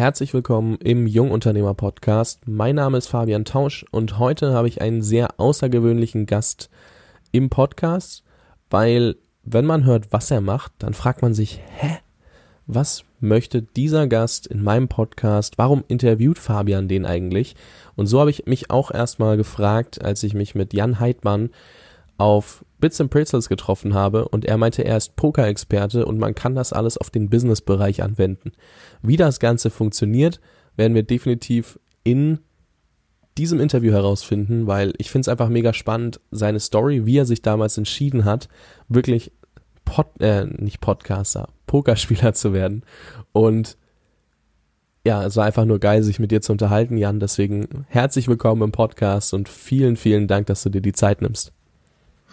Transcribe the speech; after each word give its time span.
herzlich 0.00 0.32
willkommen 0.32 0.76
im 0.76 1.06
Jungunternehmer 1.06 1.74
Podcast. 1.74 2.40
Mein 2.46 2.76
Name 2.76 2.96
ist 2.96 3.08
Fabian 3.08 3.44
Tausch 3.44 3.84
und 3.90 4.18
heute 4.18 4.54
habe 4.54 4.66
ich 4.66 4.80
einen 4.80 5.02
sehr 5.02 5.38
außergewöhnlichen 5.38 6.24
Gast 6.24 6.70
im 7.32 7.50
Podcast, 7.50 8.24
weil 8.70 9.16
wenn 9.42 9.66
man 9.66 9.84
hört, 9.84 10.10
was 10.10 10.30
er 10.30 10.40
macht, 10.40 10.72
dann 10.78 10.94
fragt 10.94 11.20
man 11.20 11.34
sich, 11.34 11.60
hä? 11.76 11.98
Was 12.66 13.04
möchte 13.20 13.60
dieser 13.60 14.06
Gast 14.06 14.46
in 14.46 14.62
meinem 14.62 14.88
Podcast? 14.88 15.58
Warum 15.58 15.84
interviewt 15.86 16.38
Fabian 16.38 16.88
den 16.88 17.04
eigentlich? 17.04 17.54
Und 17.94 18.06
so 18.06 18.20
habe 18.20 18.30
ich 18.30 18.46
mich 18.46 18.70
auch 18.70 18.90
erstmal 18.90 19.36
gefragt, 19.36 20.02
als 20.02 20.22
ich 20.22 20.32
mich 20.32 20.54
mit 20.54 20.72
Jan 20.72 20.98
Heidmann 20.98 21.50
auf 22.16 22.64
Bits 22.80 23.00
and 23.00 23.10
Pretzels 23.10 23.48
getroffen 23.48 23.94
habe 23.94 24.28
und 24.28 24.44
er 24.44 24.56
meinte, 24.56 24.84
er 24.84 24.96
ist 24.96 25.16
Poker-Experte 25.16 26.06
und 26.06 26.18
man 26.18 26.34
kann 26.34 26.54
das 26.54 26.72
alles 26.72 26.98
auf 26.98 27.10
den 27.10 27.30
Business-Bereich 27.30 28.02
anwenden. 28.02 28.52
Wie 29.02 29.16
das 29.16 29.40
Ganze 29.40 29.70
funktioniert, 29.70 30.40
werden 30.76 30.94
wir 30.94 31.02
definitiv 31.02 31.78
in 32.02 32.40
diesem 33.38 33.60
Interview 33.60 33.92
herausfinden, 33.92 34.66
weil 34.66 34.92
ich 34.98 35.10
finde 35.10 35.22
es 35.22 35.28
einfach 35.28 35.48
mega 35.48 35.72
spannend, 35.72 36.20
seine 36.30 36.60
Story, 36.60 37.06
wie 37.06 37.18
er 37.18 37.26
sich 37.26 37.42
damals 37.42 37.78
entschieden 37.78 38.24
hat, 38.24 38.48
wirklich 38.88 39.32
Pod, 39.84 40.20
äh, 40.20 40.44
nicht 40.44 40.80
Podcaster, 40.80 41.48
Pokerspieler 41.66 42.32
zu 42.34 42.52
werden. 42.52 42.84
Und 43.32 43.76
ja, 45.04 45.24
es 45.24 45.36
war 45.36 45.46
einfach 45.46 45.64
nur 45.64 45.78
geil, 45.78 46.02
sich 46.02 46.18
mit 46.18 46.30
dir 46.30 46.42
zu 46.42 46.52
unterhalten, 46.52 46.96
Jan. 46.96 47.20
Deswegen 47.20 47.86
herzlich 47.88 48.28
willkommen 48.28 48.62
im 48.62 48.72
Podcast 48.72 49.32
und 49.32 49.48
vielen, 49.48 49.96
vielen 49.96 50.28
Dank, 50.28 50.46
dass 50.46 50.62
du 50.62 50.68
dir 50.68 50.82
die 50.82 50.92
Zeit 50.92 51.22
nimmst. 51.22 51.52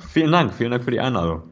Vielen 0.09 0.31
Dank, 0.31 0.53
vielen 0.53 0.71
Dank 0.71 0.83
für 0.83 0.91
die 0.91 0.99
Einladung. 0.99 1.43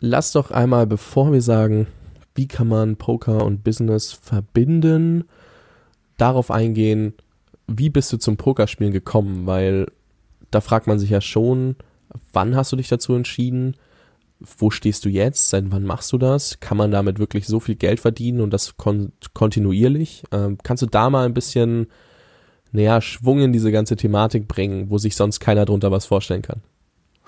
Lass 0.00 0.32
doch 0.32 0.50
einmal, 0.50 0.86
bevor 0.86 1.32
wir 1.32 1.42
sagen, 1.42 1.86
wie 2.34 2.48
kann 2.48 2.68
man 2.68 2.96
Poker 2.96 3.44
und 3.44 3.64
Business 3.64 4.12
verbinden, 4.12 5.24
darauf 6.18 6.50
eingehen, 6.50 7.14
wie 7.66 7.90
bist 7.90 8.12
du 8.12 8.18
zum 8.18 8.36
Pokerspielen 8.36 8.92
gekommen? 8.92 9.46
Weil 9.46 9.86
da 10.50 10.60
fragt 10.60 10.86
man 10.86 10.98
sich 10.98 11.10
ja 11.10 11.20
schon, 11.20 11.76
wann 12.32 12.54
hast 12.54 12.72
du 12.72 12.76
dich 12.76 12.88
dazu 12.88 13.14
entschieden? 13.14 13.76
Wo 14.38 14.70
stehst 14.70 15.04
du 15.04 15.08
jetzt? 15.08 15.48
Seit 15.48 15.64
wann 15.70 15.84
machst 15.84 16.12
du 16.12 16.18
das? 16.18 16.60
Kann 16.60 16.76
man 16.76 16.90
damit 16.90 17.18
wirklich 17.18 17.46
so 17.46 17.58
viel 17.58 17.74
Geld 17.74 18.00
verdienen 18.00 18.40
und 18.40 18.52
das 18.52 18.76
kon 18.76 19.12
kontinuierlich? 19.32 20.24
Ähm, 20.30 20.58
kannst 20.62 20.82
du 20.82 20.86
da 20.86 21.08
mal 21.08 21.24
ein 21.24 21.34
bisschen 21.34 21.86
naja, 22.76 23.00
Schwung 23.00 23.40
in 23.40 23.52
diese 23.52 23.72
ganze 23.72 23.96
Thematik 23.96 24.46
bringen, 24.46 24.90
wo 24.90 24.98
sich 24.98 25.16
sonst 25.16 25.40
keiner 25.40 25.64
drunter 25.64 25.90
was 25.90 26.06
vorstellen 26.06 26.42
kann? 26.42 26.60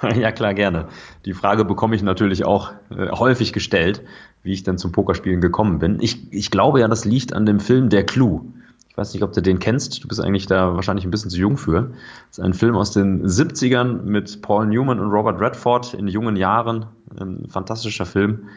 Ja, 0.14 0.30
klar, 0.30 0.54
gerne. 0.54 0.86
Die 1.24 1.34
Frage 1.34 1.64
bekomme 1.64 1.96
ich 1.96 2.04
natürlich 2.04 2.44
auch 2.44 2.70
äh, 2.90 3.08
häufig 3.10 3.52
gestellt, 3.52 4.02
wie 4.44 4.52
ich 4.52 4.62
dann 4.62 4.78
zum 4.78 4.92
Pokerspielen 4.92 5.40
gekommen 5.40 5.80
bin. 5.80 5.98
Ich, 6.00 6.32
ich 6.32 6.52
glaube 6.52 6.78
ja, 6.78 6.86
das 6.86 7.04
liegt 7.04 7.32
an 7.32 7.46
dem 7.46 7.58
Film 7.58 7.88
Der 7.88 8.06
Clou. 8.06 8.44
Ich 8.88 8.96
weiß 8.96 9.12
nicht, 9.12 9.24
ob 9.24 9.32
du 9.32 9.42
den 9.42 9.58
kennst. 9.58 10.04
Du 10.04 10.06
bist 10.06 10.20
eigentlich 10.20 10.46
da 10.46 10.76
wahrscheinlich 10.76 11.04
ein 11.04 11.10
bisschen 11.10 11.30
zu 11.30 11.38
jung 11.38 11.56
für. 11.56 11.90
Das 12.28 12.38
ist 12.38 12.44
ein 12.44 12.54
Film 12.54 12.76
aus 12.76 12.92
den 12.92 13.26
70ern 13.26 14.02
mit 14.02 14.40
Paul 14.40 14.66
Newman 14.66 15.00
und 15.00 15.10
Robert 15.10 15.40
Redford 15.40 15.94
in 15.94 16.06
jungen 16.06 16.36
Jahren. 16.36 16.86
Ein 17.18 17.48
fantastischer 17.48 18.06
Film. 18.06 18.50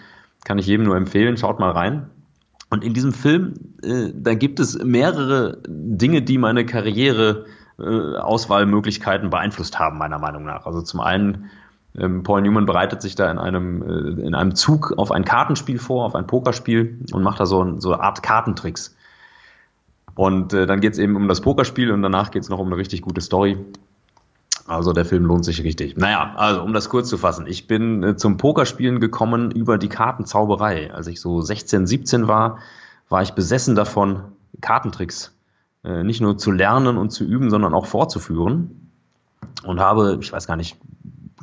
Kann 0.44 0.60
ich 0.60 0.68
jedem 0.68 0.86
nur 0.86 0.96
empfehlen. 0.96 1.38
Schaut 1.38 1.60
mal 1.60 1.72
rein. 1.72 2.08
Und 2.72 2.86
in 2.86 2.94
diesem 2.94 3.12
Film, 3.12 3.54
äh, 3.84 4.12
da 4.16 4.34
gibt 4.34 4.62
es 4.62 4.82
mehrere 4.82 5.62
Dinge, 5.68 6.22
die 6.22 6.38
meine 6.38 6.66
Karriere 6.66 7.46
äh, 7.78 7.84
Auswahlmöglichkeiten 7.84 9.30
beeinflusst 9.30 9.78
haben, 9.78 9.98
meiner 9.98 10.20
Meinung 10.20 10.46
nach. 10.46 10.66
Also 10.66 10.82
zum 10.82 11.02
einen, 11.02 11.52
ähm, 11.98 12.24
Paul 12.24 12.42
Newman 12.42 12.66
bereitet 12.66 13.02
sich 13.02 13.16
da 13.16 13.30
in 13.30 13.38
einem, 13.40 13.82
äh, 13.82 14.22
in 14.26 14.34
einem 14.34 14.56
Zug 14.56 14.94
auf 14.98 15.12
ein 15.12 15.26
Kartenspiel 15.26 15.80
vor, 15.80 16.06
auf 16.06 16.16
ein 16.16 16.28
Pokerspiel 16.28 17.00
und 17.12 17.24
macht 17.24 17.42
da 17.42 17.46
so, 17.46 17.78
so 17.80 17.92
eine 17.92 18.02
Art 18.02 18.24
Kartentricks. 18.24 18.96
Und 20.16 20.54
äh, 20.54 20.66
dann 20.66 20.80
geht 20.80 20.94
es 20.94 21.00
eben 21.00 21.18
um 21.18 21.28
das 21.28 21.42
Pokerspiel 21.42 21.92
und 21.92 22.02
danach 22.02 22.32
geht 22.32 22.44
es 22.44 22.50
noch 22.50 22.60
um 22.60 22.68
eine 22.68 22.78
richtig 22.78 23.02
gute 23.02 23.20
Story. 23.20 23.58
Also 24.68 24.94
der 24.94 25.06
Film 25.06 25.26
lohnt 25.26 25.46
sich 25.46 25.64
richtig. 25.64 25.98
Naja, 25.98 26.34
also 26.36 26.62
um 26.62 26.74
das 26.74 26.90
kurz 26.90 27.10
zu 27.10 27.18
fassen. 27.18 27.48
Ich 27.48 27.68
bin 27.68 28.04
äh, 28.04 28.16
zum 28.16 28.38
Pokerspielen 28.38 29.00
gekommen 29.00 29.52
über 29.52 29.78
die 29.78 29.90
Kartenzauberei. 29.90 30.94
Als 30.94 31.08
ich 31.08 31.20
so 31.20 31.42
16, 31.42 31.88
17 31.88 32.28
war, 32.28 32.60
war 33.10 33.22
ich 33.22 33.34
besessen 33.34 33.76
davon, 33.76 34.24
Kartentricks 34.62 35.34
äh, 35.84 36.04
nicht 36.04 36.22
nur 36.22 36.38
zu 36.38 36.52
lernen 36.52 36.98
und 36.98 37.12
zu 37.12 37.24
üben, 37.24 37.50
sondern 37.50 37.74
auch 37.74 37.86
vorzuführen. 37.86 38.92
Und 39.64 39.80
habe, 39.80 40.18
ich 40.22 40.32
weiß 40.32 40.48
gar 40.48 40.56
nicht, 40.56 40.78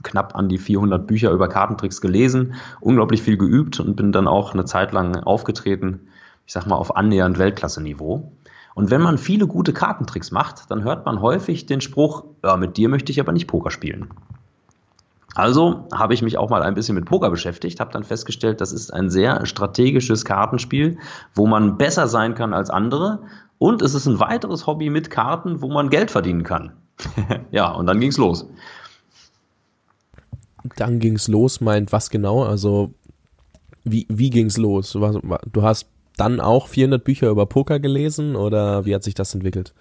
knapp 0.03 0.37
an 0.37 0.49
die 0.49 0.59
400 0.59 1.07
Bücher 1.07 1.31
über 1.31 1.49
Kartentricks 1.49 2.01
gelesen, 2.01 2.55
unglaublich 2.81 3.23
viel 3.23 3.37
geübt 3.37 3.81
und 3.81 3.97
bin 3.97 4.13
dann 4.13 4.29
auch 4.29 4.55
eine 4.55 4.65
Zeit 4.65 4.93
lang 4.93 5.17
aufgetreten, 5.17 6.09
ich 6.47 6.53
sag 6.53 6.67
mal 6.67 6.77
auf 6.77 6.97
annähernd 6.97 7.39
Weltklasse-Niveau. 7.39 8.33
Und 8.79 8.93
wenn 8.93 9.03
man 9.03 9.19
viele 9.19 9.49
gute 9.49 9.73
Kartentricks 9.73 10.31
macht, 10.31 10.71
dann 10.71 10.85
hört 10.85 11.05
man 11.05 11.21
häufig 11.21 11.67
den 11.67 11.81
Spruch, 11.81 12.23
ja, 12.45 12.57
mit 12.57 12.77
dir 12.77 12.89
möchte 12.89 13.11
ich 13.11 13.19
aber 13.19 13.33
nicht 13.33 13.49
Poker 13.49 13.73
spielen. 13.73 14.11
Also 15.35 15.89
habe 15.93 16.15
ich 16.15 16.23
mich 16.23 16.39
auch 16.39 16.49
mal 16.49 16.63
ein 16.63 16.75
bisschen 16.75 16.95
mit 16.95 17.05
Poker 17.05 17.29
beschäftigt, 17.29 17.81
habe 17.81 17.93
dann 17.93 18.05
festgestellt, 18.05 18.61
das 18.61 18.71
ist 18.71 18.95
ein 18.95 19.11
sehr 19.11 19.47
strategisches 19.47 20.25
Kartenspiel, 20.25 20.97
wo 21.35 21.49
man 21.49 21.77
besser 21.77 22.07
sein 22.07 22.37
kann 22.37 22.55
als 22.55 22.71
andere. 22.71 23.25
Und 23.59 23.83
es 23.83 23.95
ist 23.95 24.07
ein 24.07 24.21
weiteres 24.21 24.69
Hobby 24.69 24.91
mit 24.91 25.11
Karten, 25.11 25.61
wo 25.61 25.67
man 25.67 25.91
Geld 25.91 26.13
verdienen 26.13 26.45
kann. 26.45 26.71
ja, 27.51 27.73
und 27.73 27.87
dann 27.87 27.99
ging's 27.99 28.17
los. 28.17 28.49
Dann 30.77 31.01
ging's 31.01 31.27
los, 31.27 31.61
meint 31.61 31.91
was 31.91 32.11
genau? 32.11 32.45
Also 32.45 32.95
wie, 33.83 34.07
wie 34.09 34.31
ging's 34.31 34.57
los? 34.57 34.93
Du 34.93 35.63
hast 35.65 35.89
dann 36.21 36.41
auch 36.41 36.69
400 36.69 37.03
Bücher 37.03 37.31
über 37.31 37.47
Poker 37.47 37.81
gelesen 37.81 38.37
oder 38.37 38.85
wie 38.85 38.95
hat 38.95 39.03
sich 39.03 39.15
das 39.15 39.35
entwickelt? 39.35 39.75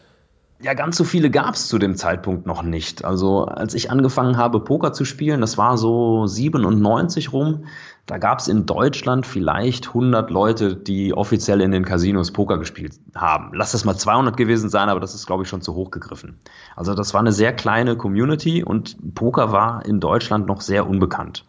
Ja, 0.59 0.73
ganz 0.73 0.97
so 0.97 1.03
viele 1.03 1.29
gab 1.29 1.53
es 1.53 1.67
zu 1.67 1.77
dem 1.77 1.95
Zeitpunkt 1.95 2.47
noch 2.47 2.63
nicht. 2.63 3.05
Also 3.05 3.45
als 3.45 3.75
ich 3.75 3.91
angefangen 3.91 4.37
habe, 4.37 4.59
Poker 4.59 4.91
zu 4.91 5.05
spielen, 5.05 5.39
das 5.39 5.59
war 5.59 5.77
so 5.77 6.25
97 6.25 7.31
rum, 7.31 7.65
da 8.07 8.17
gab 8.17 8.39
es 8.39 8.47
in 8.47 8.65
Deutschland 8.65 9.27
vielleicht 9.27 9.89
100 9.89 10.31
Leute, 10.31 10.75
die 10.75 11.13
offiziell 11.13 11.61
in 11.61 11.71
den 11.71 11.85
Casinos 11.85 12.31
Poker 12.31 12.57
gespielt 12.57 12.93
haben. 13.13 13.51
Lass 13.53 13.73
das 13.73 13.85
mal 13.85 13.97
200 13.97 14.35
gewesen 14.35 14.69
sein, 14.69 14.89
aber 14.89 14.99
das 14.99 15.13
ist, 15.13 15.27
glaube 15.27 15.43
ich, 15.43 15.49
schon 15.49 15.61
zu 15.61 15.75
hoch 15.75 15.91
gegriffen. 15.91 16.39
Also 16.75 16.95
das 16.95 17.13
war 17.13 17.19
eine 17.19 17.33
sehr 17.33 17.53
kleine 17.53 17.95
Community 17.95 18.63
und 18.63 19.13
Poker 19.13 19.51
war 19.51 19.85
in 19.85 19.99
Deutschland 19.99 20.47
noch 20.47 20.61
sehr 20.61 20.87
unbekannt. 20.87 21.45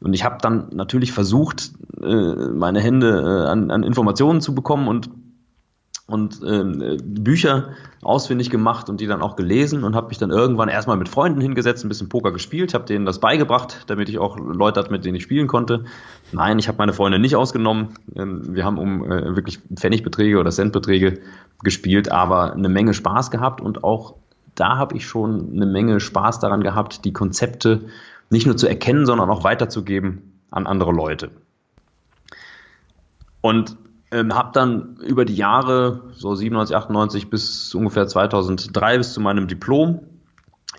Und 0.00 0.12
ich 0.12 0.24
habe 0.24 0.38
dann 0.40 0.68
natürlich 0.72 1.12
versucht, 1.12 1.70
äh, 2.02 2.48
meine 2.52 2.80
Hände 2.80 3.20
äh, 3.20 3.48
an, 3.50 3.70
an 3.70 3.82
Informationen 3.82 4.40
zu 4.40 4.54
bekommen 4.54 4.88
und 4.88 5.10
und 6.10 6.42
äh, 6.42 6.98
Bücher 7.02 7.70
ausfindig 8.02 8.50
gemacht 8.50 8.88
und 8.88 9.00
die 9.00 9.06
dann 9.06 9.22
auch 9.22 9.36
gelesen 9.36 9.84
und 9.84 9.94
habe 9.94 10.08
mich 10.08 10.18
dann 10.18 10.30
irgendwann 10.30 10.68
erstmal 10.68 10.96
mit 10.96 11.08
Freunden 11.08 11.40
hingesetzt, 11.40 11.84
ein 11.84 11.88
bisschen 11.88 12.08
Poker 12.08 12.32
gespielt, 12.32 12.74
habe 12.74 12.84
denen 12.84 13.06
das 13.06 13.20
beigebracht, 13.20 13.84
damit 13.86 14.08
ich 14.08 14.18
auch 14.18 14.36
Leute 14.36 14.80
hatte, 14.80 14.90
mit 14.90 15.04
denen 15.04 15.14
ich 15.14 15.22
spielen 15.22 15.46
konnte. 15.46 15.84
Nein, 16.32 16.58
ich 16.58 16.66
habe 16.66 16.78
meine 16.78 16.92
Freunde 16.92 17.18
nicht 17.18 17.36
ausgenommen. 17.36 17.94
Ähm, 18.16 18.54
wir 18.54 18.64
haben 18.64 18.78
um 18.78 19.04
äh, 19.04 19.36
wirklich 19.36 19.60
Pfennigbeträge 19.74 20.38
oder 20.38 20.50
Centbeträge 20.50 21.20
gespielt, 21.62 22.10
aber 22.10 22.54
eine 22.54 22.68
Menge 22.68 22.92
Spaß 22.92 23.30
gehabt 23.30 23.60
und 23.60 23.84
auch 23.84 24.16
da 24.56 24.76
habe 24.76 24.96
ich 24.96 25.06
schon 25.06 25.52
eine 25.54 25.66
Menge 25.66 26.00
Spaß 26.00 26.40
daran 26.40 26.62
gehabt, 26.62 27.04
die 27.04 27.12
Konzepte 27.12 27.82
nicht 28.30 28.46
nur 28.46 28.56
zu 28.56 28.66
erkennen, 28.66 29.06
sondern 29.06 29.30
auch 29.30 29.44
weiterzugeben 29.44 30.40
an 30.50 30.66
andere 30.66 30.92
Leute. 30.92 31.30
Und 33.40 33.76
ähm, 34.10 34.34
habe 34.34 34.50
dann 34.52 34.96
über 34.96 35.24
die 35.24 35.36
Jahre, 35.36 36.10
so 36.12 36.34
97, 36.34 36.76
98 36.76 37.30
bis 37.30 37.74
ungefähr 37.74 38.06
2003, 38.06 38.98
bis 38.98 39.12
zu 39.12 39.20
meinem 39.20 39.46
Diplom, 39.46 40.00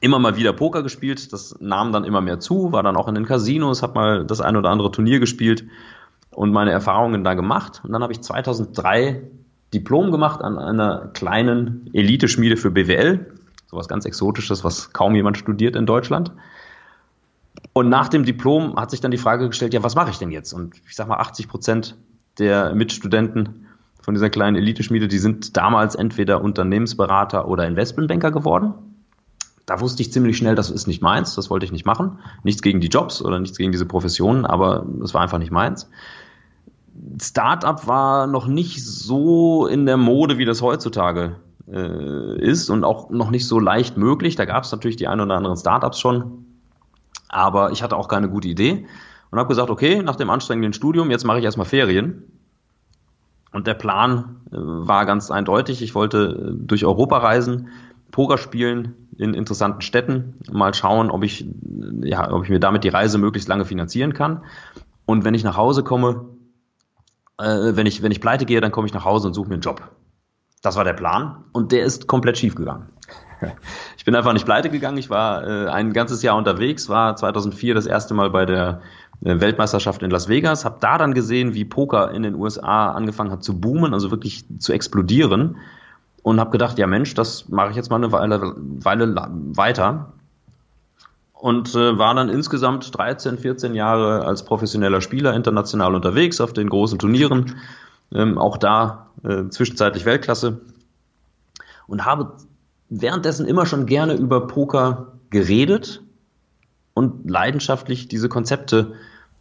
immer 0.02 0.20
mal 0.20 0.36
wieder 0.36 0.54
Poker 0.54 0.84
gespielt. 0.84 1.32
Das 1.32 1.56
nahm 1.60 1.92
dann 1.92 2.04
immer 2.04 2.22
mehr 2.22 2.40
zu, 2.40 2.72
war 2.72 2.84
dann 2.84 2.98
auch 2.98 3.08
in 3.08 3.16
den 3.16 3.26
Casinos, 3.26 3.84
habe 3.84 3.94
mal 3.94 4.26
das 4.26 4.42
ein 4.42 4.58
oder 4.58 4.70
andere 4.70 4.92
Turnier 4.92 5.20
gespielt 5.20 5.66
und 6.32 6.52
meine 6.52 6.72
Erfahrungen 6.72 7.24
da 7.24 7.34
gemacht. 7.34 7.82
Und 7.84 7.94
dann 7.94 8.04
habe 8.04 8.14
ich 8.14 8.22
2003 8.22 9.22
Diplom 9.74 10.12
gemacht 10.12 10.42
an 10.42 10.58
einer 10.58 11.10
kleinen 11.14 11.90
Elite-Schmiede 11.94 12.58
für 12.58 12.72
BWL. 12.72 13.34
Sowas 13.68 13.88
ganz 13.88 14.06
Exotisches, 14.06 14.66
was 14.66 14.92
kaum 14.92 15.16
jemand 15.16 15.38
studiert 15.38 15.78
in 15.78 15.86
Deutschland. 15.86 16.34
Und 17.74 17.88
nach 17.88 18.10
dem 18.10 18.26
Diplom 18.26 18.76
hat 18.76 18.92
sich 18.92 19.00
dann 19.00 19.12
die 19.12 19.18
Frage 19.18 19.48
gestellt, 19.48 19.74
ja, 19.74 19.82
was 19.82 19.96
mache 19.96 20.10
ich 20.10 20.18
denn 20.18 20.32
jetzt? 20.32 20.52
Und 20.52 20.76
ich 20.88 20.96
sag 20.96 21.08
mal, 21.08 21.18
80 21.18 21.48
Prozent 21.48 21.96
der 22.40 22.74
Mitstudenten 22.74 23.68
von 24.02 24.14
dieser 24.14 24.30
kleinen 24.30 24.56
Eliteschmiede, 24.56 25.08
die 25.08 25.20
sind 25.20 25.58
damals 25.58 25.96
entweder 25.96 26.42
Unternehmensberater 26.42 27.48
oder 27.48 27.68
Investmentbanker 27.68 28.32
geworden. 28.32 28.74
Da 29.66 29.80
wusste 29.80 30.02
ich 30.02 30.12
ziemlich 30.12 30.38
schnell, 30.38 30.56
das 30.56 30.72
ist 30.72 30.88
nicht 30.88 31.02
meins, 31.02 31.36
das 31.36 31.50
wollte 31.50 31.66
ich 31.66 31.72
nicht 31.72 31.86
machen. 31.86 32.20
Nichts 32.44 32.62
gegen 32.62 32.82
die 32.82 32.88
Jobs 32.88 33.22
oder 33.22 33.40
nichts 33.40 33.58
gegen 33.58 33.72
diese 33.72 33.86
Professionen, 33.86 34.46
aber 34.46 34.86
es 35.04 35.14
war 35.14 35.22
einfach 35.22 35.38
nicht 35.38 35.52
meins. 35.52 35.90
Startup 37.22 37.88
war 37.88 38.28
noch 38.28 38.48
nicht 38.48 38.84
so 38.84 39.68
in 39.68 39.86
der 39.86 39.98
Mode, 39.98 40.38
wie 40.38 40.46
das 40.46 40.62
heutzutage 40.62 41.38
äh, 41.72 42.40
ist 42.42 42.70
und 42.70 42.84
auch 42.84 43.12
noch 43.12 43.30
nicht 43.30 43.48
so 43.48 43.60
leicht 43.60 43.98
möglich. 43.98 44.36
Da 44.36 44.46
gab 44.46 44.64
es 44.64 44.72
natürlich 44.72 44.98
die 44.98 45.08
ein 45.08 45.20
oder 45.20 45.36
anderen 45.36 45.58
Startups 45.58 46.00
schon, 46.00 46.46
aber 47.30 47.72
ich 47.72 47.84
hatte 47.84 47.96
auch 47.96 48.08
keine 48.08 48.30
gute 48.30 48.48
Idee 48.48 48.88
und 49.32 49.40
habe 49.40 49.48
gesagt, 49.48 49.70
okay, 49.70 50.04
nach 50.04 50.18
dem 50.18 50.30
anstrengenden 50.30 50.74
Studium, 50.74 51.10
jetzt 51.10 51.24
mache 51.24 51.40
ich 51.40 51.46
erstmal 51.46 51.66
Ferien. 51.66 52.24
Und 53.54 53.68
der 53.68 53.74
Plan 53.74 54.42
äh, 54.52 54.56
war 54.58 55.06
ganz 55.06 55.32
eindeutig. 55.32 55.82
Ich 55.82 55.96
wollte 55.96 56.52
äh, 56.52 56.66
durch 56.66 56.86
Europa 56.86 57.18
reisen, 57.18 57.70
Poker 58.12 58.38
spielen 58.38 59.08
in 59.18 59.34
interessanten 59.34 59.82
Städten, 59.82 60.36
mal 60.52 60.74
schauen, 60.74 61.10
ob 61.10 61.24
ich, 61.24 61.46
ja, 62.02 62.32
ob 62.32 62.44
ich 62.44 62.50
mir 62.50 62.60
damit 62.60 62.84
die 62.84 62.90
Reise 62.90 63.18
möglichst 63.18 63.48
lange 63.48 63.66
finanzieren 63.66 64.14
kann. 64.14 64.44
Und 65.06 65.24
wenn 65.24 65.34
ich 65.34 65.44
nach 65.44 65.58
Hause 65.58 65.84
komme, 65.84 66.26
äh, 67.38 67.76
wenn, 67.76 67.86
ich, 67.86 68.02
wenn 68.02 68.12
ich 68.12 68.22
pleite 68.22 68.46
gehe, 68.46 68.60
dann 68.62 68.72
komme 68.72 68.88
ich 68.88 68.94
nach 68.94 69.06
Hause 69.06 69.28
und 69.28 69.34
suche 69.34 69.48
mir 69.48 69.56
einen 69.56 69.62
Job. 69.62 69.82
Das 70.62 70.76
war 70.76 70.84
der 70.84 70.94
Plan 70.94 71.46
und 71.54 71.72
der 71.72 71.86
ist 71.86 72.08
komplett 72.08 72.38
schief 72.38 72.56
gegangen. 72.56 72.90
Ich 73.98 74.06
bin 74.06 74.16
einfach 74.16 74.34
nicht 74.34 74.46
pleite 74.46 74.70
gegangen. 74.70 74.98
Ich 74.98 75.10
war 75.10 75.48
äh, 75.48 75.68
ein 75.70 75.94
ganzes 75.94 76.22
Jahr 76.22 76.38
unterwegs, 76.38 76.90
war 76.90 77.16
2004 77.16 77.74
das 77.74 77.86
erste 77.86 78.14
Mal 78.14 78.30
bei 78.30 78.46
der 78.46 78.70
äh, 78.78 78.84
Weltmeisterschaft 79.22 80.02
in 80.02 80.10
Las 80.10 80.28
Vegas, 80.28 80.66
habe 80.66 80.78
da 80.80 80.98
dann 80.98 81.14
gesehen, 81.14 81.54
wie 81.54 81.64
Poker 81.64 82.12
in 82.12 82.24
den 82.24 82.36
USA 82.36 82.92
angefangen 82.92 83.32
hat 83.32 83.44
zu 83.44 83.60
boomen, 83.60 83.94
also 83.94 84.10
wirklich 84.10 84.46
zu 84.60 84.74
explodieren. 84.74 85.58
Und 86.24 86.40
habe 86.40 86.52
gedacht, 86.52 86.78
ja 86.78 86.86
Mensch, 86.86 87.14
das 87.16 87.50
mache 87.50 87.72
ich 87.72 87.76
jetzt 87.76 87.90
mal 87.90 87.96
eine 87.96 88.12
Weile, 88.12 88.54
Weile 88.56 89.16
weiter. 89.56 90.14
Und 91.34 91.74
äh, 91.74 91.98
war 91.98 92.14
dann 92.14 92.30
insgesamt 92.30 92.96
13, 92.96 93.40
14 93.40 93.74
Jahre 93.74 94.26
als 94.26 94.46
professioneller 94.46 95.02
Spieler 95.02 95.34
international 95.34 95.96
unterwegs 95.96 96.40
auf 96.40 96.54
den 96.54 96.70
großen 96.70 97.00
Turnieren, 97.00 97.56
ähm, 98.14 98.38
auch 98.38 98.58
da 98.58 99.08
äh, 99.24 99.50
zwischenzeitlich 99.50 100.06
Weltklasse. 100.06 100.62
Und 101.88 102.06
habe 102.06 102.34
währenddessen 102.90 103.48
immer 103.48 103.66
schon 103.66 103.88
gerne 103.88 104.14
über 104.14 104.46
Poker 104.46 105.14
geredet 105.32 106.04
und 106.94 107.30
leidenschaftlich 107.30 108.08
diese 108.08 108.30
Konzepte 108.30 108.94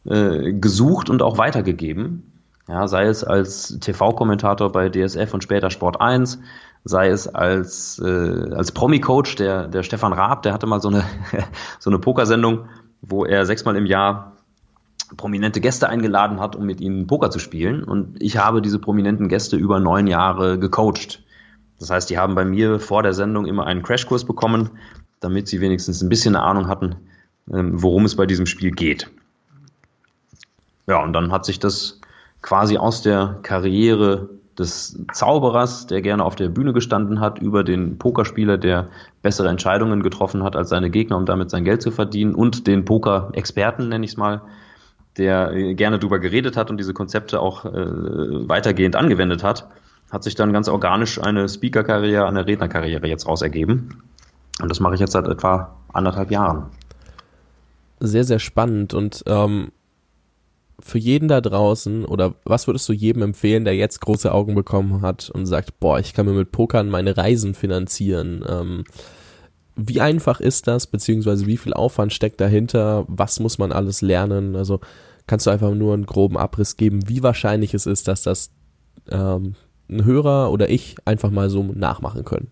äh, 0.05 0.53
gesucht 0.53 1.11
und 1.11 1.23
auch 1.23 1.39
weitergegeben. 1.39 2.33
Ja, 2.69 2.87
sei 2.87 3.07
es 3.07 3.25
als 3.25 3.79
TV-Kommentator 3.81 4.71
bei 4.71 4.89
DSF 4.89 5.35
und 5.35 5.43
später 5.43 5.71
Sport 5.71 6.01
1, 6.01 6.39
sei 6.85 7.09
es 7.09 7.27
als, 7.27 7.99
äh, 7.99 8.55
als 8.55 8.73
Promi-Coach, 8.73 9.35
der, 9.37 9.67
der 9.69 9.83
Stefan 9.83 10.13
Raab, 10.13 10.43
der 10.43 10.53
hatte 10.53 10.67
mal 10.67 10.81
so 10.81 10.89
eine, 10.89 11.05
so 11.79 11.91
eine 11.91 11.99
Pokersendung, 11.99 12.67
wo 13.03 13.25
er 13.25 13.45
sechsmal 13.45 13.77
im 13.77 13.87
Jahr 13.87 14.37
prominente 15.17 15.61
Gäste 15.61 15.89
eingeladen 15.89 16.41
hat, 16.41 16.55
um 16.55 16.65
mit 16.65 16.81
ihnen 16.81 17.07
Poker 17.07 17.31
zu 17.31 17.39
spielen. 17.39 17.83
Und 17.83 18.23
ich 18.23 18.37
habe 18.37 18.63
diese 18.63 18.79
prominenten 18.79 19.29
Gäste 19.29 19.57
über 19.57 19.81
neun 19.81 20.07
Jahre 20.07 20.59
gecoacht. 20.59 21.25
Das 21.79 21.91
heißt, 21.91 22.11
die 22.11 22.19
haben 22.19 22.35
bei 22.35 22.45
mir 22.45 22.79
vor 22.79 23.03
der 23.03 23.15
Sendung 23.15 23.47
immer 23.47 23.67
einen 23.67 23.83
Crashkurs 23.83 24.25
bekommen, 24.25 24.71
damit 25.19 25.49
sie 25.49 25.61
wenigstens 25.61 26.03
ein 26.03 26.09
bisschen 26.09 26.37
eine 26.37 26.45
Ahnung 26.45 26.69
hatten, 26.69 26.97
ähm, 27.53 27.83
worum 27.83 28.05
es 28.05 28.17
bei 28.17 28.27
diesem 28.27 28.47
Spiel 28.47 28.71
geht. 28.71 29.11
Ja, 30.91 31.05
und 31.05 31.13
dann 31.13 31.31
hat 31.31 31.45
sich 31.45 31.61
das 31.61 32.01
quasi 32.43 32.77
aus 32.77 33.01
der 33.01 33.39
Karriere 33.43 34.29
des 34.59 34.99
Zauberers, 35.13 35.87
der 35.87 36.03
gerne 36.03 36.25
auf 36.25 36.35
der 36.35 36.49
Bühne 36.49 36.73
gestanden 36.73 37.21
hat, 37.21 37.39
über 37.39 37.63
den 37.63 37.97
Pokerspieler, 37.97 38.59
der 38.59 38.89
bessere 39.23 39.49
Entscheidungen 39.49 40.03
getroffen 40.03 40.43
hat 40.43 40.57
als 40.57 40.69
seine 40.69 40.91
Gegner, 40.91 41.17
um 41.17 41.27
damit 41.27 41.49
sein 41.49 41.63
Geld 41.63 41.81
zu 41.81 41.93
verdienen, 41.93 42.35
und 42.35 42.67
den 42.67 42.85
Poker-Experten, 42.85 43.89
nenne 43.89 44.05
ich 44.05 44.11
es 44.11 44.17
mal, 44.17 44.43
der 45.17 45.75
gerne 45.75 46.01
darüber 46.01 46.19
geredet 46.19 46.57
hat 46.57 46.71
und 46.71 46.77
diese 46.79 46.93
Konzepte 46.93 47.39
auch 47.39 47.67
äh, 47.67 47.71
weitergehend 48.49 48.97
angewendet 48.97 49.45
hat, 49.45 49.69
hat 50.11 50.25
sich 50.25 50.35
dann 50.35 50.53
ganz 50.53 50.69
organisch 50.69 51.21
eine 51.21 51.49
Speaker-Karriere, 51.49 52.27
eine 52.27 52.49
Rednerkarriere 52.49 53.07
jetzt 53.07 53.29
raus 53.29 53.43
ergeben. 53.43 54.03
Und 54.61 54.69
das 54.69 54.81
mache 54.81 54.95
ich 54.95 55.01
jetzt 55.01 55.13
seit 55.13 55.29
etwa 55.29 55.77
anderthalb 55.93 56.33
Jahren. 56.33 56.65
Sehr, 58.01 58.25
sehr 58.25 58.41
spannend 58.41 58.93
und 58.93 59.23
ähm, 59.27 59.71
für 60.83 60.99
jeden 60.99 61.29
da 61.29 61.41
draußen 61.41 62.05
oder 62.05 62.35
was 62.45 62.67
würdest 62.67 62.89
du 62.89 62.93
jedem 62.93 63.23
empfehlen, 63.23 63.65
der 63.65 63.77
jetzt 63.77 64.01
große 64.01 64.33
Augen 64.33 64.55
bekommen 64.55 65.03
hat 65.03 65.31
und 65.31 65.47
sagt, 65.47 65.81
boah, 65.81 65.99
ich 65.99 66.15
kann 66.15 66.27
mir 66.27 66.33
mit 66.33 66.53
Pokern 66.53 66.89
meine 66.89 67.17
Reisen 67.17 67.55
finanzieren? 67.55 68.45
Ähm, 68.49 68.85
wie 69.77 70.01
einfach 70.01 70.41
ist 70.41 70.67
das, 70.67 70.87
beziehungsweise 70.87 71.47
wie 71.47 71.57
viel 71.57 71.75
Aufwand 71.75 72.13
steckt 72.13 72.41
dahinter? 72.41 73.05
Was 73.09 73.41
muss 73.41 73.59
man 73.59 73.73
alles 73.73 74.03
lernen? 74.03 74.57
Also 74.57 74.81
kannst 75.27 75.47
du 75.47 75.51
einfach 75.51 75.73
nur 75.75 75.95
einen 75.95 76.07
groben 76.07 76.37
Abriss 76.37 76.77
geben, 76.77 77.09
wie 77.09 77.23
wahrscheinlich 77.23 77.75
es 77.75 77.87
ist, 77.87 78.09
dass 78.09 78.23
das 78.23 78.51
ähm, 79.11 79.55
ein 79.89 80.05
Hörer 80.05 80.51
oder 80.51 80.69
ich 80.69 80.97
einfach 81.05 81.31
mal 81.31 81.51
so 81.51 81.63
nachmachen 81.63 82.25
können? 82.25 82.51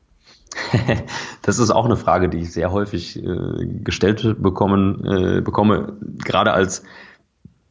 Das 1.43 1.59
ist 1.59 1.71
auch 1.71 1.87
eine 1.87 1.97
Frage, 1.97 2.29
die 2.29 2.41
ich 2.41 2.53
sehr 2.53 2.73
häufig 2.73 3.23
äh, 3.23 3.67
gestellt 3.83 4.37
bekommen, 4.43 5.03
äh, 5.05 5.41
bekomme, 5.41 5.95
gerade 6.23 6.53
als, 6.53 6.83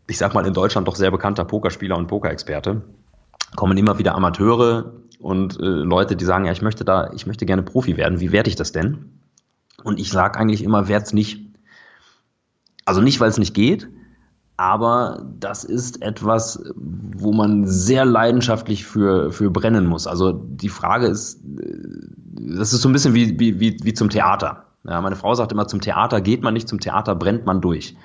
ich 0.07 0.17
sag 0.17 0.33
mal, 0.33 0.45
in 0.45 0.53
Deutschland 0.53 0.87
doch 0.87 0.95
sehr 0.95 1.11
bekannter 1.11 1.45
Pokerspieler 1.45 1.97
und 1.97 2.07
Pokerexperte. 2.07 2.81
Kommen 3.55 3.77
immer 3.77 3.99
wieder 3.99 4.15
Amateure 4.15 4.93
und 5.19 5.59
äh, 5.59 5.65
Leute, 5.65 6.15
die 6.15 6.25
sagen, 6.25 6.45
ja, 6.45 6.51
ich 6.51 6.61
möchte 6.61 6.85
da, 6.85 7.11
ich 7.13 7.27
möchte 7.27 7.45
gerne 7.45 7.63
Profi 7.63 7.97
werden. 7.97 8.19
Wie 8.19 8.31
werde 8.31 8.49
ich 8.49 8.55
das 8.55 8.71
denn? 8.71 9.19
Und 9.83 9.99
ich 9.99 10.09
sage 10.09 10.39
eigentlich 10.39 10.63
immer, 10.63 10.87
werde 10.87 11.05
es 11.05 11.13
nicht. 11.13 11.45
Also 12.85 13.01
nicht, 13.01 13.19
weil 13.19 13.29
es 13.29 13.37
nicht 13.37 13.53
geht, 13.53 13.89
aber 14.55 15.25
das 15.39 15.63
ist 15.63 16.01
etwas, 16.01 16.63
wo 16.75 17.33
man 17.33 17.67
sehr 17.67 18.05
leidenschaftlich 18.05 18.85
für, 18.85 19.31
für 19.31 19.51
brennen 19.51 19.85
muss. 19.85 20.07
Also 20.07 20.31
die 20.31 20.69
Frage 20.69 21.07
ist, 21.07 21.41
das 21.43 22.73
ist 22.73 22.81
so 22.81 22.89
ein 22.89 22.93
bisschen 22.93 23.13
wie, 23.13 23.39
wie, 23.39 23.59
wie, 23.59 23.77
wie 23.83 23.93
zum 23.93 24.09
Theater. 24.09 24.65
Ja, 24.83 25.01
meine 25.01 25.17
Frau 25.17 25.35
sagt 25.35 25.51
immer, 25.51 25.67
zum 25.67 25.81
Theater 25.81 26.21
geht 26.21 26.43
man 26.43 26.53
nicht, 26.53 26.69
zum 26.69 26.79
Theater 26.79 27.13
brennt 27.13 27.45
man 27.45 27.61
durch. 27.61 27.95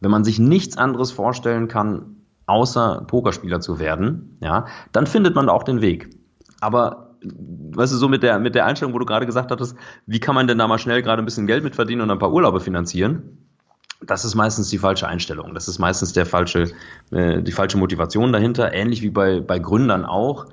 Wenn 0.00 0.10
man 0.10 0.24
sich 0.24 0.38
nichts 0.38 0.76
anderes 0.76 1.12
vorstellen 1.12 1.68
kann, 1.68 2.16
außer 2.46 3.04
Pokerspieler 3.06 3.60
zu 3.60 3.78
werden, 3.78 4.38
ja, 4.40 4.66
dann 4.92 5.06
findet 5.06 5.34
man 5.34 5.48
auch 5.48 5.62
den 5.62 5.80
Weg. 5.80 6.10
Aber 6.60 7.16
weißt 7.22 7.92
du, 7.92 7.96
so 7.96 8.08
mit 8.08 8.22
der, 8.22 8.38
mit 8.38 8.54
der 8.54 8.66
Einstellung, 8.66 8.94
wo 8.94 8.98
du 8.98 9.06
gerade 9.06 9.26
gesagt 9.26 9.50
hattest, 9.50 9.76
wie 10.06 10.20
kann 10.20 10.34
man 10.34 10.46
denn 10.46 10.58
da 10.58 10.66
mal 10.66 10.78
schnell 10.78 11.02
gerade 11.02 11.22
ein 11.22 11.26
bisschen 11.26 11.46
Geld 11.46 11.62
mit 11.62 11.74
verdienen 11.74 12.02
und 12.02 12.10
ein 12.10 12.18
paar 12.18 12.32
Urlaube 12.32 12.60
finanzieren? 12.60 13.38
das 14.00 14.24
ist 14.24 14.34
meistens 14.34 14.68
die 14.70 14.78
falsche 14.78 15.06
Einstellung. 15.06 15.54
Das 15.54 15.68
ist 15.68 15.78
meistens 15.78 16.12
der 16.12 16.26
falsche, 16.26 16.70
äh, 17.10 17.42
die 17.42 17.52
falsche 17.52 17.78
Motivation 17.78 18.32
dahinter. 18.32 18.72
Ähnlich 18.72 19.02
wie 19.02 19.10
bei, 19.10 19.40
bei 19.40 19.58
Gründern 19.58 20.04
auch. 20.04 20.46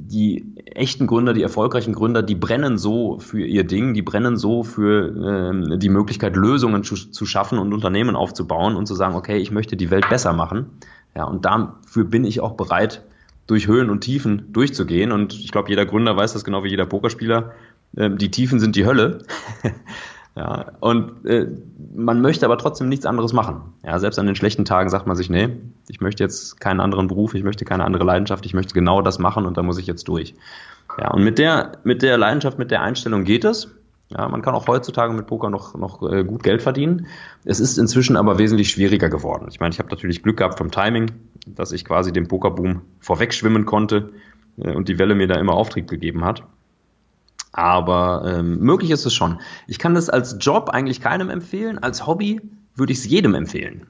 Die 0.00 0.54
echten 0.74 1.06
Gründer, 1.06 1.34
die 1.34 1.42
erfolgreichen 1.42 1.92
Gründer, 1.92 2.22
die 2.22 2.34
brennen 2.34 2.78
so 2.78 3.18
für 3.18 3.44
ihr 3.44 3.64
Ding, 3.64 3.94
die 3.94 4.02
brennen 4.02 4.36
so 4.36 4.62
für 4.62 5.52
äh, 5.52 5.78
die 5.78 5.88
Möglichkeit, 5.88 6.36
Lösungen 6.36 6.84
zu, 6.84 6.94
zu 6.94 7.26
schaffen 7.26 7.58
und 7.58 7.72
Unternehmen 7.72 8.16
aufzubauen 8.16 8.76
und 8.76 8.86
zu 8.86 8.94
sagen, 8.94 9.14
okay, 9.14 9.38
ich 9.38 9.50
möchte 9.50 9.76
die 9.76 9.90
Welt 9.90 10.08
besser 10.08 10.32
machen. 10.32 10.66
Ja, 11.14 11.24
und 11.24 11.44
dafür 11.44 12.04
bin 12.04 12.24
ich 12.24 12.40
auch 12.40 12.52
bereit, 12.52 13.02
durch 13.46 13.66
Höhen 13.66 13.90
und 13.90 14.02
Tiefen 14.02 14.52
durchzugehen. 14.52 15.10
Und 15.10 15.34
ich 15.34 15.50
glaube, 15.50 15.70
jeder 15.70 15.86
Gründer 15.86 16.16
weiß 16.16 16.34
das 16.34 16.44
genau 16.44 16.64
wie 16.64 16.68
jeder 16.68 16.86
Pokerspieler. 16.86 17.52
Äh, 17.96 18.10
die 18.10 18.30
Tiefen 18.30 18.60
sind 18.60 18.76
die 18.76 18.86
Hölle. 18.86 19.24
Ja, 20.38 20.66
und 20.78 21.26
äh, 21.26 21.48
man 21.96 22.20
möchte 22.20 22.46
aber 22.46 22.58
trotzdem 22.58 22.88
nichts 22.88 23.06
anderes 23.06 23.32
machen. 23.32 23.72
Ja, 23.84 23.98
selbst 23.98 24.20
an 24.20 24.26
den 24.26 24.36
schlechten 24.36 24.64
Tagen 24.64 24.88
sagt 24.88 25.04
man 25.04 25.16
sich, 25.16 25.28
nee, 25.28 25.48
ich 25.88 26.00
möchte 26.00 26.22
jetzt 26.22 26.60
keinen 26.60 26.80
anderen 26.80 27.08
Beruf, 27.08 27.34
ich 27.34 27.42
möchte 27.42 27.64
keine 27.64 27.84
andere 27.84 28.04
Leidenschaft, 28.04 28.46
ich 28.46 28.54
möchte 28.54 28.74
genau 28.74 29.02
das 29.02 29.18
machen 29.18 29.46
und 29.46 29.56
da 29.56 29.62
muss 29.62 29.78
ich 29.78 29.86
jetzt 29.86 30.08
durch. 30.08 30.34
Ja, 30.98 31.10
und 31.12 31.24
mit 31.24 31.38
der, 31.38 31.72
mit 31.84 32.02
der 32.02 32.18
Leidenschaft, 32.18 32.58
mit 32.58 32.70
der 32.70 32.82
Einstellung 32.82 33.24
geht 33.24 33.44
es. 33.44 33.68
Ja, 34.10 34.26
man 34.28 34.40
kann 34.40 34.54
auch 34.54 34.66
heutzutage 34.66 35.12
mit 35.12 35.26
Poker 35.26 35.50
noch, 35.50 35.74
noch 35.74 36.02
äh, 36.10 36.24
gut 36.24 36.42
Geld 36.42 36.62
verdienen. 36.62 37.06
Es 37.44 37.60
ist 37.60 37.76
inzwischen 37.76 38.16
aber 38.16 38.38
wesentlich 38.38 38.70
schwieriger 38.70 39.10
geworden. 39.10 39.46
Ich 39.50 39.60
meine, 39.60 39.74
ich 39.74 39.78
habe 39.78 39.90
natürlich 39.90 40.22
Glück 40.22 40.38
gehabt 40.38 40.56
vom 40.56 40.70
Timing, 40.70 41.10
dass 41.46 41.72
ich 41.72 41.84
quasi 41.84 42.10
dem 42.10 42.26
Pokerboom 42.26 42.80
vorwegschwimmen 43.00 43.66
konnte 43.66 44.10
äh, 44.56 44.72
und 44.72 44.88
die 44.88 44.98
Welle 44.98 45.14
mir 45.14 45.26
da 45.26 45.38
immer 45.38 45.52
Auftrieb 45.52 45.88
gegeben 45.88 46.24
hat. 46.24 46.42
Aber 47.52 48.22
ähm, 48.26 48.60
möglich 48.60 48.90
ist 48.90 49.04
es 49.04 49.14
schon. 49.14 49.40
Ich 49.66 49.78
kann 49.78 49.94
das 49.94 50.08
als 50.08 50.36
Job 50.40 50.70
eigentlich 50.70 51.00
keinem 51.00 51.28
empfehlen. 51.28 51.78
Als 51.78 52.06
Hobby 52.06 52.40
würde 52.76 52.92
ich 52.92 53.00
es 53.00 53.06
jedem 53.06 53.34
empfehlen. 53.34 53.86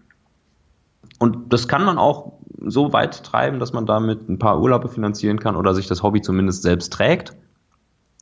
Und 1.19 1.53
das 1.53 1.69
kann 1.69 1.85
man 1.85 1.99
auch 1.99 2.33
so 2.61 2.93
weit 2.93 3.25
treiben, 3.25 3.59
dass 3.59 3.73
man 3.73 3.87
damit 3.87 4.29
ein 4.29 4.39
paar 4.39 4.61
Urlaube 4.61 4.89
finanzieren 4.89 5.39
kann 5.41 5.57
oder 5.57 5.75
sich 5.75 5.87
das 5.87 6.03
Hobby 6.03 6.23
zumindest 6.23 6.63
selbst 6.63 6.93
trägt. 6.93 7.35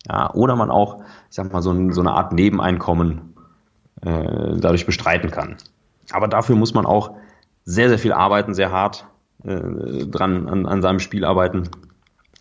Ja, 0.09 0.33
oder 0.35 0.57
man 0.57 0.71
auch, 0.71 1.01
ich 1.29 1.37
sag 1.37 1.53
mal, 1.53 1.63
so, 1.63 1.73
ein, 1.73 1.93
so 1.93 2.01
eine 2.01 2.13
Art 2.13 2.33
Nebeneinkommen 2.33 3.35
äh, 4.03 4.57
dadurch 4.57 4.87
bestreiten 4.87 5.31
kann. 5.31 5.57
Aber 6.13 6.29
dafür 6.29 6.57
muss 6.57 6.75
man 6.75 6.87
auch 6.87 7.17
sehr, 7.65 7.89
sehr 7.89 7.99
viel 7.99 8.13
arbeiten, 8.13 8.55
sehr 8.55 8.71
hart 8.71 9.07
äh, 9.43 10.07
dran 10.07 10.49
an, 10.49 10.67
an 10.67 10.83
seinem 10.83 11.01
Spiel 11.01 11.25
arbeiten 11.25 11.69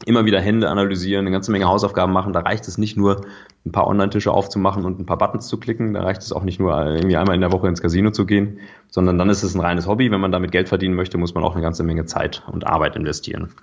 immer 0.06 0.26
wieder 0.26 0.42
Hände 0.42 0.70
analysieren, 0.70 1.26
eine 1.26 1.32
ganze 1.32 1.52
Menge 1.52 1.66
Hausaufgaben 1.66 2.12
machen. 2.12 2.34
Da 2.34 2.42
reicht 2.42 2.68
es 2.68 2.78
nicht 2.78 2.98
nur, 2.98 3.22
ein 3.66 3.72
paar 3.72 3.88
Online-Tische 3.88 4.32
aufzumachen 4.32 4.86
und 4.86 5.00
ein 5.00 5.06
paar 5.06 5.18
Buttons 5.18 5.48
zu 5.48 5.60
klicken. 5.60 5.94
Da 5.94 6.04
reicht 6.04 6.22
es 6.22 6.32
auch 6.32 6.44
nicht 6.44 6.60
nur, 6.60 6.72
irgendwie 6.86 7.18
einmal 7.18 7.36
in 7.36 7.42
der 7.42 7.52
Woche 7.52 7.68
ins 7.68 7.82
Casino 7.82 8.12
zu 8.12 8.26
gehen, 8.26 8.60
sondern 8.90 9.18
dann 9.18 9.30
ist 9.30 9.44
es 9.44 9.56
ein 9.56 9.62
reines 9.62 9.88
Hobby. 9.88 10.12
Wenn 10.12 10.22
man 10.22 10.32
damit 10.32 10.52
Geld 10.52 10.70
verdienen 10.70 10.96
möchte, 10.96 11.18
muss 11.18 11.34
man 11.34 11.44
auch 11.44 11.54
eine 11.54 11.64
ganze 11.64 11.84
Menge 11.84 12.06
Zeit 12.06 12.44
und 12.52 12.68
Arbeit 12.68 12.96
investieren. 12.96 13.54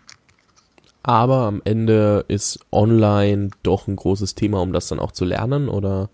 Aber 1.05 1.47
am 1.47 1.63
Ende 1.65 2.25
ist 2.29 2.61
online 2.73 3.51
doch 3.63 3.89
ein 3.89 3.97
großes 3.97 4.35
Thema, 4.35 4.61
um 4.61 4.73
das 4.73 4.89
dann 4.89 5.01
auch 5.01 5.13
zu 5.13 5.25
lernen, 5.25 5.69
oder 5.69 6.11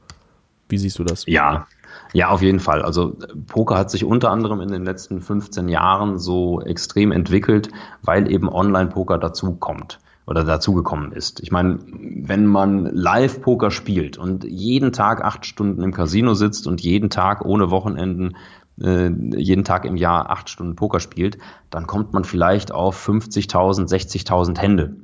wie 0.69 0.79
siehst 0.79 0.99
du 0.99 1.05
das? 1.05 1.25
Ja, 1.27 1.67
Ja, 2.13 2.29
auf 2.31 2.43
jeden 2.43 2.61
Fall. 2.61 2.83
Also 2.83 3.17
Poker 3.49 3.77
hat 3.77 3.91
sich 3.91 4.05
unter 4.05 4.31
anderem 4.31 4.61
in 4.61 4.71
den 4.71 4.85
letzten 4.85 5.21
15 5.21 5.69
Jahren 5.69 6.19
so 6.19 6.61
extrem 6.63 7.13
entwickelt, 7.13 7.71
weil 8.03 8.31
eben 8.31 8.49
Online-Poker 8.49 9.19
dazukommt 9.19 9.99
oder 10.29 10.45
dazugekommen 10.45 11.13
ist. 11.13 11.41
Ich 11.41 11.51
meine, 11.51 11.79
wenn 11.89 12.45
man 12.45 12.85
Live-Poker 12.85 13.71
spielt 13.71 14.19
und 14.19 14.45
jeden 14.45 14.93
Tag 14.93 15.25
acht 15.25 15.47
Stunden 15.47 15.83
im 15.83 15.95
Casino 15.95 16.35
sitzt 16.35 16.67
und 16.67 16.83
jeden 16.83 17.09
Tag 17.09 17.47
ohne 17.47 17.71
Wochenenden 17.71 18.37
äh, 18.79 19.09
jeden 19.09 19.65
Tag 19.65 19.87
im 19.87 19.97
Jahr 19.97 20.29
acht 20.29 20.51
Stunden 20.51 20.77
Poker 20.77 21.01
spielt, 21.01 21.39
dann 21.71 21.87
kommt 21.87 22.13
man 22.13 22.25
vielleicht 22.25 22.73
auf 22.73 23.09
50.000, 23.09 23.89
60.000 23.89 24.59
Hände. 24.59 24.97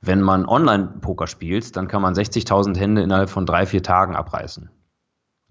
Wenn 0.00 0.20
man 0.22 0.46
Online-Poker 0.46 1.26
spielt, 1.26 1.76
dann 1.76 1.88
kann 1.88 2.00
man 2.00 2.14
60.000 2.14 2.78
Hände 2.78 3.02
innerhalb 3.02 3.30
von 3.30 3.46
drei, 3.46 3.66
vier 3.66 3.82
Tagen 3.82 4.14
abreißen. 4.14 4.70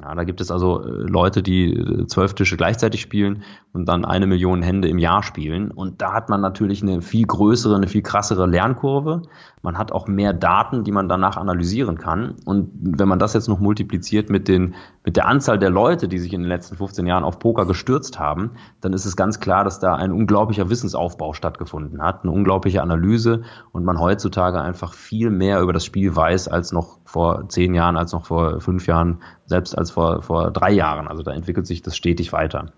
Ja, 0.02 0.16
da 0.16 0.24
gibt 0.24 0.40
es 0.40 0.50
also 0.50 0.82
äh, 0.82 0.90
Leute, 0.90 1.44
die 1.44 1.74
äh, 1.74 2.08
zwölf 2.08 2.34
Tische 2.34 2.56
gleichzeitig 2.56 3.02
spielen 3.02 3.44
und 3.74 3.86
dann 3.86 4.06
eine 4.06 4.28
Million 4.28 4.62
Hände 4.62 4.88
im 4.88 4.98
Jahr 4.98 5.24
spielen. 5.24 5.72
Und 5.72 6.02
da 6.02 6.14
hat 6.14 6.30
man 6.30 6.40
natürlich 6.40 6.82
eine 6.82 7.02
viel 7.02 7.26
größere, 7.26 7.76
eine 7.76 7.88
viel 7.88 8.02
krassere 8.02 8.48
Lernkurve. 8.48 9.24
Man 9.62 9.78
hat 9.78 9.92
auch 9.92 10.08
mehr 10.08 10.32
Daten, 10.32 10.86
die 10.86 10.94
man 10.94 11.10
danach 11.10 11.36
analysieren 11.36 11.98
kann. 11.98 12.36
Und 12.46 12.72
wenn 12.82 13.10
man 13.10 13.20
das 13.20 13.34
jetzt 13.34 13.50
noch 13.50 13.60
multipliziert 13.60 14.30
mit, 14.30 14.48
den, 14.48 14.76
mit 15.04 15.18
der 15.18 15.28
Anzahl 15.28 15.60
der 15.60 15.70
Leute, 15.70 16.08
die 16.08 16.18
sich 16.18 16.32
in 16.32 16.42
den 16.42 16.50
letzten 16.50 16.78
15 16.78 17.06
Jahren 17.06 17.26
auf 17.26 17.38
Poker 17.38 17.66
gestürzt 17.66 18.20
haben, 18.20 18.52
dann 18.80 18.94
ist 18.94 19.06
es 19.06 19.18
ganz 19.18 19.42
klar, 19.42 19.66
dass 19.66 19.80
da 19.80 19.96
ein 19.96 20.14
unglaublicher 20.14 20.70
Wissensaufbau 20.70 21.34
stattgefunden 21.34 22.02
hat, 22.02 22.24
eine 22.24 22.32
unglaubliche 22.32 22.82
Analyse 22.82 23.42
und 23.74 23.84
man 23.84 24.00
heutzutage 24.00 24.62
einfach 24.62 24.94
viel 24.94 25.30
mehr 25.30 25.60
über 25.60 25.74
das 25.74 25.84
Spiel 25.84 26.16
weiß 26.16 26.48
als 26.48 26.72
noch 26.72 27.00
vor 27.04 27.50
zehn 27.50 27.74
Jahren, 27.74 27.98
als 27.98 28.14
noch 28.14 28.28
vor 28.28 28.62
fünf 28.62 28.88
Jahren, 28.88 29.20
selbst 29.50 29.78
als 29.78 29.92
vor, 29.92 30.22
vor 30.22 30.52
drei 30.52 30.72
Jahren. 30.72 31.08
Also 31.08 31.24
da 31.24 31.32
entwickelt 31.32 31.68
sich 31.68 31.82
das 31.82 31.98
stetig 31.98 32.32
weiter. 32.32 32.72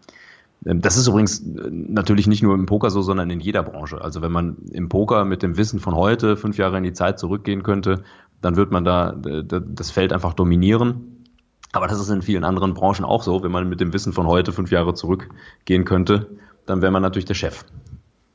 Ähm, 0.66 0.82
das 0.82 0.98
ist 0.98 1.08
übrigens 1.08 1.42
äh, 1.42 1.70
natürlich 1.70 2.28
nicht 2.28 2.42
nur 2.42 2.56
im 2.56 2.66
Poker 2.66 2.90
so, 2.90 3.02
sondern 3.02 3.30
in 3.30 3.40
jeder 3.40 3.64
Branche. 3.64 4.02
Also 4.02 4.22
wenn 4.22 4.32
man 4.32 4.58
im 4.72 4.90
Poker 4.90 5.26
mit 5.26 5.44
dem 5.44 5.58
Wissen 5.58 5.80
von 5.80 5.96
heute 5.96 6.38
fünf 6.38 6.58
Jahre 6.58 6.78
in 6.78 6.84
die 6.84 6.94
Zeit 6.94 7.20
zurückgehen 7.20 7.64
könnte, 7.64 8.04
dann 8.42 8.56
wird 8.56 8.72
man 8.72 8.84
da 8.84 9.12
das 9.12 9.92
Feld 9.92 10.14
einfach 10.14 10.34
dominieren. 10.34 11.28
Aber 11.74 11.88
das 11.88 12.00
ist 12.00 12.10
in 12.10 12.24
vielen 12.24 12.44
anderen 12.44 12.74
Branchen 12.74 13.06
auch 13.06 13.22
so. 13.22 13.44
Wenn 13.44 13.52
man 13.52 13.70
mit 13.70 13.80
dem 13.80 13.94
Wissen 13.94 14.14
von 14.14 14.26
heute 14.26 14.52
fünf 14.52 14.72
Jahre 14.72 14.96
zurückgehen 14.96 15.86
könnte, 15.86 16.28
dann 16.66 16.82
wäre 16.82 16.92
man 16.92 17.04
natürlich 17.04 17.26
der 17.26 17.36
Chef. 17.36 17.64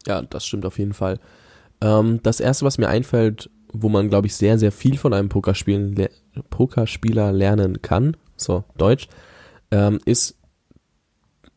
Ja, 0.06 0.22
das 0.22 0.46
stimmt 0.46 0.64
auf 0.64 0.78
jeden 0.78 0.94
Fall. 0.94 1.18
Ähm, 1.80 2.20
das 2.22 2.38
erste, 2.38 2.64
was 2.64 2.78
mir 2.78 2.88
einfällt, 2.88 3.50
wo 3.72 3.88
man, 3.88 4.08
glaube 4.08 4.28
ich, 4.28 4.36
sehr, 4.36 4.58
sehr 4.58 4.72
viel 4.72 4.96
von 4.96 5.12
einem 5.12 5.28
Pokerspielen, 5.28 6.08
Pokerspieler 6.50 7.32
lernen 7.32 7.82
kann, 7.82 8.16
so 8.36 8.64
Deutsch, 8.76 9.08
ähm, 9.70 9.98
ist 10.04 10.36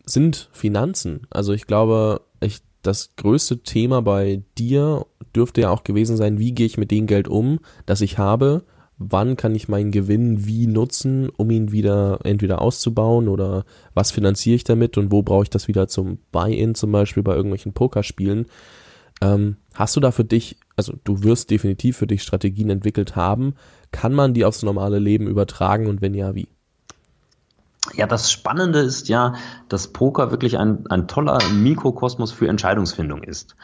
sind 0.06 0.50
Finanzen. 0.52 1.28
Also 1.30 1.54
ich 1.54 1.68
glaube, 1.68 2.22
ich, 2.42 2.60
das 2.82 3.16
größte 3.16 3.60
Thema 3.60 4.02
bei 4.02 4.42
dir 4.58 5.06
dürfte 5.36 5.62
ja 5.62 5.70
auch 5.70 5.84
gewesen 5.84 6.18
sein, 6.18 6.40
wie 6.40 6.54
gehe 6.54 6.66
ich 6.66 6.78
mit 6.78 6.92
dem 6.92 7.08
Geld 7.08 7.28
um, 7.28 7.60
das 7.86 8.02
ich 8.02 8.18
habe, 8.18 8.64
wann 8.98 9.38
kann 9.38 9.56
ich 9.56 9.70
meinen 9.70 9.92
Gewinn 9.92 10.46
wie 10.46 10.68
nutzen, 10.68 11.30
um 11.30 11.50
ihn 11.52 11.72
wieder 11.72 12.20
entweder 12.24 12.62
auszubauen 12.62 13.28
oder 13.28 13.66
was 13.94 14.12
finanziere 14.12 14.56
ich 14.56 14.64
damit 14.64 14.98
und 14.98 15.12
wo 15.12 15.22
brauche 15.22 15.44
ich 15.44 15.50
das 15.50 15.68
wieder 15.68 15.88
zum 15.88 16.20
Buy-in 16.32 16.76
zum 16.76 16.92
Beispiel 16.92 17.24
bei 17.24 17.36
irgendwelchen 17.36 17.74
Pokerspielen. 17.74 18.48
Ähm, 19.22 19.58
hast 19.74 19.96
du 19.96 20.00
da 20.00 20.12
für 20.12 20.26
dich, 20.26 20.58
also 20.76 20.94
du 21.04 21.24
wirst 21.24 21.50
definitiv 21.50 21.98
für 21.98 22.08
dich 22.08 22.24
Strategien 22.24 22.70
entwickelt 22.70 23.16
haben, 23.16 23.56
kann 23.92 24.14
man 24.14 24.34
die 24.34 24.46
aufs 24.46 24.64
normale 24.64 25.00
Leben 25.00 25.28
übertragen 25.28 25.88
und 25.88 26.02
wenn 26.02 26.14
ja, 26.14 26.36
wie? 26.36 26.48
Ja, 27.94 28.08
das 28.08 28.32
Spannende 28.32 28.80
ist 28.80 29.10
ja, 29.10 29.34
dass 29.68 29.88
Poker 29.88 30.32
wirklich 30.32 30.58
ein, 30.58 30.86
ein 30.90 31.08
toller 31.08 31.40
Mikrokosmos 31.52 32.32
für 32.32 32.48
Entscheidungsfindung 32.48 33.24
ist. 33.24 33.56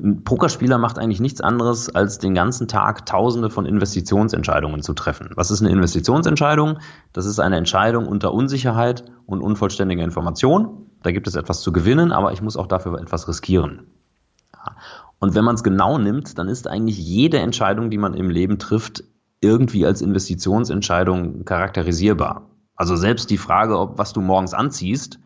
Ein 0.00 0.22
Pokerspieler 0.22 0.78
macht 0.78 0.98
eigentlich 0.98 1.20
nichts 1.20 1.40
anderes, 1.40 1.92
als 1.92 2.18
den 2.18 2.32
ganzen 2.32 2.68
Tag 2.68 3.04
tausende 3.04 3.50
von 3.50 3.66
Investitionsentscheidungen 3.66 4.82
zu 4.82 4.94
treffen. 4.94 5.30
Was 5.34 5.50
ist 5.50 5.60
eine 5.60 5.70
Investitionsentscheidung? 5.70 6.78
Das 7.12 7.26
ist 7.26 7.40
eine 7.40 7.56
Entscheidung 7.56 8.06
unter 8.06 8.32
Unsicherheit 8.32 9.04
und 9.26 9.42
unvollständiger 9.42 10.04
Information. 10.04 10.86
Da 11.02 11.10
gibt 11.10 11.26
es 11.26 11.34
etwas 11.34 11.62
zu 11.62 11.72
gewinnen, 11.72 12.12
aber 12.12 12.32
ich 12.32 12.42
muss 12.42 12.56
auch 12.56 12.68
dafür 12.68 13.00
etwas 13.00 13.26
riskieren. 13.26 13.88
Und 15.18 15.34
wenn 15.34 15.44
man 15.44 15.56
es 15.56 15.64
genau 15.64 15.98
nimmt, 15.98 16.38
dann 16.38 16.48
ist 16.48 16.68
eigentlich 16.68 16.98
jede 16.98 17.38
Entscheidung, 17.38 17.90
die 17.90 17.98
man 17.98 18.14
im 18.14 18.30
Leben 18.30 18.58
trifft, 18.58 19.02
irgendwie 19.40 19.84
als 19.84 20.00
Investitionsentscheidung 20.00 21.44
charakterisierbar. 21.44 22.48
Also 22.78 22.94
selbst 22.94 23.28
die 23.28 23.38
Frage, 23.38 23.78
ob 23.78 23.98
was 23.98 24.12
du 24.12 24.20
morgens 24.20 24.54
anziehst, 24.54 25.18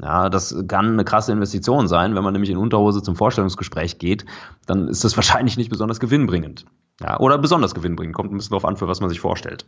ja, 0.00 0.28
das 0.28 0.56
kann 0.66 0.94
eine 0.94 1.04
krasse 1.04 1.32
Investition 1.32 1.86
sein. 1.86 2.16
Wenn 2.16 2.24
man 2.24 2.32
nämlich 2.32 2.50
in 2.50 2.56
Unterhose 2.56 3.02
zum 3.02 3.14
Vorstellungsgespräch 3.14 3.98
geht, 3.98 4.24
dann 4.66 4.88
ist 4.88 5.04
das 5.04 5.16
wahrscheinlich 5.16 5.56
nicht 5.56 5.70
besonders 5.70 6.00
gewinnbringend. 6.00 6.64
Ja, 7.00 7.20
oder 7.20 7.38
besonders 7.38 7.74
gewinnbringend. 7.74 8.16
Kommt 8.16 8.32
ein 8.32 8.36
bisschen 8.36 8.50
darauf 8.50 8.64
an, 8.64 8.76
für 8.76 8.88
was 8.88 9.00
man 9.00 9.10
sich 9.10 9.20
vorstellt. 9.20 9.66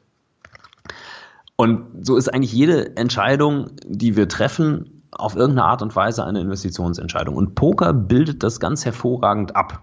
Und 1.56 2.04
so 2.04 2.16
ist 2.16 2.32
eigentlich 2.32 2.52
jede 2.52 2.96
Entscheidung, 2.96 3.70
die 3.86 4.16
wir 4.16 4.28
treffen, 4.28 5.02
auf 5.10 5.36
irgendeine 5.36 5.68
Art 5.68 5.82
und 5.82 5.94
Weise 5.94 6.24
eine 6.24 6.40
Investitionsentscheidung. 6.40 7.34
Und 7.34 7.54
Poker 7.54 7.92
bildet 7.92 8.42
das 8.42 8.60
ganz 8.60 8.84
hervorragend 8.84 9.56
ab. 9.56 9.82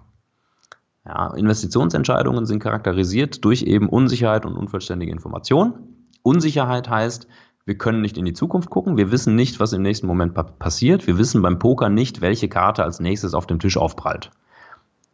Ja, 1.05 1.33
Investitionsentscheidungen 1.33 2.45
sind 2.45 2.59
charakterisiert 2.59 3.43
durch 3.45 3.63
eben 3.63 3.89
Unsicherheit 3.89 4.45
und 4.45 4.55
unvollständige 4.55 5.11
Information. 5.11 6.02
Unsicherheit 6.23 6.89
heißt, 6.89 7.27
wir 7.65 7.77
können 7.77 8.01
nicht 8.01 8.17
in 8.17 8.25
die 8.25 8.33
Zukunft 8.33 8.69
gucken, 8.69 8.97
wir 8.97 9.11
wissen 9.11 9.35
nicht, 9.35 9.59
was 9.59 9.71
im 9.71 9.81
nächsten 9.81 10.07
Moment 10.07 10.33
pa 10.33 10.43
passiert, 10.43 11.07
wir 11.07 11.17
wissen 11.17 11.41
beim 11.41 11.59
Poker 11.59 11.89
nicht, 11.89 12.19
welche 12.19 12.49
Karte 12.49 12.83
als 12.83 12.99
nächstes 12.99 13.33
auf 13.33 13.47
dem 13.47 13.59
Tisch 13.59 13.77
aufprallt. 13.77 14.31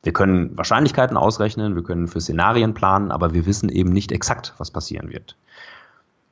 Wir 0.02 0.14
können 0.14 0.58
Wahrscheinlichkeiten 0.58 1.18
ausrechnen, 1.18 1.76
wir 1.76 1.84
können 1.84 2.08
für 2.08 2.22
Szenarien 2.22 2.74
planen, 2.74 3.12
aber 3.12 3.34
wir 3.34 3.46
wissen 3.46 3.70
eben 3.70 3.92
nicht 3.92 4.12
exakt, 4.12 4.54
was 4.58 4.72
passieren 4.72 5.10
wird. 5.10 5.36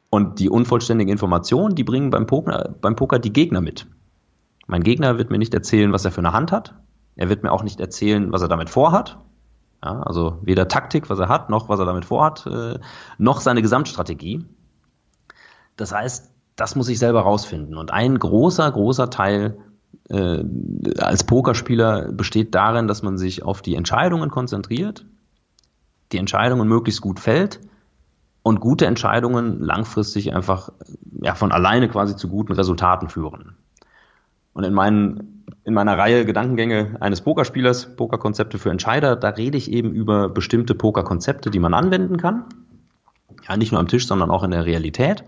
Und 0.09 0.39
die 0.39 0.49
unvollständige 0.49 1.11
Information, 1.11 1.75
die 1.75 1.83
bringen 1.83 2.09
beim 2.09 2.27
Poker, 2.27 2.75
beim 2.81 2.95
Poker 2.95 3.19
die 3.19 3.33
Gegner 3.33 3.61
mit. 3.61 3.87
Mein 4.65 4.83
Gegner 4.83 5.17
wird 5.17 5.29
mir 5.29 5.37
nicht 5.37 5.53
erzählen, 5.53 5.91
was 5.91 6.05
er 6.05 6.11
für 6.11 6.21
eine 6.21 6.33
Hand 6.33 6.51
hat. 6.51 6.75
Er 7.15 7.29
wird 7.29 7.43
mir 7.43 7.51
auch 7.51 7.63
nicht 7.63 7.79
erzählen, 7.79 8.31
was 8.31 8.41
er 8.41 8.47
damit 8.47 8.69
vorhat. 8.69 9.17
Ja, 9.83 10.01
also 10.01 10.39
weder 10.41 10.67
Taktik, 10.67 11.09
was 11.09 11.19
er 11.19 11.29
hat, 11.29 11.49
noch 11.49 11.69
was 11.69 11.79
er 11.79 11.85
damit 11.85 12.05
vorhat, 12.05 12.45
äh, 12.47 12.79
noch 13.17 13.41
seine 13.41 13.61
Gesamtstrategie. 13.61 14.45
Das 15.77 15.93
heißt, 15.93 16.31
das 16.57 16.75
muss 16.75 16.89
ich 16.89 16.99
selber 16.99 17.21
rausfinden. 17.21 17.77
Und 17.77 17.91
ein 17.91 18.17
großer, 18.17 18.69
großer 18.69 19.09
Teil 19.09 19.57
äh, 20.09 20.43
als 20.99 21.23
Pokerspieler 21.23 22.11
besteht 22.11 22.55
darin, 22.55 22.87
dass 22.87 23.03
man 23.03 23.17
sich 23.17 23.43
auf 23.43 23.61
die 23.61 23.75
Entscheidungen 23.75 24.29
konzentriert, 24.29 25.05
die 26.11 26.17
Entscheidungen 26.17 26.67
möglichst 26.67 27.01
gut 27.01 27.19
fällt 27.19 27.59
und 28.41 28.59
gute 28.59 28.85
Entscheidungen 28.85 29.61
langfristig 29.61 30.33
einfach 30.33 30.71
ja, 31.21 31.35
von 31.35 31.51
alleine 31.51 31.89
quasi 31.89 32.15
zu 32.15 32.27
guten 32.27 32.53
Resultaten 32.53 33.09
führen. 33.09 33.57
Und 34.53 34.63
in, 34.63 34.73
meinen, 34.73 35.45
in 35.63 35.73
meiner 35.75 35.97
Reihe 35.97 36.25
Gedankengänge 36.25 36.97
eines 37.01 37.21
Pokerspielers, 37.21 37.95
Pokerkonzepte 37.95 38.57
für 38.57 38.71
Entscheider, 38.71 39.15
da 39.15 39.29
rede 39.29 39.57
ich 39.57 39.71
eben 39.71 39.91
über 39.91 40.29
bestimmte 40.29 40.73
Pokerkonzepte, 40.73 41.51
die 41.51 41.59
man 41.59 41.75
anwenden 41.75 42.17
kann. 42.17 42.45
Ja, 43.47 43.57
nicht 43.57 43.71
nur 43.71 43.79
am 43.79 43.87
Tisch, 43.87 44.07
sondern 44.07 44.31
auch 44.31 44.43
in 44.43 44.51
der 44.51 44.65
Realität 44.65 45.23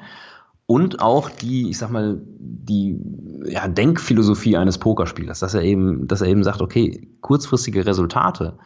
und 0.70 1.02
auch 1.02 1.32
die, 1.32 1.72
ich 1.72 1.80
sag 1.80 1.90
mal, 1.90 2.22
die 2.22 3.02
ja, 3.46 3.68
Denkphilosophie 3.68 4.56
eines 4.56 4.78
Pokerspielers, 4.78 5.40
dass 5.40 5.56
er 5.56 5.64
eben, 5.64 6.08
dass 6.08 6.22
er 6.22 6.28
eben 6.28 6.44
sagt, 6.44 6.62
okay, 6.62 7.10
kurzfristige 7.22 7.88
Resultate 7.88 8.60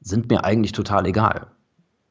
sind 0.00 0.30
mir 0.30 0.42
eigentlich 0.42 0.72
total 0.72 1.04
egal. 1.04 1.48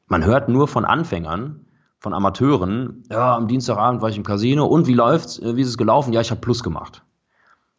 Man 0.06 0.24
hört 0.24 0.48
nur 0.48 0.68
von 0.68 0.84
Anfängern, 0.84 1.66
von 1.98 2.14
Amateuren, 2.14 3.02
ja, 3.10 3.34
am 3.34 3.48
Dienstagabend 3.48 4.02
war 4.02 4.08
ich 4.08 4.16
im 4.16 4.22
Casino 4.22 4.66
und 4.66 4.86
wie 4.86 4.94
läuft's, 4.94 5.40
wie 5.42 5.62
ist 5.62 5.68
es 5.68 5.78
gelaufen? 5.78 6.12
Ja, 6.12 6.20
ich 6.20 6.30
habe 6.30 6.40
Plus 6.40 6.62
gemacht. 6.62 7.02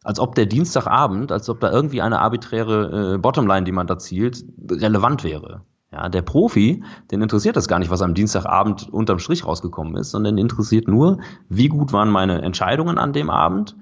Als 0.04 0.20
ob 0.20 0.34
der 0.34 0.44
Dienstagabend, 0.44 1.32
als 1.32 1.48
ob 1.48 1.60
da 1.60 1.72
irgendwie 1.72 2.02
eine 2.02 2.20
arbiträre 2.20 3.14
äh, 3.14 3.18
Bottomline, 3.18 3.64
die 3.64 3.72
man 3.72 3.86
da 3.86 3.96
zielt, 3.96 4.44
relevant 4.70 5.24
wäre. 5.24 5.62
Ja, 5.96 6.10
der 6.10 6.20
Profi, 6.20 6.84
den 7.10 7.22
interessiert 7.22 7.56
das 7.56 7.68
gar 7.68 7.78
nicht, 7.78 7.90
was 7.90 8.02
am 8.02 8.12
Dienstagabend 8.12 8.92
unterm 8.92 9.18
Strich 9.18 9.46
rausgekommen 9.46 9.96
ist, 9.96 10.10
sondern 10.10 10.36
interessiert 10.36 10.88
nur, 10.88 11.20
wie 11.48 11.68
gut 11.68 11.94
waren 11.94 12.10
meine 12.10 12.42
Entscheidungen 12.42 12.98
an 12.98 13.14
dem 13.14 13.30
Abend? 13.30 13.76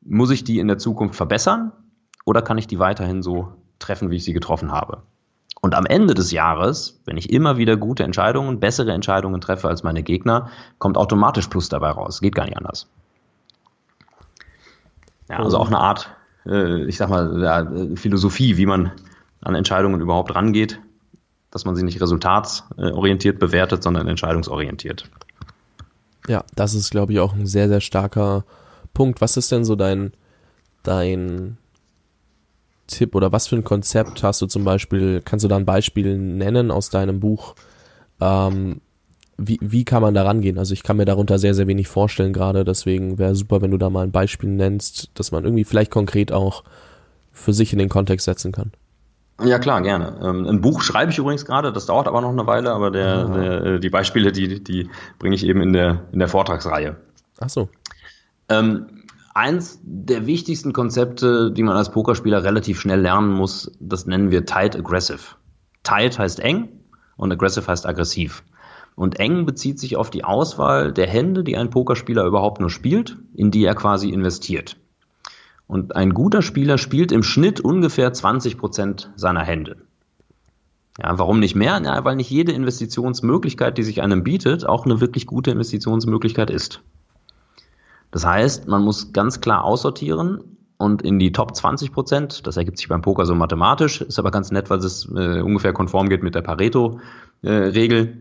Muss 0.00 0.30
ich 0.30 0.42
die 0.42 0.58
in 0.58 0.68
der 0.68 0.78
Zukunft 0.78 1.16
verbessern 1.16 1.72
oder 2.24 2.40
kann 2.40 2.56
ich 2.56 2.66
die 2.66 2.78
weiterhin 2.78 3.22
so 3.22 3.52
treffen, 3.78 4.10
wie 4.10 4.16
ich 4.16 4.24
sie 4.24 4.32
getroffen 4.32 4.72
habe? 4.72 5.02
Und 5.60 5.74
am 5.74 5.84
Ende 5.84 6.14
des 6.14 6.32
Jahres, 6.32 7.02
wenn 7.04 7.18
ich 7.18 7.30
immer 7.30 7.58
wieder 7.58 7.76
gute 7.76 8.04
Entscheidungen, 8.04 8.58
bessere 8.58 8.92
Entscheidungen 8.92 9.42
treffe 9.42 9.68
als 9.68 9.82
meine 9.82 10.02
Gegner, 10.02 10.48
kommt 10.78 10.96
automatisch 10.96 11.48
Plus 11.48 11.68
dabei 11.68 11.90
raus. 11.90 12.22
Geht 12.22 12.34
gar 12.34 12.46
nicht 12.46 12.56
anders. 12.56 12.88
Ja, 15.28 15.40
also 15.40 15.58
auch 15.58 15.66
eine 15.66 15.78
Art, 15.78 16.10
äh, 16.46 16.86
ich 16.86 16.96
sag 16.96 17.10
mal, 17.10 17.42
ja, 17.42 17.96
Philosophie, 17.96 18.56
wie 18.56 18.64
man 18.64 18.92
an 19.42 19.54
Entscheidungen 19.54 20.00
überhaupt 20.00 20.34
rangeht 20.34 20.80
dass 21.50 21.64
man 21.64 21.76
sie 21.76 21.82
nicht 21.82 22.00
resultatsorientiert 22.00 23.38
bewertet, 23.38 23.82
sondern 23.82 24.08
entscheidungsorientiert. 24.08 25.08
Ja, 26.28 26.44
das 26.54 26.74
ist, 26.74 26.90
glaube 26.90 27.12
ich, 27.12 27.20
auch 27.20 27.34
ein 27.34 27.46
sehr, 27.46 27.68
sehr 27.68 27.80
starker 27.80 28.44
Punkt. 28.94 29.20
Was 29.20 29.36
ist 29.36 29.50
denn 29.50 29.64
so 29.64 29.74
dein, 29.74 30.12
dein 30.82 31.58
Tipp 32.86 33.14
oder 33.14 33.32
was 33.32 33.46
für 33.46 33.56
ein 33.56 33.64
Konzept 33.64 34.22
hast 34.22 34.42
du 34.42 34.46
zum 34.46 34.64
Beispiel, 34.64 35.22
kannst 35.24 35.44
du 35.44 35.48
da 35.48 35.56
ein 35.56 35.64
Beispiel 35.64 36.18
nennen 36.18 36.70
aus 36.70 36.90
deinem 36.90 37.20
Buch? 37.20 37.54
Ähm, 38.20 38.80
wie, 39.38 39.58
wie 39.62 39.84
kann 39.84 40.02
man 40.02 40.12
da 40.12 40.24
rangehen? 40.24 40.58
Also 40.58 40.74
ich 40.74 40.82
kann 40.82 40.98
mir 40.98 41.06
darunter 41.06 41.38
sehr, 41.38 41.54
sehr 41.54 41.66
wenig 41.66 41.88
vorstellen 41.88 42.32
gerade, 42.32 42.64
deswegen 42.64 43.18
wäre 43.18 43.34
super, 43.34 43.62
wenn 43.62 43.70
du 43.70 43.78
da 43.78 43.88
mal 43.88 44.04
ein 44.04 44.12
Beispiel 44.12 44.50
nennst, 44.50 45.10
dass 45.14 45.32
man 45.32 45.44
irgendwie 45.44 45.64
vielleicht 45.64 45.90
konkret 45.90 46.30
auch 46.30 46.62
für 47.32 47.54
sich 47.54 47.72
in 47.72 47.78
den 47.78 47.88
Kontext 47.88 48.26
setzen 48.26 48.52
kann. 48.52 48.72
Ja, 49.42 49.58
klar, 49.58 49.82
gerne. 49.82 50.18
Ähm, 50.22 50.46
ein 50.46 50.60
Buch 50.60 50.82
schreibe 50.82 51.12
ich 51.12 51.18
übrigens 51.18 51.44
gerade, 51.44 51.72
das 51.72 51.86
dauert 51.86 52.08
aber 52.08 52.20
noch 52.20 52.30
eine 52.30 52.46
Weile, 52.46 52.72
aber 52.72 52.90
der, 52.90 53.16
ah. 53.16 53.38
der, 53.38 53.62
äh, 53.64 53.80
die 53.80 53.90
Beispiele, 53.90 54.32
die, 54.32 54.62
die 54.62 54.90
bringe 55.18 55.34
ich 55.34 55.46
eben 55.46 55.60
in 55.62 55.72
der, 55.72 56.08
in 56.12 56.18
der 56.18 56.28
Vortragsreihe. 56.28 56.96
Ach 57.40 57.48
so. 57.48 57.68
Ähm, 58.48 59.04
eins 59.34 59.78
der 59.82 60.26
wichtigsten 60.26 60.72
Konzepte, 60.72 61.52
die 61.52 61.62
man 61.62 61.76
als 61.76 61.90
Pokerspieler 61.90 62.44
relativ 62.44 62.80
schnell 62.80 63.00
lernen 63.00 63.32
muss, 63.32 63.72
das 63.80 64.06
nennen 64.06 64.30
wir 64.30 64.44
tight 64.44 64.76
aggressive. 64.76 65.36
Tight 65.82 66.18
heißt 66.18 66.40
eng 66.40 66.68
und 67.16 67.32
aggressive 67.32 67.66
heißt 67.66 67.86
aggressiv. 67.86 68.42
Und 68.96 69.18
eng 69.18 69.46
bezieht 69.46 69.78
sich 69.78 69.96
auf 69.96 70.10
die 70.10 70.24
Auswahl 70.24 70.92
der 70.92 71.06
Hände, 71.06 71.44
die 71.44 71.56
ein 71.56 71.70
Pokerspieler 71.70 72.24
überhaupt 72.24 72.60
nur 72.60 72.70
spielt, 72.70 73.16
in 73.34 73.50
die 73.50 73.64
er 73.64 73.74
quasi 73.74 74.10
investiert. 74.10 74.76
Und 75.70 75.94
ein 75.94 76.14
guter 76.14 76.42
Spieler 76.42 76.78
spielt 76.78 77.12
im 77.12 77.22
Schnitt 77.22 77.60
ungefähr 77.60 78.12
20 78.12 78.58
Prozent 78.58 79.12
seiner 79.14 79.44
Hände. 79.44 79.76
Ja, 81.00 81.16
warum 81.16 81.38
nicht 81.38 81.54
mehr? 81.54 81.80
Ja, 81.84 82.04
weil 82.04 82.16
nicht 82.16 82.28
jede 82.28 82.50
Investitionsmöglichkeit, 82.50 83.78
die 83.78 83.84
sich 83.84 84.02
einem 84.02 84.24
bietet, 84.24 84.66
auch 84.66 84.84
eine 84.84 85.00
wirklich 85.00 85.26
gute 85.26 85.52
Investitionsmöglichkeit 85.52 86.50
ist. 86.50 86.82
Das 88.10 88.26
heißt, 88.26 88.66
man 88.66 88.82
muss 88.82 89.12
ganz 89.12 89.40
klar 89.40 89.62
aussortieren 89.62 90.56
und 90.76 91.02
in 91.02 91.20
die 91.20 91.30
Top 91.30 91.54
20 91.54 91.92
Prozent, 91.92 92.48
das 92.48 92.56
ergibt 92.56 92.78
sich 92.78 92.88
beim 92.88 93.02
Poker 93.02 93.24
so 93.24 93.36
mathematisch, 93.36 94.00
ist 94.00 94.18
aber 94.18 94.32
ganz 94.32 94.50
nett, 94.50 94.70
weil 94.70 94.80
es 94.80 95.08
äh, 95.14 95.40
ungefähr 95.40 95.72
konform 95.72 96.08
geht 96.08 96.24
mit 96.24 96.34
der 96.34 96.42
Pareto-Regel. 96.42 97.98
Äh, 98.00 98.16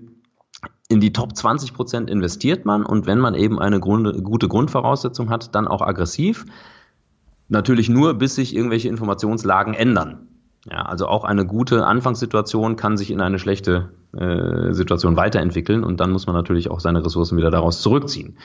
in 0.88 1.00
die 1.00 1.14
Top 1.14 1.36
20 1.36 1.74
Prozent 1.74 2.12
investiert 2.12 2.66
man 2.66 2.86
und 2.86 3.08
wenn 3.08 3.20
man 3.20 3.34
eben 3.34 3.60
eine 3.60 3.80
Grund, 3.80 4.24
gute 4.24 4.48
Grundvoraussetzung 4.48 5.32
hat, 5.32 5.56
dann 5.56 5.68
auch 5.68 5.82
aggressiv. 5.82 6.46
Natürlich 7.50 7.90
nur, 7.90 8.14
bis 8.14 8.36
sich 8.36 8.56
irgendwelche 8.56 8.90
Informationslagen 8.90 9.74
ändern. 9.74 10.28
Ja, 10.70 10.84
also 10.84 11.08
auch 11.08 11.24
eine 11.24 11.46
gute 11.46 11.86
Anfangssituation 11.86 12.76
kann 12.76 12.96
sich 12.96 13.12
in 13.12 13.22
eine 13.22 13.40
schlechte 13.40 13.90
äh, 14.16 14.74
Situation 14.74 15.16
weiterentwickeln 15.16 15.84
und 15.84 16.00
dann 16.00 16.12
muss 16.12 16.28
man 16.28 16.36
natürlich 16.36 16.70
auch 16.70 16.80
seine 16.80 17.04
Ressourcen 17.04 17.38
wieder 17.38 17.50
daraus 17.50 17.82
zurückziehen. 17.82 18.38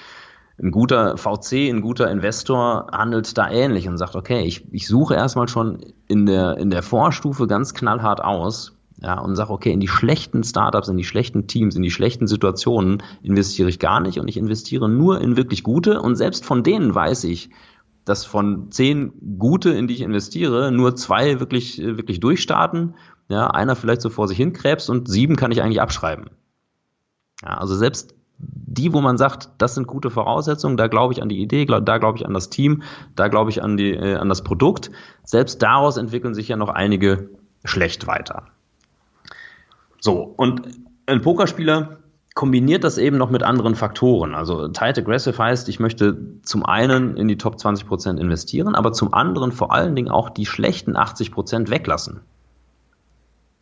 Ein 0.57 0.71
guter 0.71 1.17
VC, 1.19 1.69
ein 1.69 1.81
guter 1.81 2.11
Investor 2.11 2.87
handelt 2.93 3.37
da 3.37 3.51
ähnlich 3.51 3.89
und 3.89 3.99
sagt, 3.99 4.15
okay, 4.15 4.45
ich, 4.45 4.73
ich 4.73 4.87
suche 4.87 5.15
erstmal 5.15 5.49
schon 5.49 5.81
in 6.07 6.27
der, 6.27 6.57
in 6.59 6.71
der 6.71 6.85
Vorstufe 6.85 7.49
ganz 7.49 7.75
knallhart 7.75 8.23
aus, 8.23 8.75
ja, 9.03 9.19
und 9.19 9.35
sage, 9.35 9.51
okay, 9.51 9.73
in 9.73 9.81
die 9.81 9.89
schlechten 9.89 10.45
Startups, 10.45 10.89
in 10.89 10.97
die 10.97 11.05
schlechten 11.05 11.49
Teams, 11.49 11.75
in 11.75 11.83
die 11.83 11.91
schlechten 11.91 12.29
Situationen 12.29 13.03
investiere 13.23 13.69
ich 13.69 13.81
gar 13.81 14.01
nicht 14.01 14.21
und 14.21 14.29
ich 14.29 14.37
investiere 14.37 14.89
nur 14.89 15.21
in 15.21 15.37
wirklich 15.37 15.65
gute 15.65 16.01
und 16.01 16.15
selbst 16.15 16.45
von 16.45 16.63
denen 16.63 16.95
weiß 16.95 17.25
ich, 17.25 17.51
dass 18.05 18.25
von 18.25 18.71
zehn 18.71 19.39
gute, 19.39 19.71
in 19.71 19.87
die 19.89 19.95
ich 19.95 20.01
investiere, 20.03 20.71
nur 20.71 20.97
zwei 20.97 21.41
wirklich, 21.41 21.79
wirklich 21.79 22.21
durchstarten, 22.21 22.95
ja, 23.29 23.49
einer 23.49 23.77
vielleicht 23.77 24.03
so 24.03 24.11
vor 24.11 24.29
sich 24.29 24.37
hinkrebst 24.37 24.91
und 24.91 25.09
sieben 25.09 25.37
kann 25.37 25.53
ich 25.53 25.63
eigentlich 25.63 25.81
abschreiben. 25.81 26.31
Ja, 27.43 27.59
also 27.59 27.75
selbst 27.75 28.15
die, 28.39 28.93
wo 28.93 29.01
man 29.01 29.17
sagt, 29.17 29.51
das 29.59 29.75
sind 29.75 29.87
gute 29.87 30.11
Voraussetzungen, 30.11 30.77
da 30.77 30.89
glaube 30.89 31.13
ich 31.13 31.23
an 31.23 31.29
die 31.29 31.41
Idee, 31.41 31.65
da 31.65 31.99
glaube 31.99 32.19
ich 32.19 32.27
an 32.27 32.35
das 32.35 32.51
Team, 32.51 32.83
da 33.17 33.29
glaube 33.29 33.51
ich 33.51 33.63
an, 33.63 33.77
die, 33.77 33.93
äh, 33.93 34.17
an 34.17 34.29
das 34.29 34.43
Produkt, 34.43 34.91
selbst 35.23 35.63
daraus 35.63 35.97
entwickeln 35.97 36.35
sich 36.35 36.49
ja 36.49 36.57
noch 36.57 36.69
einige 36.69 37.31
schlecht 37.65 38.07
weiter. 38.07 38.47
So, 40.01 40.35
und 40.37 40.69
ein 41.07 41.23
Pokerspieler 41.23 41.99
kombiniert 42.35 42.83
das 42.83 42.99
eben 42.99 43.17
noch 43.17 43.31
mit 43.31 43.45
anderen 43.45 43.77
Faktoren. 43.77 44.35
Also 44.35 44.69
Tight 44.69 44.99
Aggressive 44.99 45.39
heißt, 45.39 45.69
ich 45.69 45.79
möchte 45.79 46.19
zum 46.43 46.67
einen 46.67 47.17
in 47.17 47.29
die 47.29 47.39
Top 47.39 47.59
20 47.59 47.87
Prozent 47.87 48.19
investieren, 48.19 48.75
aber 48.75 48.93
zum 48.93 49.15
anderen 49.15 49.53
vor 49.53 49.73
allen 49.73 49.95
Dingen 49.95 50.11
auch 50.11 50.31
die 50.31 50.47
schlechten 50.47 50.97
80 50.97 51.31
Prozent 51.31 51.71
weglassen. 51.71 52.21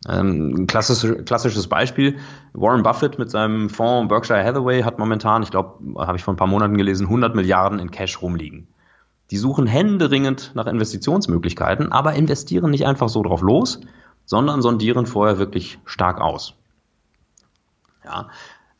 Ähm, 0.09 0.65
klassisch, 0.67 1.23
klassisches 1.23 1.67
Beispiel, 1.67 2.17
Warren 2.53 2.83
Buffett 2.83 3.19
mit 3.19 3.29
seinem 3.29 3.69
Fonds 3.69 4.09
Berkshire 4.09 4.43
Hathaway 4.43 4.81
hat 4.81 4.99
momentan, 4.99 5.43
ich 5.43 5.51
glaube, 5.51 6.05
habe 6.05 6.17
ich 6.17 6.23
vor 6.23 6.33
ein 6.33 6.37
paar 6.37 6.47
Monaten 6.47 6.75
gelesen, 6.75 7.05
100 7.05 7.35
Milliarden 7.35 7.79
in 7.79 7.91
Cash 7.91 8.21
rumliegen. 8.21 8.67
Die 9.31 9.37
suchen 9.37 9.67
händeringend 9.67 10.51
nach 10.55 10.65
Investitionsmöglichkeiten, 10.65 11.91
aber 11.91 12.13
investieren 12.13 12.71
nicht 12.71 12.85
einfach 12.85 13.07
so 13.07 13.23
drauf 13.23 13.41
los, 13.41 13.79
sondern 14.25 14.61
sondieren 14.61 15.05
vorher 15.05 15.37
wirklich 15.37 15.79
stark 15.85 16.19
aus. 16.19 16.55
Ja. 18.03 18.27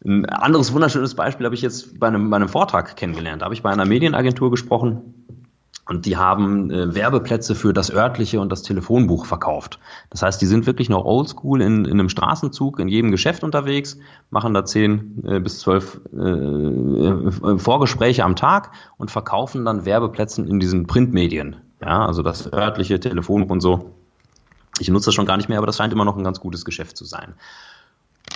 Ein 0.05 0.25
anderes 0.25 0.73
wunderschönes 0.73 1.15
Beispiel 1.15 1.45
habe 1.45 1.55
ich 1.55 1.61
jetzt 1.61 1.99
bei 1.99 2.07
einem, 2.07 2.29
bei 2.29 2.35
einem 2.35 2.49
Vortrag 2.49 2.95
kennengelernt. 2.95 3.41
Da 3.41 3.45
habe 3.45 3.55
ich 3.55 3.63
bei 3.63 3.71
einer 3.71 3.85
Medienagentur 3.85 4.51
gesprochen 4.51 5.13
und 5.85 6.05
die 6.05 6.17
haben 6.17 6.71
äh, 6.71 6.95
Werbeplätze 6.95 7.55
für 7.55 7.73
das 7.73 7.91
örtliche 7.91 8.39
und 8.39 8.51
das 8.51 8.63
Telefonbuch 8.63 9.25
verkauft. 9.25 9.79
Das 10.09 10.21
heißt, 10.21 10.41
die 10.41 10.45
sind 10.45 10.65
wirklich 10.65 10.89
noch 10.89 11.03
oldschool 11.03 11.61
in, 11.61 11.85
in 11.85 11.91
einem 11.91 12.09
Straßenzug, 12.09 12.79
in 12.79 12.87
jedem 12.87 13.11
Geschäft 13.11 13.43
unterwegs, 13.43 13.97
machen 14.29 14.53
da 14.53 14.63
zehn 14.65 15.23
äh, 15.25 15.39
bis 15.39 15.59
zwölf 15.59 15.99
äh, 16.13 17.57
Vorgespräche 17.57 18.23
am 18.23 18.35
Tag 18.35 18.71
und 18.97 19.11
verkaufen 19.11 19.65
dann 19.65 19.85
Werbeplätze 19.85 20.41
in 20.41 20.59
diesen 20.59 20.87
Printmedien. 20.87 21.57
Ja, 21.81 22.05
also 22.05 22.23
das 22.23 22.51
örtliche 22.51 22.99
Telefonbuch 22.99 23.49
und 23.49 23.61
so. 23.61 23.91
Ich 24.79 24.89
nutze 24.89 25.07
das 25.07 25.15
schon 25.15 25.25
gar 25.25 25.37
nicht 25.37 25.49
mehr, 25.49 25.57
aber 25.57 25.67
das 25.67 25.77
scheint 25.77 25.93
immer 25.93 26.05
noch 26.05 26.17
ein 26.17 26.23
ganz 26.23 26.39
gutes 26.39 26.65
Geschäft 26.65 26.97
zu 26.97 27.05
sein. 27.05 27.35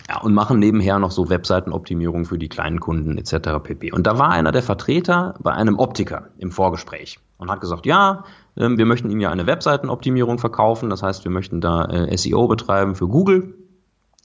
Ja, 0.10 0.22
und 0.22 0.34
machen 0.34 0.60
nebenher 0.60 1.00
noch 1.00 1.12
so 1.12 1.30
Webseitenoptimierung 1.30 2.26
für 2.26 2.38
die 2.38 2.48
kleinen 2.48 2.80
Kunden 2.80 3.18
etc. 3.18 3.62
pp. 3.62 3.92
Und 3.92 4.08
da 4.08 4.18
war 4.18 4.30
einer 4.30 4.54
der 4.54 4.64
Vertreter 4.64 5.36
bei 5.40 5.52
einem 5.52 5.78
Optiker 5.80 6.30
im 6.38 6.52
Vorgespräch 6.52 7.20
und 7.38 7.52
hat 7.52 7.60
gesagt, 7.60 7.86
ja, 7.86 8.24
ähm, 8.56 8.78
wir 8.78 8.86
möchten 8.86 9.10
Ihnen 9.10 9.20
ja 9.20 9.32
eine 9.32 9.48
Webseitenoptimierung 9.48 10.40
verkaufen, 10.40 10.90
das 10.90 11.04
heißt, 11.04 11.26
wir 11.26 11.32
möchten 11.32 11.60
da 11.60 11.86
äh, 11.86 12.18
SEO 12.18 12.48
betreiben 12.48 12.96
für 12.96 13.08
Google. 13.08 13.56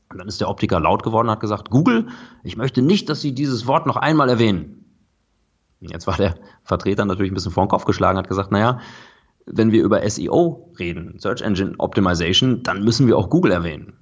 Und 0.09 0.19
dann 0.19 0.29
ist 0.29 0.41
der 0.41 0.51
Optiker 0.51 0.79
laut 0.79 1.03
geworden 1.03 1.29
und 1.29 1.33
hat 1.33 1.41
gesagt, 1.41 1.71
Google, 1.71 2.09
ich 2.45 2.57
möchte 2.57 2.83
nicht, 2.83 3.09
dass 3.09 3.21
Sie 3.21 3.35
dieses 3.35 3.67
Wort 3.67 3.87
noch 3.87 3.97
einmal 3.97 4.29
erwähnen. 4.29 4.85
Jetzt 5.81 6.07
war 6.07 6.17
der 6.17 6.37
Vertreter 6.63 7.05
natürlich 7.05 7.33
ein 7.33 7.35
bisschen 7.35 7.51
vor 7.51 7.65
den 7.65 7.71
Kopf 7.71 7.87
geschlagen, 7.87 8.19
hat 8.19 8.29
gesagt, 8.29 8.53
naja, 8.53 8.79
wenn 9.47 9.73
wir 9.73 9.83
über 9.83 10.09
SEO 10.09 10.73
reden, 10.79 11.19
Search 11.19 11.43
Engine 11.43 11.75
Optimization, 11.79 12.63
dann 12.63 12.85
müssen 12.85 13.09
wir 13.09 13.19
auch 13.19 13.31
Google 13.31 13.51
erwähnen. 13.51 13.95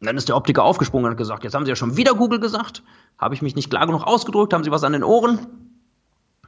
Und 0.00 0.06
dann 0.06 0.16
ist 0.16 0.28
der 0.28 0.36
Optiker 0.36 0.64
aufgesprungen 0.64 1.06
und 1.06 1.12
hat 1.12 1.18
gesagt, 1.18 1.44
jetzt 1.44 1.54
haben 1.54 1.64
Sie 1.64 1.70
ja 1.70 1.76
schon 1.76 1.96
wieder 1.96 2.14
Google 2.14 2.40
gesagt. 2.40 2.82
Habe 3.18 3.34
ich 3.34 3.42
mich 3.42 3.56
nicht 3.56 3.70
klar 3.70 3.86
genug 3.86 4.02
ausgedrückt? 4.02 4.52
Haben 4.52 4.64
Sie 4.64 4.70
was 4.70 4.84
an 4.84 4.92
den 4.92 5.04
Ohren? 5.04 5.38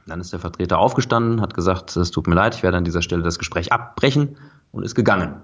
Dann 0.05 0.21
ist 0.21 0.33
der 0.33 0.39
Vertreter 0.39 0.79
aufgestanden, 0.79 1.41
hat 1.41 1.53
gesagt, 1.53 1.95
es 1.95 2.11
tut 2.11 2.27
mir 2.27 2.35
leid, 2.35 2.55
ich 2.55 2.63
werde 2.63 2.77
an 2.77 2.83
dieser 2.83 3.01
Stelle 3.01 3.21
das 3.21 3.37
Gespräch 3.37 3.71
abbrechen 3.71 4.37
und 4.71 4.83
ist 4.83 4.95
gegangen. 4.95 5.41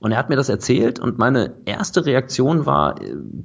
Und 0.00 0.12
er 0.12 0.18
hat 0.18 0.28
mir 0.28 0.36
das 0.36 0.48
erzählt 0.48 1.00
und 1.00 1.18
meine 1.18 1.54
erste 1.64 2.06
Reaktion 2.06 2.66
war, 2.66 2.94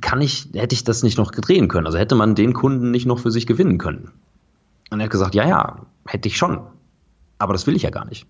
kann 0.01 0.21
ich, 0.21 0.49
hätte 0.53 0.75
ich 0.75 0.83
das 0.83 1.01
nicht 1.03 1.17
noch 1.17 1.31
drehen 1.31 1.67
können? 1.67 1.87
Also 1.87 1.97
hätte 1.97 2.15
man 2.15 2.35
den 2.35 2.53
Kunden 2.53 2.91
nicht 2.91 3.05
noch 3.05 3.19
für 3.19 3.31
sich 3.31 3.47
gewinnen 3.47 3.79
können? 3.79 4.11
Und 4.91 4.99
er 4.99 5.05
hat 5.05 5.11
gesagt, 5.11 5.35
ja, 5.35 5.47
ja, 5.47 5.79
hätte 6.05 6.27
ich 6.27 6.37
schon. 6.37 6.61
Aber 7.39 7.53
das 7.53 7.65
will 7.65 7.75
ich 7.75 7.81
ja 7.81 7.89
gar 7.89 8.05
nicht. 8.05 8.27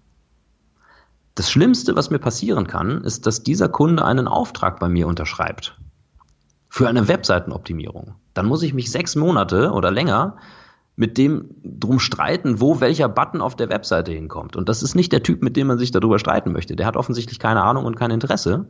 Das 1.36 1.50
Schlimmste, 1.50 1.96
was 1.96 2.12
mir 2.12 2.20
passieren 2.20 2.68
kann, 2.68 3.04
ist, 3.04 3.26
dass 3.26 3.42
dieser 3.42 3.68
Kunde 3.68 4.06
einen 4.06 4.28
Auftrag 4.28 4.80
bei 4.80 4.88
mir 4.88 5.08
unterschreibt. 5.08 5.80
Für 6.70 6.88
eine 6.88 7.08
Webseitenoptimierung. 7.08 8.16
Dann 8.34 8.46
muss 8.46 8.62
ich 8.62 8.74
mich 8.74 8.92
sechs 8.92 9.16
Monate 9.16 9.72
oder 9.72 9.90
länger 9.90 10.38
mit 10.96 11.18
dem 11.18 11.50
drum 11.64 12.00
streiten, 12.00 12.62
wo 12.62 12.80
welcher 12.80 13.10
Button 13.10 13.42
auf 13.42 13.56
der 13.56 13.70
Webseite 13.70 14.12
hinkommt. 14.12 14.56
Und 14.56 14.70
das 14.70 14.84
ist 14.84 14.94
nicht 14.94 15.12
der 15.12 15.24
Typ, 15.24 15.42
mit 15.42 15.58
dem 15.58 15.68
man 15.68 15.80
sich 15.80 15.90
darüber 15.90 16.20
streiten 16.20 16.52
möchte. 16.52 16.76
Der 16.76 16.86
hat 16.86 16.98
offensichtlich 16.98 17.40
keine 17.40 17.64
Ahnung 17.64 17.86
und 17.86 17.96
kein 17.96 18.12
Interesse. 18.12 18.68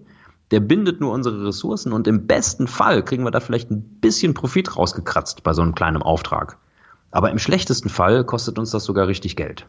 Der 0.52 0.62
bindet 0.62 1.02
nur 1.02 1.12
unsere 1.12 1.46
Ressourcen 1.46 1.92
und 1.92 2.08
im 2.08 2.28
besten 2.28 2.68
Fall 2.68 3.04
kriegen 3.04 3.26
wir 3.26 3.32
da 3.32 3.42
vielleicht 3.42 3.72
ein 3.72 4.00
bisschen 4.00 4.34
Profit 4.34 4.78
rausgekratzt 4.78 5.44
bei 5.44 5.54
so 5.54 5.62
einem 5.62 5.76
kleinen 5.76 6.02
Auftrag. 6.02 6.58
Aber 7.12 7.30
im 7.30 7.40
schlechtesten 7.40 7.90
Fall 7.90 8.24
kostet 8.24 8.58
uns 8.58 8.72
das 8.72 8.86
sogar 8.86 9.08
richtig 9.08 9.36
Geld. 9.36 9.66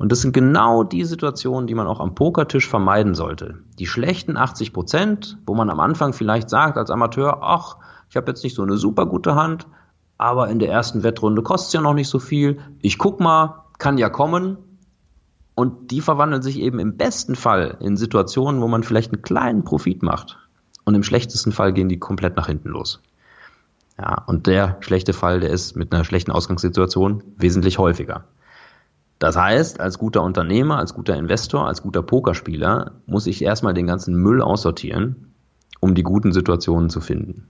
Und 0.00 0.10
das 0.10 0.22
sind 0.22 0.32
genau 0.32 0.82
die 0.82 1.04
Situationen, 1.04 1.66
die 1.66 1.74
man 1.74 1.86
auch 1.86 2.00
am 2.00 2.14
Pokertisch 2.14 2.66
vermeiden 2.66 3.14
sollte. 3.14 3.58
Die 3.78 3.86
schlechten 3.86 4.38
80 4.38 4.72
Prozent, 4.72 5.36
wo 5.44 5.54
man 5.54 5.68
am 5.68 5.78
Anfang 5.78 6.14
vielleicht 6.14 6.48
sagt 6.48 6.78
als 6.78 6.90
Amateur, 6.90 7.42
ach, 7.42 7.76
ich 8.08 8.16
habe 8.16 8.30
jetzt 8.30 8.42
nicht 8.42 8.56
so 8.56 8.62
eine 8.62 8.78
super 8.78 9.04
gute 9.04 9.34
Hand, 9.34 9.66
aber 10.16 10.48
in 10.48 10.58
der 10.58 10.70
ersten 10.70 11.02
Wettrunde 11.02 11.42
kostet 11.42 11.74
ja 11.74 11.80
noch 11.82 11.92
nicht 11.92 12.08
so 12.08 12.18
viel. 12.18 12.60
Ich 12.80 12.96
guck 12.96 13.20
mal, 13.20 13.66
kann 13.76 13.98
ja 13.98 14.08
kommen. 14.08 14.56
Und 15.54 15.90
die 15.90 16.00
verwandeln 16.00 16.40
sich 16.40 16.60
eben 16.60 16.78
im 16.78 16.96
besten 16.96 17.34
Fall 17.34 17.76
in 17.80 17.98
Situationen, 17.98 18.62
wo 18.62 18.68
man 18.68 18.82
vielleicht 18.82 19.12
einen 19.12 19.20
kleinen 19.20 19.64
Profit 19.64 20.02
macht. 20.02 20.38
Und 20.86 20.94
im 20.94 21.02
schlechtesten 21.02 21.52
Fall 21.52 21.74
gehen 21.74 21.90
die 21.90 21.98
komplett 21.98 22.36
nach 22.36 22.46
hinten 22.46 22.70
los. 22.70 23.02
Ja, 23.98 24.24
und 24.26 24.46
der 24.46 24.78
schlechte 24.80 25.12
Fall, 25.12 25.40
der 25.40 25.50
ist 25.50 25.76
mit 25.76 25.92
einer 25.92 26.04
schlechten 26.04 26.32
Ausgangssituation 26.32 27.22
wesentlich 27.36 27.76
häufiger. 27.76 28.24
Das 29.20 29.36
heißt, 29.36 29.80
als 29.80 29.98
guter 29.98 30.22
Unternehmer, 30.22 30.78
als 30.78 30.94
guter 30.94 31.14
Investor, 31.14 31.68
als 31.68 31.82
guter 31.82 32.02
Pokerspieler 32.02 32.92
muss 33.06 33.26
ich 33.26 33.42
erstmal 33.42 33.74
den 33.74 33.86
ganzen 33.86 34.16
Müll 34.16 34.40
aussortieren, 34.40 35.34
um 35.78 35.94
die 35.94 36.02
guten 36.02 36.32
Situationen 36.32 36.88
zu 36.88 37.02
finden. 37.02 37.46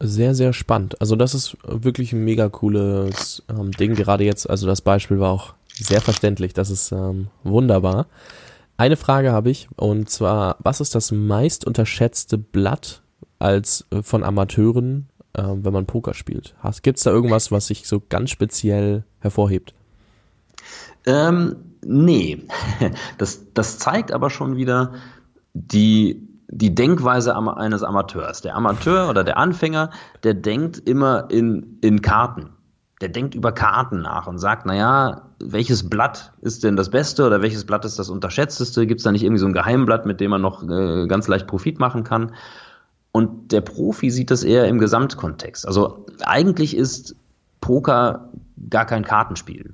Sehr, 0.00 0.34
sehr 0.34 0.52
spannend. 0.52 1.00
Also 1.00 1.14
das 1.14 1.34
ist 1.34 1.56
wirklich 1.64 2.12
ein 2.12 2.24
mega 2.24 2.48
cooles 2.48 3.44
ähm, 3.48 3.70
Ding. 3.70 3.94
Gerade 3.94 4.24
jetzt, 4.24 4.50
also 4.50 4.66
das 4.66 4.80
Beispiel 4.80 5.20
war 5.20 5.30
auch 5.30 5.54
sehr 5.72 6.00
verständlich. 6.00 6.52
Das 6.52 6.68
ist 6.68 6.90
ähm, 6.90 7.28
wunderbar. 7.44 8.06
Eine 8.76 8.96
Frage 8.96 9.30
habe 9.30 9.50
ich 9.50 9.68
und 9.76 10.10
zwar, 10.10 10.56
was 10.58 10.80
ist 10.80 10.96
das 10.96 11.12
meist 11.12 11.64
unterschätzte 11.64 12.38
Blatt 12.38 13.02
als 13.38 13.86
äh, 13.90 14.02
von 14.02 14.24
Amateuren, 14.24 15.08
äh, 15.36 15.42
wenn 15.44 15.72
man 15.72 15.86
Poker 15.86 16.14
spielt? 16.14 16.54
Gibt 16.82 16.98
es 16.98 17.04
da 17.04 17.10
irgendwas, 17.10 17.52
was 17.52 17.66
sich 17.66 17.86
so 17.86 18.02
ganz 18.08 18.30
speziell 18.30 19.04
hervorhebt? 19.20 19.74
Ähm, 21.04 21.56
nee, 21.84 22.42
das, 23.18 23.52
das 23.52 23.78
zeigt 23.78 24.12
aber 24.12 24.30
schon 24.30 24.56
wieder 24.56 24.94
die, 25.54 26.28
die 26.48 26.74
Denkweise 26.74 27.36
eines 27.36 27.82
Amateurs. 27.82 28.40
Der 28.40 28.56
Amateur 28.56 29.08
oder 29.08 29.24
der 29.24 29.36
Anfänger, 29.36 29.90
der 30.24 30.34
denkt 30.34 30.78
immer 30.78 31.30
in, 31.30 31.78
in 31.82 32.02
Karten. 32.02 32.50
Der 33.02 33.10
denkt 33.10 33.34
über 33.34 33.52
Karten 33.52 34.00
nach 34.00 34.26
und 34.26 34.38
sagt, 34.38 34.64
naja, 34.64 35.28
welches 35.38 35.90
Blatt 35.90 36.32
ist 36.40 36.64
denn 36.64 36.76
das 36.76 36.90
Beste 36.90 37.26
oder 37.26 37.42
welches 37.42 37.66
Blatt 37.66 37.84
ist 37.84 37.98
das 37.98 38.08
Unterschätzteste? 38.08 38.86
Gibt 38.86 39.00
es 39.00 39.04
da 39.04 39.12
nicht 39.12 39.22
irgendwie 39.22 39.40
so 39.40 39.46
ein 39.46 39.52
Geheimblatt, 39.52 40.06
mit 40.06 40.18
dem 40.18 40.30
man 40.30 40.40
noch 40.40 40.62
äh, 40.62 41.06
ganz 41.06 41.28
leicht 41.28 41.46
Profit 41.46 41.78
machen 41.78 42.04
kann? 42.04 42.32
Und 43.16 43.50
der 43.50 43.62
Profi 43.62 44.10
sieht 44.10 44.30
das 44.30 44.42
eher 44.42 44.68
im 44.68 44.78
Gesamtkontext. 44.78 45.66
Also 45.66 46.04
eigentlich 46.26 46.76
ist 46.76 47.16
Poker 47.62 48.28
gar 48.68 48.84
kein 48.84 49.06
Kartenspiel. 49.06 49.72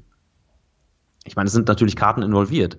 Ich 1.25 1.35
meine, 1.35 1.49
es 1.49 1.53
sind 1.53 1.67
natürlich 1.67 1.97
Karten 1.97 2.23
involviert. 2.23 2.77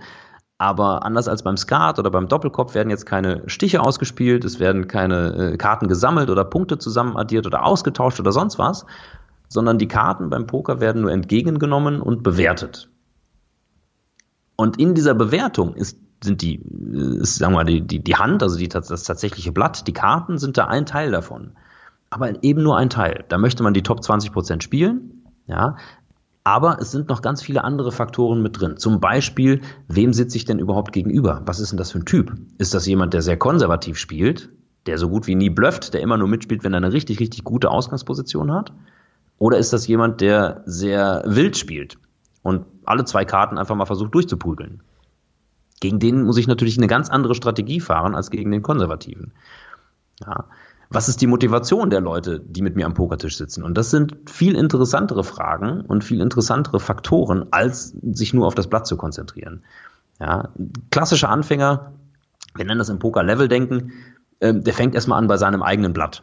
Aber 0.59 1.03
anders 1.03 1.27
als 1.27 1.43
beim 1.43 1.57
Skat 1.57 1.99
oder 1.99 2.09
beim 2.09 2.29
Doppelkopf 2.29 2.75
werden 2.75 2.89
jetzt 2.89 3.05
keine 3.05 3.43
Stiche 3.47 3.81
ausgespielt, 3.81 4.45
es 4.45 4.61
werden 4.61 4.87
keine 4.87 5.51
äh, 5.51 5.57
Karten 5.57 5.89
gesammelt 5.89 6.29
oder 6.29 6.45
Punkte 6.45 6.77
zusammenaddiert 6.77 7.45
oder 7.45 7.65
ausgetauscht 7.65 8.21
oder 8.21 8.31
sonst 8.31 8.57
was, 8.57 8.85
sondern 9.49 9.77
die 9.79 9.89
Karten 9.89 10.29
beim 10.29 10.47
Poker 10.47 10.79
werden 10.79 11.01
nur 11.01 11.11
entgegengenommen 11.11 11.99
und 11.99 12.23
bewertet. 12.23 12.89
Und 14.55 14.79
in 14.79 14.95
dieser 14.95 15.13
Bewertung 15.13 15.75
ist, 15.75 15.99
sind 16.23 16.41
die, 16.41 16.55
äh, 16.55 17.21
ist, 17.21 17.35
sagen 17.35 17.53
wir 17.53 17.57
mal, 17.57 17.65
die, 17.65 17.81
die, 17.81 18.03
die 18.03 18.15
Hand, 18.15 18.43
also 18.43 18.57
die, 18.57 18.67
das 18.67 19.03
tatsächliche 19.03 19.51
Blatt, 19.51 19.87
die 19.87 19.93
Karten 19.93 20.37
sind 20.37 20.57
da 20.57 20.65
ein 20.65 20.85
Teil 20.85 21.11
davon. 21.11 21.51
Aber 22.09 22.43
eben 22.43 22.61
nur 22.61 22.77
ein 22.77 22.89
Teil. 22.89 23.25
Da 23.29 23.37
möchte 23.37 23.63
man 23.63 23.73
die 23.73 23.83
Top 23.83 24.03
20 24.03 24.31
Prozent 24.31 24.63
spielen. 24.63 25.23
Ja, 25.47 25.75
aber 26.43 26.79
es 26.79 26.91
sind 26.91 27.09
noch 27.09 27.21
ganz 27.21 27.41
viele 27.41 27.63
andere 27.63 27.91
Faktoren 27.91 28.41
mit 28.41 28.59
drin. 28.59 28.77
Zum 28.77 28.99
Beispiel, 28.99 29.61
wem 29.87 30.13
sitze 30.13 30.37
ich 30.37 30.45
denn 30.45 30.59
überhaupt 30.59 30.91
gegenüber? 30.91 31.41
Was 31.45 31.59
ist 31.59 31.71
denn 31.71 31.77
das 31.77 31.91
für 31.91 31.99
ein 31.99 32.05
Typ? 32.05 32.33
Ist 32.57 32.73
das 32.73 32.85
jemand, 32.85 33.13
der 33.13 33.21
sehr 33.21 33.37
konservativ 33.37 33.97
spielt, 33.97 34.49
der 34.85 34.97
so 34.97 35.07
gut 35.07 35.25
wie 35.27 35.35
nie 35.35 35.49
blufft, 35.49 35.93
der 35.93 36.01
immer 36.01 36.17
nur 36.17 36.27
mitspielt, 36.27 36.63
wenn 36.63 36.73
er 36.73 36.77
eine 36.77 36.91
richtig, 36.91 37.19
richtig 37.21 37.45
gute 37.45 37.71
Ausgangsposition 37.71 38.51
hat? 38.51 38.73
Oder 39.37 39.57
ist 39.57 39.71
das 39.71 39.87
jemand, 39.87 40.19
der 40.19 40.63
sehr 40.65 41.23
wild 41.25 41.57
spielt 41.57 41.97
und 42.41 42.65
alle 42.83 43.05
zwei 43.05 43.23
Karten 43.23 43.57
einfach 43.57 43.75
mal 43.75 43.85
versucht 43.85 44.13
durchzuprügeln? 44.13 44.81
Gegen 45.83 45.99
den 45.99 46.23
muss 46.23 46.37
ich 46.37 46.47
natürlich 46.47 46.77
eine 46.77 46.87
ganz 46.87 47.09
andere 47.09 47.35
Strategie 47.35 47.81
fahren 47.81 48.15
als 48.15 48.31
gegen 48.31 48.51
den 48.51 48.61
Konservativen. 48.61 49.33
Ja 50.25 50.45
was 50.93 51.09
ist 51.09 51.21
die 51.21 51.27
Motivation 51.27 51.89
der 51.89 52.01
Leute, 52.01 52.39
die 52.39 52.61
mit 52.61 52.75
mir 52.75 52.85
am 52.85 52.93
Pokertisch 52.93 53.35
sitzen? 53.35 53.63
Und 53.63 53.77
das 53.77 53.89
sind 53.89 54.15
viel 54.29 54.55
interessantere 54.55 55.23
Fragen 55.23 55.81
und 55.81 56.03
viel 56.03 56.21
interessantere 56.21 56.79
Faktoren, 56.79 57.47
als 57.49 57.95
sich 58.03 58.33
nur 58.33 58.45
auf 58.45 58.53
das 58.53 58.67
Blatt 58.67 58.85
zu 58.85 58.95
konzentrieren. 58.95 59.63
Ja, 60.19 60.49
klassischer 60.91 61.29
Anfänger, 61.29 61.93
wir 62.53 62.65
nennen 62.65 62.77
das 62.77 62.89
im 62.89 62.99
Poker-Level-Denken, 62.99 63.91
äh, 64.39 64.53
der 64.53 64.73
fängt 64.73 64.93
erstmal 64.93 65.17
an 65.17 65.27
bei 65.27 65.37
seinem 65.37 65.63
eigenen 65.63 65.93
Blatt. 65.93 66.21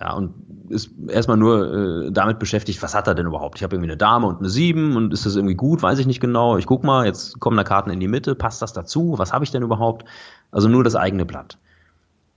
Ja, 0.00 0.12
und 0.14 0.34
ist 0.68 0.90
erstmal 1.08 1.36
nur 1.36 2.06
äh, 2.06 2.12
damit 2.12 2.38
beschäftigt, 2.38 2.82
was 2.82 2.94
hat 2.94 3.08
er 3.08 3.14
denn 3.14 3.26
überhaupt? 3.26 3.58
Ich 3.58 3.64
habe 3.64 3.74
irgendwie 3.74 3.90
eine 3.90 3.96
Dame 3.96 4.28
und 4.28 4.38
eine 4.38 4.48
Sieben 4.48 4.96
und 4.96 5.12
ist 5.12 5.26
das 5.26 5.34
irgendwie 5.34 5.56
gut? 5.56 5.82
Weiß 5.82 5.98
ich 5.98 6.06
nicht 6.06 6.20
genau. 6.20 6.56
Ich 6.56 6.66
guck 6.66 6.84
mal, 6.84 7.04
jetzt 7.04 7.40
kommen 7.40 7.56
da 7.56 7.64
Karten 7.64 7.90
in 7.90 7.98
die 7.98 8.06
Mitte, 8.06 8.36
passt 8.36 8.62
das 8.62 8.72
dazu? 8.72 9.14
Was 9.16 9.32
habe 9.32 9.44
ich 9.44 9.50
denn 9.50 9.62
überhaupt? 9.62 10.04
Also 10.52 10.68
nur 10.68 10.84
das 10.84 10.94
eigene 10.94 11.26
Blatt. 11.26 11.58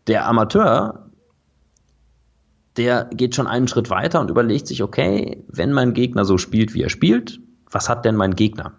Der 0.08 0.28
Amateur 0.28 1.12
der 2.78 3.06
geht 3.06 3.36
schon 3.36 3.48
einen 3.48 3.68
Schritt 3.68 3.90
weiter 3.90 4.22
und 4.22 4.30
überlegt 4.30 4.68
sich, 4.68 4.84
okay, 4.84 5.44
wenn 5.48 5.74
mein 5.74 5.94
Gegner 5.94 6.26
so 6.26 6.38
spielt, 6.38 6.74
wie 6.74 6.82
er 6.82 6.90
spielt, 6.90 7.40
was 7.70 7.90
hat 7.90 8.06
denn 8.06 8.16
mein 8.16 8.36
Gegner? 8.36 8.74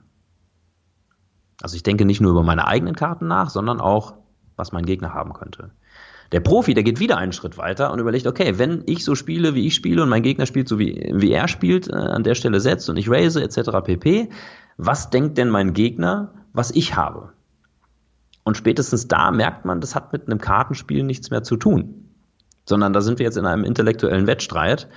Also 1.61 1.77
ich 1.77 1.83
denke 1.83 2.05
nicht 2.05 2.21
nur 2.21 2.31
über 2.31 2.42
meine 2.42 2.66
eigenen 2.66 2.97
Karten 2.97 3.29
nach, 3.29 3.51
sondern 3.51 3.81
auch, 3.81 4.14
was 4.57 4.73
mein 4.73 4.87
Gegner 4.87 5.14
haben 5.14 5.33
könnte. 5.33 5.71
Der 6.33 6.40
Profi, 6.40 6.75
der 6.75 6.83
geht 6.83 6.99
wieder 6.99 7.18
einen 7.18 7.33
Schritt 7.33 7.59
weiter 7.59 7.92
und 7.92 7.99
überlegt, 7.99 8.27
okay, 8.27 8.59
wenn 8.59 8.83
ich 8.87 9.05
so 9.05 9.14
spiele, 9.14 9.55
wie 9.55 9.66
ich 9.66 9.75
spiele 9.75 10.03
und 10.03 10.09
mein 10.09 10.23
Gegner 10.23 10.47
spielt 10.47 10.68
so 10.68 10.79
wie, 10.79 11.12
wie 11.14 11.31
er 11.31 11.47
spielt, 11.47 11.88
äh, 11.88 11.95
an 11.95 12.25
der 12.25 12.35
Stelle 12.35 12.61
setzt 12.61 12.88
und 12.88 12.97
ich 12.97 13.11
raise 13.11 13.42
etc. 13.42 13.71
pp, 13.85 14.31
was 14.79 15.11
denkt 15.11 15.38
denn 15.38 15.51
mein 15.51 15.75
Gegner, 15.75 16.33
was 16.53 16.71
ich 16.71 16.97
habe? 16.97 17.33
Und 18.45 18.57
spätestens 18.57 19.07
da 19.07 19.31
merkt 19.31 19.64
man, 19.64 19.81
das 19.81 19.95
hat 19.95 20.12
mit 20.12 20.27
einem 20.27 20.40
Kartenspiel 20.40 21.05
nichts 21.05 21.31
mehr 21.31 21.42
zu 21.42 21.57
tun 21.57 22.03
sondern 22.64 22.92
da 22.92 23.01
sind 23.01 23.18
wir 23.18 23.25
jetzt 23.25 23.37
in 23.37 23.47
einem 23.47 23.64
intellektuellen 23.64 24.27
Wettstreit. 24.27 24.88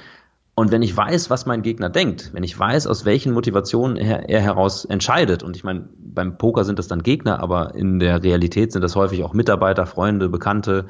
Und 0.58 0.72
wenn 0.72 0.82
ich 0.82 0.96
weiß, 0.96 1.30
was 1.30 1.46
mein 1.46 1.64
Gegner 1.64 1.90
denkt, 1.90 2.32
wenn 2.34 2.44
ich 2.44 2.58
weiß, 2.58 2.88
aus 2.88 3.04
welchen 3.04 3.34
Motivationen 3.34 3.98
er, 3.98 4.30
er 4.30 4.40
heraus 4.40 4.86
entscheidet, 4.86 5.44
und 5.44 5.58
ich 5.58 5.66
meine, 5.66 5.90
beim 5.98 6.38
Poker 6.38 6.64
sind 6.64 6.80
das 6.80 6.88
dann 6.88 7.04
Gegner, 7.04 7.42
aber 7.42 7.76
in 7.76 8.00
der 8.00 8.24
Realität 8.24 8.72
sind 8.72 8.82
das 8.82 8.96
häufig 8.96 9.24
auch 9.24 9.34
Mitarbeiter, 9.34 9.86
Freunde, 9.86 10.30
Bekannte, 10.30 10.86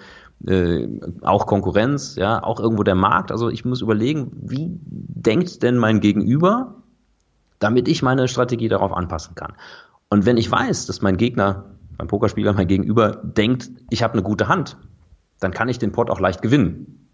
äh, 0.48 0.88
auch 1.22 1.48
Konkurrenz, 1.48 2.16
ja, 2.16 2.44
auch 2.44 2.60
irgendwo 2.60 2.84
der 2.84 2.96
Markt. 2.96 3.32
Also 3.32 3.50
ich 3.50 3.66
muss 3.66 3.82
überlegen, 3.82 4.32
wie 4.34 4.80
denkt 4.82 5.64
denn 5.64 5.78
mein 5.78 6.00
Gegenüber, 6.00 6.76
damit 7.60 7.88
ich 7.88 8.04
meine 8.04 8.28
Strategie 8.28 8.68
darauf 8.68 8.92
anpassen 8.92 9.36
kann. 9.36 9.54
Und 10.10 10.26
wenn 10.26 10.38
ich 10.38 10.50
weiß, 10.50 10.86
dass 10.86 11.02
mein 11.02 11.18
Gegner, 11.18 11.66
mein 11.98 12.08
Pokerspieler, 12.08 12.54
mein 12.54 12.68
Gegenüber 12.68 13.12
denkt, 13.24 13.72
ich 13.90 14.04
habe 14.04 14.14
eine 14.14 14.24
gute 14.24 14.48
Hand, 14.48 14.78
dann 15.40 15.52
kann 15.52 15.70
ich 15.70 15.80
den 15.80 15.92
Pot 15.92 16.10
auch 16.10 16.20
leicht 16.20 16.42
gewinnen. 16.42 17.10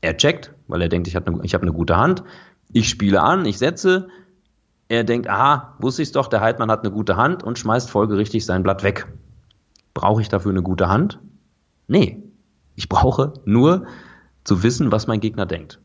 Er 0.00 0.16
checkt, 0.16 0.52
weil 0.66 0.82
er 0.82 0.88
denkt, 0.88 1.06
ich 1.06 1.16
habe 1.16 1.32
eine, 1.32 1.42
hab 1.42 1.62
eine 1.62 1.72
gute 1.72 1.96
Hand. 1.96 2.24
Ich 2.72 2.88
spiele 2.88 3.22
an, 3.22 3.44
ich 3.44 3.58
setze. 3.58 4.08
Er 4.88 5.04
denkt, 5.04 5.28
aha, 5.28 5.76
wusste 5.78 6.02
ich's 6.02 6.12
doch, 6.12 6.26
der 6.26 6.40
Heidmann 6.40 6.70
hat 6.70 6.80
eine 6.80 6.92
gute 6.92 7.16
Hand 7.16 7.42
und 7.42 7.58
schmeißt 7.58 7.88
folgerichtig 7.88 8.44
sein 8.44 8.62
Blatt 8.62 8.82
weg. 8.82 9.06
Brauche 9.94 10.20
ich 10.20 10.28
dafür 10.28 10.50
eine 10.50 10.62
gute 10.62 10.88
Hand? 10.88 11.20
Nee. 11.86 12.22
Ich 12.74 12.88
brauche 12.88 13.34
nur 13.44 13.86
zu 14.44 14.62
wissen, 14.62 14.92
was 14.92 15.06
mein 15.06 15.20
Gegner 15.20 15.46
denkt. 15.46 15.80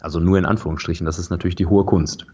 Also 0.00 0.18
nur 0.18 0.38
in 0.38 0.46
Anführungsstrichen, 0.46 1.04
das 1.04 1.18
ist 1.18 1.30
natürlich 1.30 1.56
die 1.56 1.66
hohe 1.66 1.84
Kunst. 1.84 2.26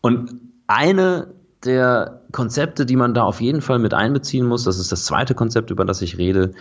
Und 0.00 0.34
eine 0.66 1.34
der 1.64 2.22
Konzepte, 2.32 2.86
die 2.86 2.96
man 2.96 3.14
da 3.14 3.22
auf 3.22 3.40
jeden 3.40 3.60
Fall 3.60 3.78
mit 3.78 3.94
einbeziehen 3.94 4.46
muss, 4.46 4.64
das 4.64 4.78
ist 4.78 4.90
das 4.92 5.04
zweite 5.04 5.34
Konzept, 5.34 5.70
über 5.70 5.84
das 5.84 6.02
ich 6.02 6.18
rede, 6.18 6.52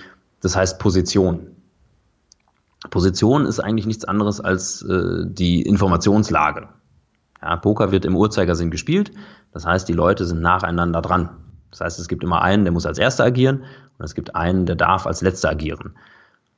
das 0.41 0.56
heißt 0.56 0.80
Position. 0.80 1.56
Position 2.89 3.45
ist 3.45 3.60
eigentlich 3.60 3.86
nichts 3.86 4.06
anderes 4.06 4.39
als 4.39 4.82
äh, 4.84 5.25
die 5.25 5.62
Informationslage. 5.62 6.69
Ja, 7.41 7.56
Poker 7.58 7.91
wird 7.91 8.06
im 8.06 8.15
Uhrzeigersinn 8.15 8.71
gespielt, 8.71 9.12
das 9.54 9.65
heißt, 9.65 9.88
die 9.88 9.93
Leute 9.93 10.25
sind 10.25 10.41
nacheinander 10.41 11.02
dran. 11.02 11.30
Das 11.71 11.82
heißt, 11.82 11.99
es 11.99 12.08
gibt 12.08 12.23
immer 12.23 12.41
einen, 12.41 12.65
der 12.65 12.71
muss 12.71 12.86
als 12.86 12.97
Erster 12.97 13.25
agieren 13.25 13.63
und 13.97 14.05
es 14.05 14.15
gibt 14.15 14.36
einen, 14.36 14.65
der 14.65 14.75
darf 14.75 15.05
als 15.05 15.21
Letzter 15.21 15.49
agieren. 15.49 15.93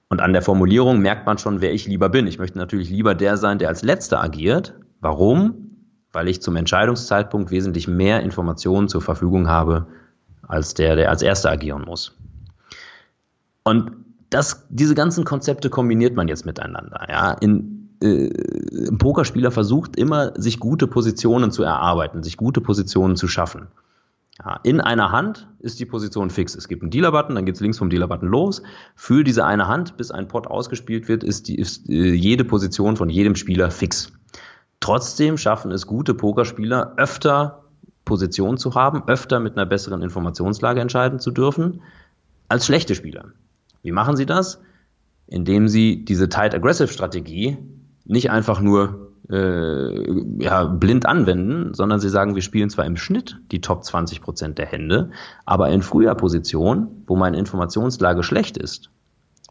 Und 0.09 0.21
an 0.21 0.33
der 0.33 0.41
Formulierung 0.41 0.99
merkt 0.99 1.25
man 1.25 1.37
schon, 1.37 1.61
wer 1.61 1.73
ich 1.73 1.87
lieber 1.87 2.09
bin. 2.09 2.27
Ich 2.27 2.37
möchte 2.37 2.57
natürlich 2.57 2.89
lieber 2.89 3.15
der 3.15 3.37
sein, 3.37 3.59
der 3.59 3.69
als 3.69 3.81
Letzter 3.81 4.21
agiert. 4.21 4.73
Warum? 4.99 5.71
Weil 6.11 6.27
ich 6.27 6.41
zum 6.41 6.57
Entscheidungszeitpunkt 6.57 7.49
wesentlich 7.49 7.87
mehr 7.87 8.21
Informationen 8.21 8.89
zur 8.89 9.01
Verfügung 9.01 9.47
habe, 9.47 9.87
als 10.47 10.73
der, 10.73 10.97
der 10.97 11.09
als 11.09 11.21
Erster 11.21 11.49
agieren 11.49 11.85
muss. 11.85 12.17
Und 13.63 13.91
das, 14.29 14.65
diese 14.69 14.95
ganzen 14.95 15.23
Konzepte 15.23 15.69
kombiniert 15.69 16.15
man 16.15 16.27
jetzt 16.27 16.45
miteinander. 16.45 17.05
Ja, 17.09 17.31
in, 17.33 17.89
äh, 18.01 18.29
ein 18.89 18.97
Pokerspieler 18.97 19.51
versucht 19.51 19.95
immer, 19.95 20.33
sich 20.39 20.59
gute 20.59 20.87
Positionen 20.87 21.51
zu 21.51 21.63
erarbeiten, 21.63 22.23
sich 22.23 22.37
gute 22.37 22.59
Positionen 22.59 23.15
zu 23.15 23.27
schaffen. 23.27 23.67
Ja, 24.39 24.59
in 24.63 24.81
einer 24.81 25.11
Hand 25.11 25.47
ist 25.59 25.79
die 25.79 25.85
Position 25.85 26.29
fix. 26.29 26.55
Es 26.55 26.67
gibt 26.67 26.81
einen 26.81 26.91
Dealer-Button, 26.91 27.35
dann 27.35 27.45
geht 27.45 27.55
es 27.55 27.61
links 27.61 27.77
vom 27.77 27.89
Dealer-Button 27.89 28.27
los. 28.27 28.63
Für 28.95 29.23
diese 29.23 29.45
eine 29.45 29.67
Hand, 29.67 29.97
bis 29.97 30.09
ein 30.11 30.27
Pot 30.27 30.47
ausgespielt 30.47 31.07
wird, 31.07 31.23
ist, 31.23 31.47
die, 31.47 31.59
ist 31.59 31.89
äh, 31.89 32.13
jede 32.13 32.43
Position 32.43 32.97
von 32.97 33.09
jedem 33.09 33.35
Spieler 33.35 33.69
fix. 33.71 34.13
Trotzdem 34.79 35.37
schaffen 35.37 35.71
es 35.71 35.85
gute 35.85 36.13
Pokerspieler, 36.13 36.93
öfter 36.97 37.65
Positionen 38.05 38.57
zu 38.57 38.73
haben, 38.73 39.03
öfter 39.07 39.39
mit 39.39 39.57
einer 39.57 39.65
besseren 39.67 40.01
Informationslage 40.01 40.81
entscheiden 40.81 41.19
zu 41.19 41.29
dürfen, 41.29 41.81
als 42.47 42.65
schlechte 42.65 42.95
Spieler. 42.95 43.25
Wie 43.83 43.91
machen 43.91 44.15
sie 44.15 44.25
das? 44.25 44.59
indem 45.31 45.69
sie 45.69 46.03
diese 46.03 46.27
Tight 46.27 46.53
Aggressive 46.53 46.89
Strategie 46.89 47.57
nicht 48.03 48.29
einfach 48.29 48.59
nur 48.59 49.10
äh, 49.29 50.43
ja, 50.43 50.65
blind 50.65 51.05
anwenden, 51.05 51.73
sondern 51.73 51.99
sie 51.99 52.09
sagen, 52.09 52.35
wir 52.35 52.41
spielen 52.41 52.69
zwar 52.69 52.85
im 52.85 52.97
Schnitt 52.97 53.39
die 53.51 53.61
Top 53.61 53.83
20 53.83 54.21
Prozent 54.21 54.57
der 54.57 54.65
Hände, 54.65 55.11
aber 55.45 55.69
in 55.69 55.81
früher 55.81 56.15
Position, 56.15 57.03
wo 57.07 57.15
meine 57.15 57.37
Informationslage 57.37 58.23
schlecht 58.23 58.57
ist, 58.57 58.89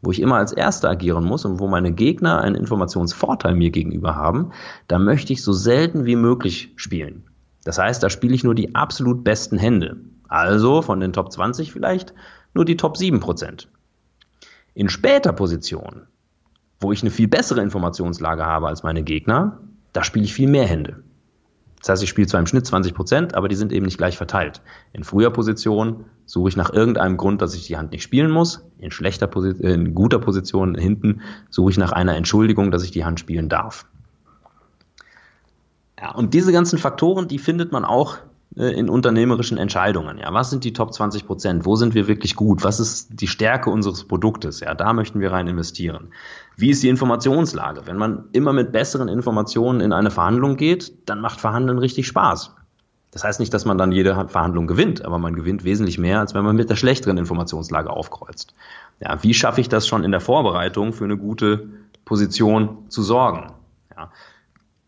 wo 0.01 0.11
ich 0.11 0.21
immer 0.21 0.35
als 0.35 0.51
Erster 0.51 0.89
agieren 0.89 1.23
muss 1.23 1.45
und 1.45 1.59
wo 1.59 1.67
meine 1.67 1.91
Gegner 1.91 2.41
einen 2.41 2.55
Informationsvorteil 2.55 3.55
mir 3.55 3.71
gegenüber 3.71 4.15
haben, 4.15 4.51
da 4.87 4.99
möchte 4.99 5.33
ich 5.33 5.43
so 5.43 5.53
selten 5.53 6.05
wie 6.05 6.15
möglich 6.15 6.73
spielen. 6.75 7.25
Das 7.63 7.77
heißt, 7.77 8.01
da 8.01 8.09
spiele 8.09 8.33
ich 8.33 8.43
nur 8.43 8.55
die 8.55 8.73
absolut 8.73 9.23
besten 9.23 9.57
Hände. 9.57 9.97
Also 10.27 10.81
von 10.81 10.99
den 10.99 11.13
Top 11.13 11.31
20 11.31 11.71
vielleicht 11.71 12.13
nur 12.53 12.65
die 12.65 12.77
Top 12.77 12.97
7 12.97 13.19
Prozent. 13.19 13.67
In 14.73 14.89
später 14.89 15.33
Position, 15.33 16.07
wo 16.81 16.91
ich 16.91 17.01
eine 17.01 17.11
viel 17.11 17.27
bessere 17.27 17.61
Informationslage 17.61 18.45
habe 18.45 18.67
als 18.67 18.83
meine 18.83 19.03
Gegner, 19.03 19.59
da 19.93 20.03
spiele 20.03 20.25
ich 20.25 20.33
viel 20.33 20.49
mehr 20.49 20.65
Hände. 20.65 21.03
Das 21.79 21.89
heißt, 21.89 22.03
ich 22.03 22.09
spiele 22.09 22.27
zwar 22.27 22.39
im 22.39 22.45
Schnitt 22.45 22.65
20 22.65 22.93
Prozent, 22.93 23.33
aber 23.33 23.47
die 23.47 23.55
sind 23.55 23.71
eben 23.71 23.85
nicht 23.85 23.97
gleich 23.97 24.15
verteilt. 24.15 24.61
In 24.93 25.03
früher 25.03 25.31
Position 25.31 26.05
suche 26.25 26.49
ich 26.49 26.55
nach 26.55 26.71
irgendeinem 26.71 27.17
Grund, 27.17 27.41
dass 27.41 27.55
ich 27.55 27.65
die 27.65 27.77
Hand 27.77 27.91
nicht 27.91 28.03
spielen 28.03 28.29
muss. 28.29 28.67
In 28.77 28.91
schlechter 28.91 29.25
Position, 29.25 29.65
äh, 29.67 29.73
in 29.73 29.95
guter 29.95 30.19
Position 30.19 30.75
hinten 30.75 31.21
suche 31.49 31.71
ich 31.71 31.77
nach 31.77 31.91
einer 31.91 32.15
Entschuldigung, 32.15 32.69
dass 32.69 32.83
ich 32.83 32.91
die 32.91 33.03
Hand 33.03 33.19
spielen 33.19 33.49
darf. 33.49 33.87
Ja, 35.99 36.11
und 36.11 36.33
diese 36.33 36.51
ganzen 36.51 36.77
Faktoren, 36.77 37.27
die 37.27 37.39
findet 37.39 37.71
man 37.71 37.83
auch 37.83 38.17
in 38.55 38.89
unternehmerischen 38.89 39.57
Entscheidungen. 39.57 40.17
Ja, 40.17 40.33
was 40.33 40.49
sind 40.49 40.63
die 40.65 40.73
Top 40.73 40.93
20 40.93 41.25
Prozent? 41.25 41.65
Wo 41.65 41.75
sind 41.77 41.95
wir 41.95 42.07
wirklich 42.07 42.35
gut? 42.35 42.63
Was 42.63 42.79
ist 42.81 43.21
die 43.21 43.27
Stärke 43.27 43.69
unseres 43.69 44.03
Produktes? 44.03 44.59
Ja, 44.59 44.73
da 44.73 44.91
möchten 44.91 45.21
wir 45.21 45.31
rein 45.31 45.47
investieren. 45.47 46.09
Wie 46.57 46.69
ist 46.69 46.83
die 46.83 46.89
Informationslage? 46.89 47.83
Wenn 47.85 47.97
man 47.97 48.25
immer 48.33 48.51
mit 48.51 48.73
besseren 48.73 49.07
Informationen 49.07 49.79
in 49.79 49.93
eine 49.93 50.11
Verhandlung 50.11 50.57
geht, 50.57 51.09
dann 51.09 51.21
macht 51.21 51.39
Verhandeln 51.39 51.79
richtig 51.79 52.07
Spaß. 52.07 52.53
Das 53.11 53.23
heißt 53.23 53.39
nicht, 53.39 53.53
dass 53.53 53.65
man 53.65 53.77
dann 53.77 53.91
jede 53.91 54.27
Verhandlung 54.27 54.67
gewinnt, 54.67 55.03
aber 55.03 55.17
man 55.17 55.35
gewinnt 55.35 55.63
wesentlich 55.63 55.97
mehr, 55.97 56.19
als 56.19 56.33
wenn 56.33 56.43
man 56.43 56.55
mit 56.55 56.69
der 56.69 56.77
schlechteren 56.77 57.17
Informationslage 57.17 57.89
aufkreuzt. 57.89 58.53
Ja, 58.99 59.21
wie 59.23 59.33
schaffe 59.33 59.61
ich 59.61 59.69
das 59.69 59.87
schon 59.87 60.03
in 60.03 60.11
der 60.11 60.21
Vorbereitung 60.21 60.93
für 60.93 61.05
eine 61.05 61.17
gute 61.17 61.69
Position 62.05 62.89
zu 62.89 63.01
sorgen? 63.01 63.53
Ja, 63.95 64.11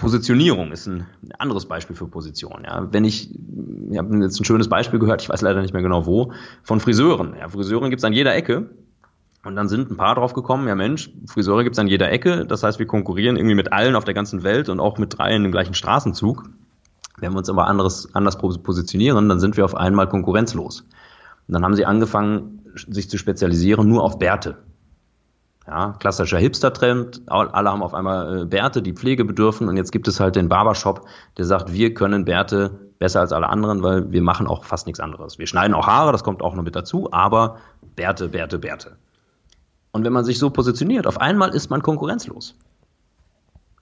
Positionierung 0.04 0.74
ist 0.74 0.86
ein 0.86 1.08
anderes 1.40 1.66
Beispiel 1.66 1.96
für 1.96 2.08
Position. 2.08 2.64
Ja. 2.66 2.90
Wenn 2.92 3.06
ich, 3.06 3.34
ich 3.90 3.98
habe 3.98 4.18
jetzt 4.18 4.38
ein 4.38 4.44
schönes 4.44 4.68
Beispiel 4.68 5.00
gehört, 5.00 5.22
ich 5.22 5.30
weiß 5.30 5.40
leider 5.42 5.62
nicht 5.62 5.74
mehr 5.74 5.82
genau 5.82 6.06
wo, 6.06 6.34
von 6.62 6.82
Friseuren. 6.82 7.36
Ja, 7.40 7.48
Friseuren 7.48 7.90
gibt 7.90 8.02
es 8.02 8.04
an 8.04 8.12
jeder 8.12 8.36
Ecke. 8.36 8.70
Und 9.46 9.56
dann 9.56 9.70
sind 9.70 9.90
ein 9.90 9.96
paar 9.96 10.16
drauf 10.16 10.34
gekommen, 10.34 10.68
ja 10.68 10.76
Mensch, 10.76 11.10
Friseure 11.26 11.64
gibt 11.64 11.76
es 11.76 11.80
an 11.80 11.88
jeder 11.88 12.12
Ecke. 12.12 12.46
Das 12.46 12.64
heißt, 12.64 12.80
wir 12.80 12.86
konkurrieren 12.86 13.38
irgendwie 13.38 13.56
mit 13.56 13.72
allen 13.72 13.96
auf 13.96 14.04
der 14.04 14.14
ganzen 14.14 14.44
Welt 14.44 14.68
und 14.68 14.82
auch 14.82 14.98
mit 14.98 15.18
drei 15.18 15.34
in 15.36 15.44
dem 15.44 15.54
gleichen 15.54 15.74
Straßenzug. 15.74 16.50
Wenn 17.18 17.32
wir 17.32 17.38
uns 17.38 17.50
aber 17.50 17.68
anderes, 17.68 18.14
anders 18.14 18.38
positionieren, 18.38 19.30
dann 19.30 19.40
sind 19.40 19.56
wir 19.56 19.64
auf 19.64 19.76
einmal 19.76 20.10
konkurrenzlos. 20.10 20.82
Und 21.48 21.54
dann 21.54 21.64
haben 21.64 21.76
sie 21.76 21.86
angefangen, 21.86 22.62
sich 22.76 23.10
zu 23.10 23.18
spezialisieren 23.18 23.88
nur 23.88 24.04
auf 24.04 24.20
Bärte. 24.20 24.58
Ja, 25.66 25.94
klassischer 25.98 26.38
Hipster-Trend. 26.38 27.22
Alle 27.28 27.72
haben 27.72 27.84
auf 27.84 27.94
einmal 27.94 28.42
äh, 28.42 28.46
Bärte, 28.46 28.82
die 28.82 28.94
Pflege 28.94 29.24
bedürfen. 29.24 29.70
Und 29.70 29.78
jetzt 29.78 29.92
gibt 29.92 30.08
es 30.08 30.20
halt 30.20 30.36
den 30.36 30.50
Barbershop, 30.50 31.08
der 31.38 31.46
sagt, 31.46 31.72
wir 31.72 31.94
können 31.94 32.26
Bärte 32.26 32.92
besser 33.00 33.22
als 33.22 33.32
alle 33.32 33.48
anderen, 33.48 33.82
weil 33.82 34.12
wir 34.12 34.22
machen 34.22 34.48
auch 34.48 34.66
fast 34.66 34.88
nichts 34.88 35.00
anderes. 35.00 35.40
Wir 35.40 35.48
schneiden 35.48 35.74
auch 35.74 35.88
Haare, 35.88 36.12
das 36.12 36.24
kommt 36.24 36.42
auch 36.42 36.56
noch 36.56 36.64
mit 36.64 36.76
dazu, 36.76 37.10
aber 37.12 37.58
Bärte, 37.96 38.30
Bärte, 38.30 38.60
Bärte. 38.60 38.98
Und 39.92 40.04
wenn 40.04 40.14
man 40.14 40.26
sich 40.26 40.40
so 40.40 40.50
positioniert, 40.50 41.08
auf 41.08 41.22
einmal 41.22 41.54
ist 41.54 41.70
man 41.70 41.82
konkurrenzlos. 41.82 42.56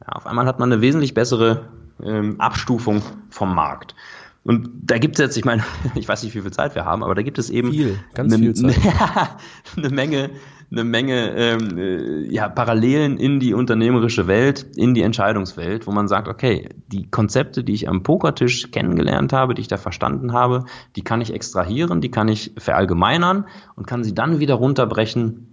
Ja, 0.01 0.13
auf 0.13 0.27
einmal 0.27 0.45
hat 0.45 0.59
man 0.59 0.71
eine 0.71 0.81
wesentlich 0.81 1.13
bessere 1.13 1.69
ähm, 2.03 2.39
Abstufung 2.39 3.01
vom 3.29 3.55
Markt. 3.55 3.95
Und 4.43 4.69
da 4.83 4.97
gibt 4.97 5.15
es 5.15 5.19
jetzt, 5.19 5.37
ich 5.37 5.45
meine, 5.45 5.63
ich 5.95 6.07
weiß 6.07 6.23
nicht, 6.23 6.35
wie 6.35 6.41
viel 6.41 6.51
Zeit 6.51 6.75
wir 6.75 6.85
haben, 6.85 7.03
aber 7.03 7.15
da 7.15 7.21
gibt 7.21 7.37
es 7.37 7.49
eben 7.49 7.71
viel, 7.71 7.99
ganz 8.13 8.33
eine, 8.33 8.43
viel 8.43 8.53
Zeit. 8.53 8.77
eine 9.77 9.89
Menge 9.89 10.31
eine 10.71 10.85
Menge 10.85 11.35
ähm, 11.35 11.77
äh, 11.77 12.33
ja, 12.33 12.47
Parallelen 12.47 13.17
in 13.17 13.41
die 13.41 13.53
unternehmerische 13.53 14.27
Welt, 14.27 14.65
in 14.77 14.93
die 14.93 15.01
Entscheidungswelt, 15.01 15.85
wo 15.85 15.91
man 15.91 16.07
sagt, 16.07 16.29
okay, 16.29 16.69
die 16.87 17.09
Konzepte, 17.09 17.63
die 17.65 17.73
ich 17.73 17.89
am 17.89 18.03
Pokertisch 18.03 18.71
kennengelernt 18.71 19.33
habe, 19.33 19.53
die 19.53 19.61
ich 19.61 19.67
da 19.67 19.75
verstanden 19.75 20.31
habe, 20.31 20.65
die 20.95 21.03
kann 21.03 21.19
ich 21.19 21.33
extrahieren, 21.33 21.99
die 21.99 22.09
kann 22.09 22.29
ich 22.29 22.53
verallgemeinern 22.57 23.47
und 23.75 23.85
kann 23.85 24.05
sie 24.05 24.15
dann 24.15 24.39
wieder 24.39 24.55
runterbrechen 24.55 25.50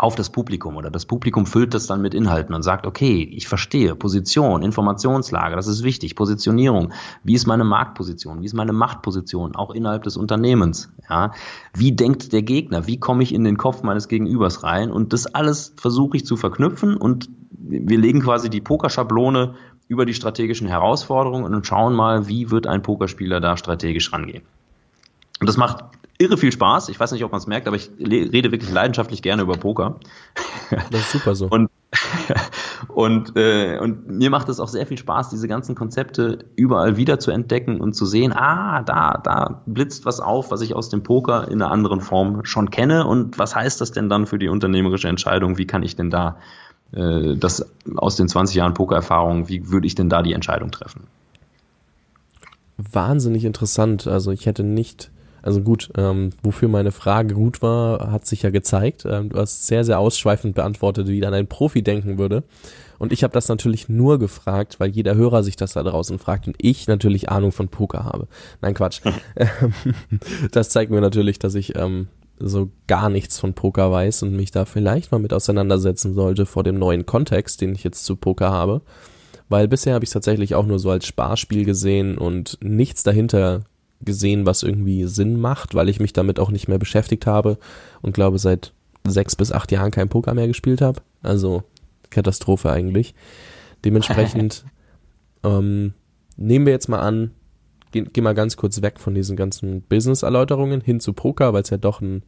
auf 0.00 0.14
das 0.14 0.30
Publikum 0.30 0.76
oder 0.76 0.90
das 0.90 1.04
Publikum 1.04 1.44
füllt 1.44 1.74
das 1.74 1.86
dann 1.86 2.00
mit 2.00 2.14
Inhalten 2.14 2.54
und 2.54 2.62
sagt, 2.62 2.86
okay, 2.86 3.22
ich 3.22 3.46
verstehe 3.46 3.94
Position, 3.94 4.62
Informationslage, 4.62 5.56
das 5.56 5.66
ist 5.66 5.82
wichtig, 5.82 6.16
Positionierung, 6.16 6.92
wie 7.22 7.34
ist 7.34 7.46
meine 7.46 7.64
Marktposition, 7.64 8.40
wie 8.40 8.46
ist 8.46 8.54
meine 8.54 8.72
Machtposition, 8.72 9.54
auch 9.54 9.70
innerhalb 9.70 10.04
des 10.04 10.16
Unternehmens, 10.16 10.90
ja, 11.08 11.32
wie 11.74 11.92
denkt 11.92 12.32
der 12.32 12.42
Gegner, 12.42 12.86
wie 12.86 12.98
komme 12.98 13.22
ich 13.22 13.34
in 13.34 13.44
den 13.44 13.58
Kopf 13.58 13.82
meines 13.82 14.08
Gegenübers 14.08 14.62
rein? 14.62 14.90
Und 14.90 15.12
das 15.12 15.26
alles 15.26 15.74
versuche 15.76 16.16
ich 16.16 16.24
zu 16.24 16.38
verknüpfen 16.38 16.96
und 16.96 17.28
wir 17.50 17.98
legen 17.98 18.22
quasi 18.22 18.48
die 18.48 18.62
Pokerschablone 18.62 19.54
über 19.86 20.06
die 20.06 20.14
strategischen 20.14 20.66
Herausforderungen 20.66 21.52
und 21.54 21.66
schauen 21.66 21.94
mal, 21.94 22.26
wie 22.26 22.50
wird 22.50 22.66
ein 22.66 22.80
Pokerspieler 22.80 23.40
da 23.40 23.58
strategisch 23.58 24.14
rangehen. 24.14 24.44
Und 25.40 25.48
das 25.48 25.58
macht 25.58 25.84
irre 26.20 26.36
viel 26.36 26.52
Spaß. 26.52 26.90
Ich 26.90 27.00
weiß 27.00 27.12
nicht, 27.12 27.24
ob 27.24 27.32
man 27.32 27.40
es 27.40 27.46
merkt, 27.46 27.66
aber 27.66 27.76
ich 27.76 27.90
rede 27.98 28.52
wirklich 28.52 28.70
leidenschaftlich 28.70 29.22
gerne 29.22 29.42
über 29.42 29.54
Poker. 29.54 29.96
Das 30.90 31.00
ist 31.00 31.12
super 31.12 31.34
so. 31.34 31.46
Und, 31.48 31.70
und, 32.88 33.36
äh, 33.36 33.78
und 33.78 34.06
mir 34.08 34.28
macht 34.28 34.48
es 34.50 34.60
auch 34.60 34.68
sehr 34.68 34.86
viel 34.86 34.98
Spaß, 34.98 35.30
diese 35.30 35.48
ganzen 35.48 35.74
Konzepte 35.74 36.44
überall 36.56 36.96
wieder 36.96 37.18
zu 37.18 37.30
entdecken 37.30 37.80
und 37.80 37.94
zu 37.94 38.04
sehen, 38.04 38.32
ah, 38.32 38.82
da, 38.82 39.20
da 39.24 39.62
blitzt 39.66 40.04
was 40.04 40.20
auf, 40.20 40.50
was 40.50 40.60
ich 40.60 40.76
aus 40.76 40.90
dem 40.90 41.02
Poker 41.02 41.48
in 41.48 41.62
einer 41.62 41.70
anderen 41.70 42.02
Form 42.02 42.44
schon 42.44 42.70
kenne. 42.70 43.06
Und 43.06 43.38
was 43.38 43.56
heißt 43.56 43.80
das 43.80 43.90
denn 43.90 44.10
dann 44.10 44.26
für 44.26 44.38
die 44.38 44.48
unternehmerische 44.48 45.08
Entscheidung? 45.08 45.56
Wie 45.56 45.66
kann 45.66 45.82
ich 45.82 45.96
denn 45.96 46.10
da 46.10 46.36
äh, 46.92 47.34
das 47.36 47.66
aus 47.96 48.16
den 48.16 48.28
20 48.28 48.56
Jahren 48.56 48.74
Pokererfahrung, 48.74 49.48
wie 49.48 49.70
würde 49.70 49.86
ich 49.86 49.94
denn 49.94 50.10
da 50.10 50.22
die 50.22 50.34
Entscheidung 50.34 50.70
treffen? 50.70 51.04
Wahnsinnig 52.76 53.44
interessant. 53.44 54.06
Also 54.06 54.30
ich 54.30 54.46
hätte 54.46 54.62
nicht 54.62 55.10
also 55.42 55.60
gut, 55.62 55.90
ähm, 55.96 56.30
wofür 56.42 56.68
meine 56.68 56.92
Frage 56.92 57.34
gut 57.34 57.62
war, 57.62 58.10
hat 58.10 58.26
sich 58.26 58.42
ja 58.42 58.50
gezeigt. 58.50 59.04
Ähm, 59.06 59.30
du 59.30 59.38
hast 59.38 59.66
sehr, 59.66 59.84
sehr 59.84 59.98
ausschweifend 59.98 60.54
beantwortet, 60.54 61.08
wie 61.08 61.20
dann 61.20 61.34
ein 61.34 61.46
Profi 61.46 61.82
denken 61.82 62.18
würde. 62.18 62.44
Und 62.98 63.12
ich 63.12 63.22
habe 63.24 63.32
das 63.32 63.48
natürlich 63.48 63.88
nur 63.88 64.18
gefragt, 64.18 64.78
weil 64.78 64.90
jeder 64.90 65.14
Hörer 65.14 65.42
sich 65.42 65.56
das 65.56 65.72
da 65.72 65.82
draußen 65.82 66.18
fragt 66.18 66.46
und 66.46 66.56
ich 66.58 66.86
natürlich 66.86 67.30
Ahnung 67.30 67.52
von 67.52 67.68
Poker 67.68 68.04
habe. 68.04 68.28
Nein, 68.60 68.74
Quatsch. 68.74 69.00
das 70.52 70.68
zeigt 70.68 70.90
mir 70.90 71.00
natürlich, 71.00 71.38
dass 71.38 71.54
ich 71.54 71.76
ähm, 71.76 72.08
so 72.38 72.70
gar 72.86 73.08
nichts 73.08 73.38
von 73.38 73.54
Poker 73.54 73.90
weiß 73.90 74.22
und 74.22 74.36
mich 74.36 74.50
da 74.50 74.66
vielleicht 74.66 75.12
mal 75.12 75.18
mit 75.18 75.32
auseinandersetzen 75.32 76.14
sollte 76.14 76.44
vor 76.44 76.62
dem 76.62 76.78
neuen 76.78 77.06
Kontext, 77.06 77.62
den 77.62 77.74
ich 77.74 77.84
jetzt 77.84 78.04
zu 78.04 78.16
Poker 78.16 78.50
habe. 78.50 78.82
Weil 79.48 79.66
bisher 79.66 79.94
habe 79.94 80.04
ich 80.04 80.10
es 80.10 80.14
tatsächlich 80.14 80.54
auch 80.54 80.66
nur 80.66 80.78
so 80.78 80.90
als 80.90 81.06
Sparspiel 81.06 81.64
gesehen 81.64 82.18
und 82.18 82.58
nichts 82.62 83.02
dahinter 83.02 83.62
gesehen, 84.00 84.46
was 84.46 84.62
irgendwie 84.62 85.04
Sinn 85.06 85.40
macht, 85.40 85.74
weil 85.74 85.88
ich 85.88 86.00
mich 86.00 86.12
damit 86.12 86.40
auch 86.40 86.50
nicht 86.50 86.68
mehr 86.68 86.78
beschäftigt 86.78 87.26
habe 87.26 87.58
und 88.02 88.14
glaube 88.14 88.38
seit 88.38 88.72
sechs 89.06 89.36
bis 89.36 89.52
acht 89.52 89.72
Jahren 89.72 89.90
kein 89.90 90.08
Poker 90.08 90.34
mehr 90.34 90.48
gespielt 90.48 90.80
habe. 90.80 91.00
Also 91.22 91.62
Katastrophe 92.10 92.70
eigentlich. 92.70 93.14
Dementsprechend 93.84 94.64
ähm, 95.44 95.94
nehmen 96.36 96.66
wir 96.66 96.72
jetzt 96.72 96.88
mal 96.88 97.00
an, 97.00 97.32
gehen 97.92 98.10
geh 98.12 98.20
mal 98.20 98.34
ganz 98.34 98.56
kurz 98.56 98.82
weg 98.82 99.00
von 99.00 99.14
diesen 99.14 99.36
ganzen 99.36 99.82
Business-Erläuterungen 99.82 100.80
hin 100.80 101.00
zu 101.00 101.12
Poker, 101.12 101.52
weil 101.52 101.62
es 101.62 101.70
ja 101.70 101.76
doch 101.76 102.00
ein 102.00 102.22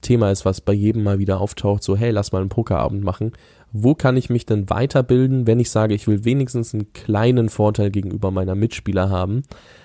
Thema 0.00 0.30
ist, 0.30 0.44
was 0.44 0.60
bei 0.60 0.72
jedem 0.72 1.02
mal 1.02 1.18
wieder 1.18 1.40
auftaucht, 1.40 1.82
so 1.82 1.96
hey, 1.96 2.10
lass 2.10 2.30
mal 2.30 2.40
einen 2.40 2.48
Pokerabend 2.48 3.02
machen. 3.02 3.32
Wo 3.72 3.94
kann 3.94 4.16
ich 4.16 4.30
mich 4.30 4.46
denn 4.46 4.70
weiterbilden, 4.70 5.46
wenn 5.46 5.60
ich 5.60 5.70
sage, 5.70 5.94
ich 5.94 6.06
will 6.06 6.24
wenigstens 6.24 6.72
einen 6.72 6.92
kleinen 6.92 7.48
Vorteil 7.48 7.90
gegenüber 7.90 8.30
meiner 8.30 8.54
Mitspieler 8.54 9.10
haben? 9.10 9.42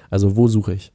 Also 0.10 0.36
wo 0.36 0.48
suche 0.48 0.74
ich? 0.74 0.91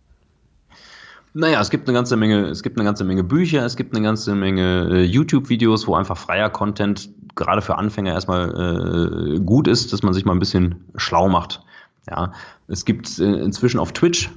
Naja, 1.34 1.60
es 1.60 1.70
gibt 1.70 1.88
eine 1.88 1.94
ganze 1.94 2.16
Menge, 2.16 2.46
es 2.46 2.62
gibt 2.62 2.78
eine 2.78 2.84
ganze 2.84 3.04
Menge 3.04 3.22
Bücher, 3.22 3.64
es 3.64 3.76
gibt 3.76 3.94
eine 3.94 4.04
ganze 4.04 4.34
Menge 4.34 4.88
äh, 4.90 5.02
YouTube-Videos, 5.04 5.86
wo 5.86 5.94
einfach 5.94 6.16
freier 6.16 6.50
Content 6.50 7.10
gerade 7.34 7.62
für 7.62 7.76
Anfänger 7.76 8.12
erstmal 8.12 9.36
äh, 9.36 9.40
gut 9.40 9.68
ist, 9.68 9.92
dass 9.92 10.02
man 10.02 10.12
sich 10.12 10.24
mal 10.24 10.32
ein 10.32 10.38
bisschen 10.38 10.86
schlau 10.96 11.28
macht. 11.28 11.62
Ja, 12.08 12.32
es 12.66 12.84
gibt 12.84 13.18
äh, 13.18 13.24
inzwischen 13.24 13.78
auf 13.78 13.92
Twitch 13.92 14.30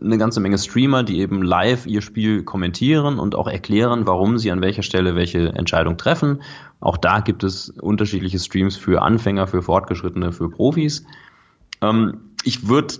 eine 0.00 0.18
ganze 0.18 0.40
Menge 0.40 0.56
Streamer, 0.56 1.02
die 1.02 1.20
eben 1.20 1.42
live 1.42 1.86
ihr 1.86 2.00
Spiel 2.00 2.44
kommentieren 2.44 3.18
und 3.18 3.34
auch 3.34 3.48
erklären, 3.48 4.06
warum 4.06 4.38
sie 4.38 4.52
an 4.52 4.60
welcher 4.60 4.82
Stelle 4.82 5.16
welche 5.16 5.48
Entscheidung 5.48 5.96
treffen. 5.96 6.42
Auch 6.78 6.96
da 6.96 7.20
gibt 7.20 7.42
es 7.42 7.70
unterschiedliche 7.70 8.38
Streams 8.38 8.76
für 8.76 9.02
Anfänger, 9.02 9.46
für 9.46 9.62
Fortgeschrittene, 9.62 10.32
für 10.32 10.48
Profis. 10.48 11.04
Ähm, 11.82 12.20
ich 12.44 12.68
würde 12.68 12.94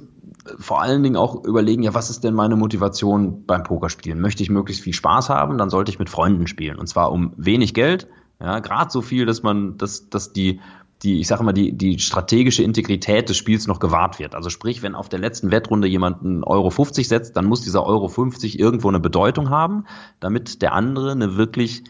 vor 0.59 0.81
allen 0.81 1.03
Dingen 1.03 1.17
auch 1.17 1.45
überlegen, 1.45 1.83
ja, 1.83 1.95
was 1.95 2.11
ist 2.11 2.25
denn 2.25 2.35
meine 2.35 2.57
Motivation 2.57 3.45
beim 3.47 3.63
Pokerspielen? 3.63 4.21
Möchte 4.21 4.43
ich 4.43 4.51
möglichst 4.51 4.83
viel 4.83 4.93
Spaß 4.93 5.29
haben, 5.29 5.59
dann 5.59 5.71
sollte 5.71 5.91
ich 5.91 5.99
mit 5.99 6.11
Freunden 6.11 6.47
spielen. 6.47 6.79
Und 6.79 6.87
zwar 6.87 7.13
um 7.13 7.33
wenig 7.37 7.75
Geld, 7.75 8.09
Ja, 8.41 8.61
gerade 8.61 8.91
so 8.91 9.03
viel, 9.03 9.27
dass 9.27 9.43
man, 9.43 9.77
dass, 9.77 10.09
dass 10.09 10.33
die, 10.33 10.61
die, 11.03 11.21
ich 11.21 11.29
sage 11.29 11.45
mal, 11.45 11.53
die, 11.53 11.73
die 11.73 11.99
strategische 11.99 12.63
Integrität 12.63 13.29
des 13.29 13.37
Spiels 13.37 13.67
noch 13.67 13.81
gewahrt 13.81 14.19
wird. 14.19 14.35
Also 14.35 14.51
sprich, 14.51 14.83
wenn 14.83 14.95
auf 14.95 15.09
der 15.09 15.19
letzten 15.19 15.51
Wettrunde 15.51 15.89
jemand 15.89 16.23
einen 16.23 16.45
Euro 16.45 16.71
50 16.71 17.07
setzt, 17.07 17.37
dann 17.37 17.45
muss 17.45 17.63
dieser 17.63 17.85
Euro 17.85 18.09
50 18.09 18.59
irgendwo 18.59 18.89
eine 18.89 19.01
Bedeutung 19.01 19.51
haben, 19.51 19.85
damit 20.21 20.63
der 20.63 20.73
andere 20.73 21.13
eine 21.13 21.37
wirklich 21.37 21.85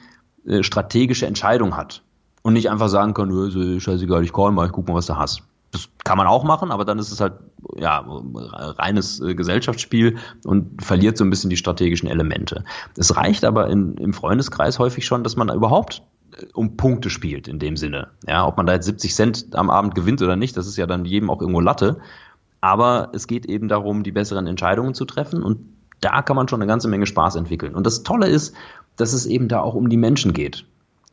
äh, 0.45 0.63
strategische 0.63 1.27
Entscheidung 1.27 1.77
hat. 1.77 2.03
Und 2.43 2.55
nicht 2.55 2.71
einfach 2.71 2.89
sagen 2.89 3.13
kann, 3.15 3.31
scheißegal, 3.81 4.25
ich 4.25 4.33
call 4.33 4.51
mal, 4.53 4.67
ich 4.67 4.73
guck 4.73 4.89
mal, 4.89 4.95
was 4.95 5.07
du 5.07 5.17
hast. 5.17 5.43
Das 5.73 5.89
kann 6.05 6.19
man 6.19 6.27
auch 6.27 6.43
machen, 6.43 6.73
aber 6.73 6.85
dann 6.85 6.99
ist 6.99 7.13
es 7.13 7.21
halt 7.21 7.35
ja 7.77 8.05
reines 8.79 9.21
äh, 9.21 9.35
Gesellschaftsspiel 9.35 10.19
und 10.45 10.83
verliert 10.83 11.17
so 11.17 11.25
ein 11.25 11.31
bisschen 11.31 11.51
die 11.51 11.57
strategischen 11.57 12.09
Elemente. 12.09 12.65
Es 12.97 13.17
reicht 13.17 13.45
aber 13.45 13.69
in, 13.69 13.97
im 13.97 14.13
Freundeskreis 14.13 14.79
häufig 14.79 15.07
schon, 15.07 15.23
dass 15.23 15.37
man 15.37 15.49
da 15.49 15.55
überhaupt 15.55 16.03
um 16.55 16.77
Punkte 16.77 17.11
spielt 17.11 17.49
in 17.49 17.59
dem 17.59 17.77
Sinne. 17.77 18.09
Ja, 18.27 18.47
ob 18.47 18.57
man 18.57 18.67
da 18.67 18.75
jetzt 18.75 18.87
70 18.87 19.15
Cent 19.15 19.47
am 19.55 19.71
Abend 19.71 19.95
gewinnt 19.95 20.23
oder 20.23 20.37
nicht, 20.37 20.57
das 20.57 20.67
ist 20.67 20.77
ja 20.77 20.87
dann 20.87 21.05
jedem 21.05 21.31
auch 21.31 21.41
irgendwo 21.41 21.61
Latte. 21.61 21.99
Aber 22.61 23.11
es 23.15 23.27
geht 23.27 23.47
eben 23.47 23.69
darum, 23.69 24.03
die 24.03 24.13
besseren 24.13 24.47
Entscheidungen 24.47 24.95
zu 24.95 25.05
treffen 25.05 25.43
und 25.43 25.61
da 26.01 26.23
kann 26.23 26.37
man 26.37 26.49
schon 26.49 26.61
eine 26.61 26.69
ganze 26.69 26.89
Menge 26.89 27.07
Spaß 27.07 27.37
entwickeln. 27.37 27.75
Und 27.75 27.87
das 27.87 28.03
Tolle 28.03 28.27
ist, 28.27 28.55
dass 28.97 29.13
es 29.13 29.27
eben 29.27 29.49
da 29.49 29.61
auch 29.61 29.75
um 29.75 29.89
die 29.89 29.97
Menschen 29.97 30.33
geht. 30.33 30.65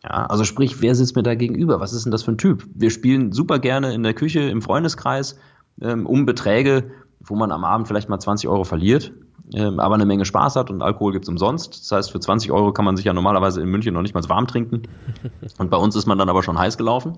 Ja, 0.04 0.26
also 0.28 0.44
sprich, 0.44 0.82
wer 0.82 0.96
sitzt 0.96 1.16
mir 1.16 1.24
da 1.24 1.36
gegenüber? 1.36 1.80
Was 1.80 1.94
ist 1.94 2.06
denn 2.06 2.12
das 2.12 2.24
für 2.24 2.32
ein 2.32 2.38
Typ? 2.38 2.66
Wir 2.74 2.92
spielen 2.92 3.32
super 3.32 3.60
gerne 3.60 3.94
in 3.94 4.04
der 4.04 4.14
Küche, 4.14 4.42
im 4.42 4.62
Freundeskreis, 4.62 5.40
ähm, 5.82 6.06
um 6.06 6.26
Beträge, 6.26 6.92
wo 7.20 7.36
man 7.36 7.52
am 7.52 7.64
Abend 7.64 7.88
vielleicht 7.88 8.10
mal 8.10 8.20
20 8.20 8.48
Euro 8.48 8.64
verliert 8.64 9.12
ähm, 9.54 9.80
aber 9.80 9.96
eine 9.96 10.06
Menge 10.06 10.26
Spaß 10.26 10.56
hat 10.58 10.70
und 10.70 10.82
Alkohol 10.82 11.14
gibt's 11.14 11.30
umsonst. 11.30 11.82
Das 11.82 11.92
heißt, 11.92 12.12
für 12.12 12.20
20 12.20 12.52
Euro 12.52 12.74
kann 12.74 12.84
man 12.84 12.98
sich 12.98 13.06
ja 13.06 13.14
normalerweise 13.14 13.62
in 13.62 13.70
München 13.70 13.94
noch 13.94 14.02
nicht 14.02 14.14
mal 14.14 14.28
warm 14.28 14.48
trinken. 14.48 14.84
Und 15.58 15.70
bei 15.70 15.78
uns 15.78 15.96
ist 15.96 16.06
man 16.06 16.18
dann 16.18 16.30
aber 16.30 16.44
schon 16.44 16.60
heiß 16.60 16.78
gelaufen. 16.78 17.18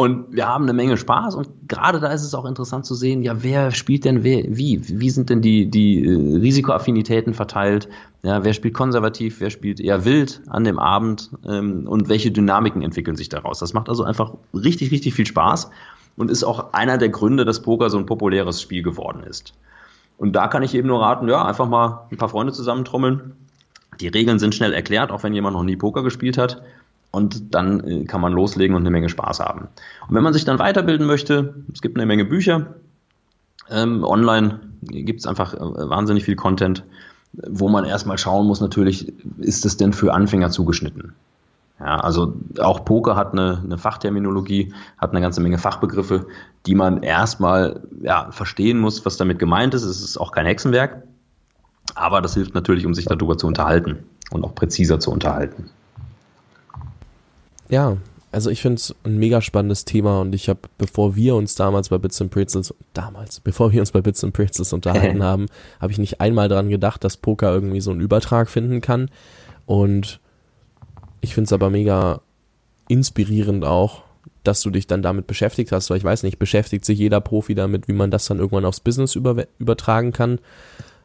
Und 0.00 0.36
wir 0.36 0.46
haben 0.46 0.62
eine 0.62 0.74
Menge 0.74 0.96
Spaß 0.96 1.34
und 1.34 1.48
gerade 1.66 1.98
da 1.98 2.12
ist 2.12 2.22
es 2.22 2.32
auch 2.32 2.44
interessant 2.44 2.86
zu 2.86 2.94
sehen, 2.94 3.24
ja, 3.24 3.42
wer 3.42 3.72
spielt 3.72 4.04
denn 4.04 4.22
wer, 4.22 4.44
wie? 4.46 4.80
Wie 4.80 5.10
sind 5.10 5.28
denn 5.28 5.42
die, 5.42 5.68
die 5.68 6.04
äh, 6.04 6.36
Risikoaffinitäten 6.36 7.34
verteilt? 7.34 7.88
Ja, 8.22 8.44
wer 8.44 8.52
spielt 8.52 8.74
konservativ, 8.74 9.40
wer 9.40 9.50
spielt 9.50 9.80
eher 9.80 10.04
wild 10.04 10.40
an 10.46 10.62
dem 10.62 10.78
Abend 10.78 11.32
ähm, 11.44 11.88
und 11.88 12.08
welche 12.08 12.30
Dynamiken 12.30 12.80
entwickeln 12.82 13.16
sich 13.16 13.28
daraus? 13.28 13.58
Das 13.58 13.74
macht 13.74 13.88
also 13.88 14.04
einfach 14.04 14.34
richtig, 14.54 14.92
richtig 14.92 15.14
viel 15.14 15.26
Spaß 15.26 15.68
und 16.16 16.30
ist 16.30 16.44
auch 16.44 16.74
einer 16.74 16.96
der 16.96 17.08
Gründe, 17.08 17.44
dass 17.44 17.62
Poker 17.62 17.90
so 17.90 17.98
ein 17.98 18.06
populäres 18.06 18.62
Spiel 18.62 18.84
geworden 18.84 19.24
ist. 19.24 19.52
Und 20.16 20.34
da 20.36 20.46
kann 20.46 20.62
ich 20.62 20.76
eben 20.76 20.86
nur 20.86 21.00
raten, 21.00 21.28
ja, 21.28 21.44
einfach 21.44 21.68
mal 21.68 22.06
ein 22.12 22.18
paar 22.18 22.28
Freunde 22.28 22.52
zusammentrommeln. 22.52 23.32
Die 24.00 24.06
Regeln 24.06 24.38
sind 24.38 24.54
schnell 24.54 24.74
erklärt, 24.74 25.10
auch 25.10 25.24
wenn 25.24 25.34
jemand 25.34 25.56
noch 25.56 25.64
nie 25.64 25.76
Poker 25.76 26.04
gespielt 26.04 26.38
hat. 26.38 26.62
Und 27.10 27.54
dann 27.54 27.80
äh, 27.80 28.04
kann 28.04 28.20
man 28.20 28.32
loslegen 28.32 28.76
und 28.76 28.82
eine 28.82 28.90
Menge 28.90 29.08
Spaß 29.08 29.40
haben. 29.40 29.68
Und 30.08 30.14
wenn 30.14 30.22
man 30.22 30.32
sich 30.32 30.44
dann 30.44 30.58
weiterbilden 30.58 31.06
möchte, 31.06 31.54
es 31.72 31.80
gibt 31.80 31.96
eine 31.96 32.06
Menge 32.06 32.24
Bücher. 32.24 32.74
Ähm, 33.70 34.04
online 34.04 34.60
gibt 34.82 35.20
es 35.20 35.26
einfach 35.26 35.54
äh, 35.54 35.58
wahnsinnig 35.60 36.24
viel 36.24 36.36
Content, 36.36 36.84
wo 37.32 37.68
man 37.68 37.84
erstmal 37.84 38.18
schauen 38.18 38.46
muss, 38.46 38.60
natürlich, 38.60 39.12
ist 39.38 39.66
es 39.66 39.76
denn 39.76 39.92
für 39.92 40.14
Anfänger 40.14 40.50
zugeschnitten? 40.50 41.14
Ja, 41.80 42.00
also 42.00 42.34
auch 42.58 42.84
Poker 42.84 43.14
hat 43.14 43.32
eine, 43.32 43.62
eine 43.64 43.78
Fachterminologie, 43.78 44.72
hat 44.96 45.10
eine 45.10 45.20
ganze 45.20 45.40
Menge 45.40 45.58
Fachbegriffe, 45.58 46.26
die 46.66 46.74
man 46.74 47.02
erstmal 47.02 47.82
ja, 48.02 48.30
verstehen 48.32 48.80
muss, 48.80 49.06
was 49.06 49.16
damit 49.16 49.38
gemeint 49.38 49.74
ist. 49.74 49.84
Es 49.84 50.02
ist 50.02 50.18
auch 50.18 50.32
kein 50.32 50.46
Hexenwerk, 50.46 51.04
aber 51.94 52.20
das 52.20 52.34
hilft 52.34 52.54
natürlich, 52.54 52.84
um 52.84 52.94
sich 52.94 53.04
darüber 53.04 53.38
zu 53.38 53.46
unterhalten 53.46 53.98
und 54.30 54.44
auch 54.44 54.54
präziser 54.56 54.98
zu 54.98 55.12
unterhalten. 55.12 55.70
Ja, 57.68 57.96
also 58.30 58.50
ich 58.50 58.60
finde 58.60 58.76
es 58.76 58.94
ein 59.04 59.18
mega 59.18 59.40
spannendes 59.40 59.84
Thema 59.84 60.20
und 60.20 60.34
ich 60.34 60.48
habe, 60.48 60.60
bevor 60.76 61.16
wir 61.16 61.34
uns 61.34 61.54
damals 61.54 61.88
bei 61.88 61.98
Bits 61.98 62.20
and 62.20 62.30
Pretzels, 62.30 62.74
damals, 62.92 63.40
bevor 63.40 63.72
wir 63.72 63.80
uns 63.80 63.92
bei 63.92 64.02
Bits 64.02 64.22
and 64.22 64.34
Pretzels 64.34 64.72
unterhalten 64.72 65.22
haben, 65.24 65.46
habe 65.80 65.92
ich 65.92 65.98
nicht 65.98 66.20
einmal 66.20 66.48
dran 66.48 66.68
gedacht, 66.68 67.04
dass 67.04 67.16
Poker 67.16 67.52
irgendwie 67.52 67.80
so 67.80 67.90
einen 67.90 68.00
Übertrag 68.00 68.50
finden 68.50 68.80
kann 68.80 69.10
und 69.66 70.20
ich 71.20 71.34
finde 71.34 71.46
es 71.46 71.52
aber 71.52 71.70
mega 71.70 72.20
inspirierend 72.88 73.64
auch, 73.64 74.02
dass 74.44 74.62
du 74.62 74.70
dich 74.70 74.86
dann 74.86 75.02
damit 75.02 75.26
beschäftigt 75.26 75.72
hast, 75.72 75.90
weil 75.90 75.96
ich 75.98 76.04
weiß 76.04 76.22
nicht, 76.22 76.38
beschäftigt 76.38 76.84
sich 76.84 76.98
jeder 76.98 77.20
Profi 77.20 77.54
damit, 77.54 77.88
wie 77.88 77.92
man 77.92 78.10
das 78.10 78.26
dann 78.26 78.38
irgendwann 78.38 78.64
aufs 78.64 78.80
Business 78.80 79.14
über, 79.14 79.46
übertragen 79.58 80.12
kann? 80.12 80.38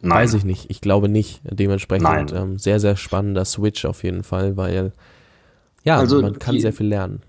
Nein. 0.01 0.19
Weiß 0.19 0.33
ich 0.33 0.43
nicht. 0.43 0.69
Ich 0.69 0.81
glaube 0.81 1.07
nicht. 1.07 1.41
Dementsprechend 1.43 2.33
ähm, 2.33 2.59
sehr, 2.59 2.79
sehr 2.79 2.97
spannender 2.97 3.45
Switch 3.45 3.85
auf 3.85 4.03
jeden 4.03 4.23
Fall, 4.23 4.57
weil 4.57 4.91
ja, 5.83 5.97
also 5.97 6.21
man 6.21 6.39
kann 6.39 6.55
die, 6.55 6.61
sehr 6.61 6.73
viel 6.73 6.87
lernen. 6.87 7.21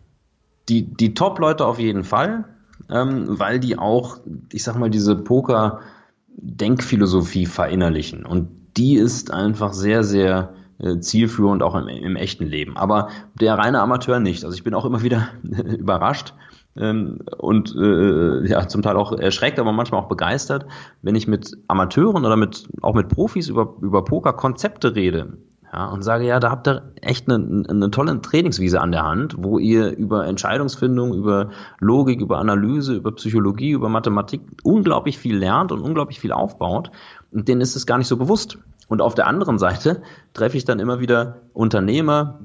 Die, 0.69 0.83
die 0.83 1.15
Top-Leute 1.15 1.67
auf 1.67 1.79
jeden 1.79 2.03
Fall, 2.05 2.45
ähm, 2.91 3.25
weil 3.29 3.61
die 3.61 3.79
auch, 3.79 4.19
ich 4.53 4.63
sag 4.63 4.79
mal, 4.79 4.91
diese 4.91 5.17
Poker-Denkphilosophie 5.17 7.47
verinnerlichen. 7.47 8.27
Und 8.27 8.49
die 8.77 8.97
ist 8.97 9.33
einfach 9.33 9.73
sehr, 9.73 10.05
sehr 10.05 10.53
äh, 10.79 10.99
zielführend 10.99 11.63
auch 11.63 11.75
im, 11.75 11.89
im, 11.89 12.17
echten 12.17 12.45
Leben. 12.47 12.77
Aber 12.77 13.09
der 13.41 13.57
reine 13.57 13.81
Amateur 13.81 14.21
nicht. 14.21 14.45
Also 14.45 14.55
ich 14.57 14.65
bin 14.65 14.75
auch 14.75 14.85
immer 14.85 15.03
wieder 15.03 15.29
überrascht 15.43 16.35
ähm, 16.77 17.21
und 17.39 17.75
äh, 17.77 18.47
ja 18.49 18.67
zum 18.67 18.83
Teil 18.83 18.97
auch 18.97 19.13
erschreckt, 19.13 19.59
aber 19.59 19.73
manchmal 19.73 20.01
auch 20.01 20.09
begeistert, 20.09 20.67
wenn 21.03 21.15
ich 21.15 21.29
mit 21.29 21.57
Amateuren 21.69 22.25
oder 22.25 22.37
mit 22.37 22.69
auch 22.83 22.95
mit 22.95 23.09
Profis 23.09 23.49
über 23.49 23.75
über 23.81 24.05
Pokerkonzepte 24.05 24.97
rede. 24.97 25.39
Ja, 25.75 25.87
und 25.87 26.03
sage, 26.03 26.25
ja, 26.25 26.39
da 26.39 26.53
habt 26.53 26.69
ihr 26.69 26.93
echt 27.01 27.29
eine, 27.29 27.65
eine 27.69 27.91
tolle 27.91 28.21
Trainingswiese 28.23 28.81
an 28.81 28.93
der 28.93 29.03
Hand, 29.03 29.35
wo 29.39 29.59
ihr 29.59 29.91
über 29.97 30.25
Entscheidungsfindung, 30.25 31.13
über 31.15 31.51
Logik, 31.81 32.21
über 32.21 32.39
Analyse, 32.39 32.95
über 32.95 33.11
Psychologie, 33.11 33.71
über 33.71 33.89
Mathematik 33.89 34.43
unglaublich 34.63 35.19
viel 35.19 35.37
lernt 35.37 35.73
und 35.73 35.81
unglaublich 35.81 36.21
viel 36.21 36.31
aufbaut. 36.31 36.93
Und 37.33 37.49
denen 37.49 37.61
ist 37.61 37.75
es 37.75 37.87
gar 37.87 37.99
nicht 37.99 38.07
so 38.07 38.17
bewusst. 38.17 38.59
Und 38.87 39.03
auf 39.03 39.17
der 39.17 39.27
anderen 39.27 39.59
Seite 39.59 40.03
treffe 40.33 40.57
ich 40.57 40.65
dann 40.65 40.79
immer 40.79 41.01
wieder 41.01 41.41
Unternehmer, 41.55 42.39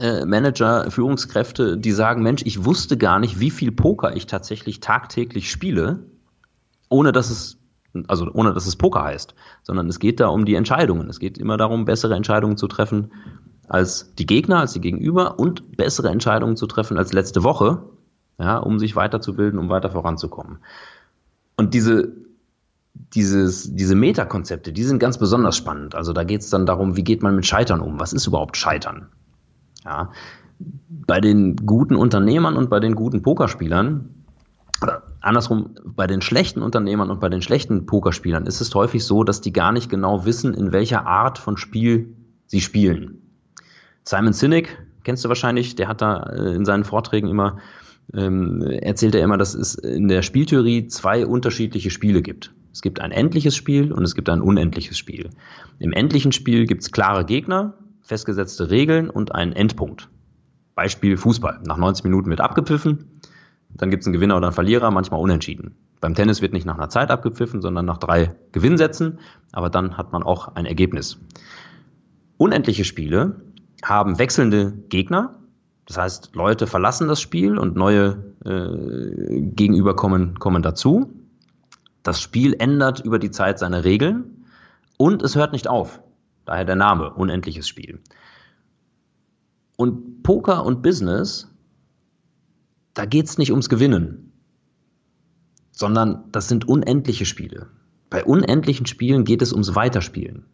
äh, 0.00 0.24
Manager, 0.24 0.90
Führungskräfte, 0.90 1.76
die 1.76 1.92
sagen, 1.92 2.22
Mensch, 2.22 2.40
ich 2.46 2.64
wusste 2.64 2.96
gar 2.96 3.18
nicht, 3.18 3.38
wie 3.38 3.50
viel 3.50 3.70
Poker 3.70 4.16
ich 4.16 4.26
tatsächlich 4.26 4.80
tagtäglich 4.80 5.50
spiele, 5.50 5.98
ohne 6.88 7.12
dass 7.12 7.28
es 7.28 7.58
also 8.08 8.30
ohne 8.32 8.52
dass 8.52 8.66
es 8.66 8.76
Poker 8.76 9.04
heißt, 9.04 9.34
sondern 9.62 9.88
es 9.88 9.98
geht 9.98 10.20
da 10.20 10.28
um 10.28 10.44
die 10.44 10.54
Entscheidungen. 10.54 11.08
Es 11.08 11.18
geht 11.18 11.38
immer 11.38 11.56
darum, 11.56 11.84
bessere 11.84 12.14
Entscheidungen 12.14 12.56
zu 12.56 12.68
treffen 12.68 13.12
als 13.68 14.14
die 14.14 14.26
Gegner, 14.26 14.60
als 14.60 14.72
die 14.72 14.80
Gegenüber 14.80 15.38
und 15.38 15.76
bessere 15.76 16.10
Entscheidungen 16.10 16.56
zu 16.56 16.66
treffen 16.66 16.98
als 16.98 17.12
letzte 17.12 17.42
Woche, 17.42 17.82
ja, 18.38 18.58
um 18.58 18.78
sich 18.78 18.94
weiterzubilden, 18.94 19.58
um 19.58 19.68
weiter 19.68 19.90
voranzukommen. 19.90 20.58
Und 21.56 21.74
diese 21.74 22.12
dieses, 23.14 23.74
diese 23.74 23.94
Metakonzepte, 23.94 24.72
die 24.72 24.82
sind 24.82 24.98
ganz 24.98 25.18
besonders 25.18 25.56
spannend. 25.56 25.94
Also 25.94 26.12
da 26.12 26.24
geht 26.24 26.40
es 26.40 26.50
dann 26.50 26.66
darum, 26.66 26.96
wie 26.96 27.04
geht 27.04 27.22
man 27.22 27.36
mit 27.36 27.46
Scheitern 27.46 27.80
um? 27.80 28.00
Was 28.00 28.12
ist 28.12 28.26
überhaupt 28.26 28.56
Scheitern? 28.56 29.08
Ja, 29.84 30.10
bei 30.88 31.20
den 31.20 31.56
guten 31.56 31.94
Unternehmern 31.94 32.56
und 32.56 32.70
bei 32.70 32.80
den 32.80 32.94
guten 32.94 33.22
Pokerspielern, 33.22 34.25
andersrum, 35.26 35.74
bei 35.84 36.06
den 36.06 36.22
schlechten 36.22 36.62
Unternehmern 36.62 37.10
und 37.10 37.20
bei 37.20 37.28
den 37.28 37.42
schlechten 37.42 37.86
Pokerspielern 37.86 38.46
ist 38.46 38.60
es 38.60 38.74
häufig 38.74 39.04
so, 39.04 39.24
dass 39.24 39.40
die 39.40 39.52
gar 39.52 39.72
nicht 39.72 39.90
genau 39.90 40.24
wissen, 40.24 40.54
in 40.54 40.72
welcher 40.72 41.06
Art 41.06 41.38
von 41.38 41.56
Spiel 41.56 42.16
sie 42.46 42.60
spielen. 42.60 43.22
Simon 44.04 44.32
Sinek, 44.32 44.78
kennst 45.04 45.24
du 45.24 45.28
wahrscheinlich, 45.28 45.74
der 45.74 45.88
hat 45.88 46.00
da 46.00 46.22
äh, 46.22 46.54
in 46.54 46.64
seinen 46.64 46.84
Vorträgen 46.84 47.28
immer, 47.28 47.58
ähm, 48.14 48.62
erzählt 48.62 49.14
er 49.14 49.22
immer, 49.22 49.36
dass 49.36 49.54
es 49.54 49.74
in 49.74 50.08
der 50.08 50.22
Spieltheorie 50.22 50.86
zwei 50.86 51.26
unterschiedliche 51.26 51.90
Spiele 51.90 52.22
gibt. 52.22 52.54
Es 52.72 52.82
gibt 52.82 53.00
ein 53.00 53.10
endliches 53.10 53.56
Spiel 53.56 53.92
und 53.92 54.04
es 54.04 54.14
gibt 54.14 54.28
ein 54.28 54.42
unendliches 54.42 54.98
Spiel. 54.98 55.30
Im 55.78 55.92
endlichen 55.92 56.32
Spiel 56.32 56.66
gibt 56.66 56.82
es 56.82 56.92
klare 56.92 57.24
Gegner, 57.24 57.74
festgesetzte 58.02 58.70
Regeln 58.70 59.10
und 59.10 59.34
einen 59.34 59.52
Endpunkt. 59.52 60.08
Beispiel 60.76 61.16
Fußball. 61.16 61.60
Nach 61.66 61.78
90 61.78 62.04
Minuten 62.04 62.28
wird 62.28 62.42
abgepfiffen, 62.42 63.15
dann 63.78 63.90
gibt 63.90 64.02
es 64.02 64.06
einen 64.06 64.14
Gewinner 64.14 64.36
oder 64.36 64.48
einen 64.48 64.54
Verlierer, 64.54 64.90
manchmal 64.90 65.20
unentschieden. 65.20 65.76
Beim 66.00 66.14
Tennis 66.14 66.42
wird 66.42 66.52
nicht 66.52 66.66
nach 66.66 66.76
einer 66.76 66.88
Zeit 66.88 67.10
abgepfiffen, 67.10 67.62
sondern 67.62 67.86
nach 67.86 67.98
drei 67.98 68.34
Gewinnsätzen, 68.52 69.18
aber 69.52 69.70
dann 69.70 69.96
hat 69.96 70.12
man 70.12 70.22
auch 70.22 70.54
ein 70.54 70.66
Ergebnis. 70.66 71.18
Unendliche 72.36 72.84
Spiele 72.84 73.42
haben 73.82 74.18
wechselnde 74.18 74.72
Gegner, 74.88 75.36
das 75.86 75.98
heißt, 75.98 76.34
Leute 76.34 76.66
verlassen 76.66 77.08
das 77.08 77.20
Spiel 77.20 77.58
und 77.58 77.76
neue 77.76 78.34
äh, 78.44 79.40
Gegenüber 79.40 79.94
kommen, 79.94 80.38
kommen 80.38 80.62
dazu. 80.62 81.12
Das 82.02 82.20
Spiel 82.20 82.56
ändert 82.58 83.00
über 83.00 83.18
die 83.18 83.30
Zeit 83.30 83.58
seine 83.58 83.84
Regeln 83.84 84.44
und 84.98 85.22
es 85.22 85.36
hört 85.36 85.52
nicht 85.52 85.68
auf. 85.68 86.02
Daher 86.44 86.64
der 86.64 86.76
Name, 86.76 87.12
unendliches 87.14 87.68
Spiel. 87.68 88.00
Und 89.76 90.22
Poker 90.22 90.64
und 90.64 90.82
Business, 90.82 91.52
da 92.96 93.04
geht 93.04 93.26
es 93.26 93.36
nicht 93.36 93.50
ums 93.50 93.68
Gewinnen, 93.68 94.32
sondern 95.70 96.24
das 96.32 96.48
sind 96.48 96.66
unendliche 96.66 97.26
Spiele. 97.26 97.66
Bei 98.08 98.24
unendlichen 98.24 98.86
Spielen 98.86 99.24
geht 99.24 99.42
es 99.42 99.52
ums 99.52 99.74
Weiterspielen, 99.74 100.46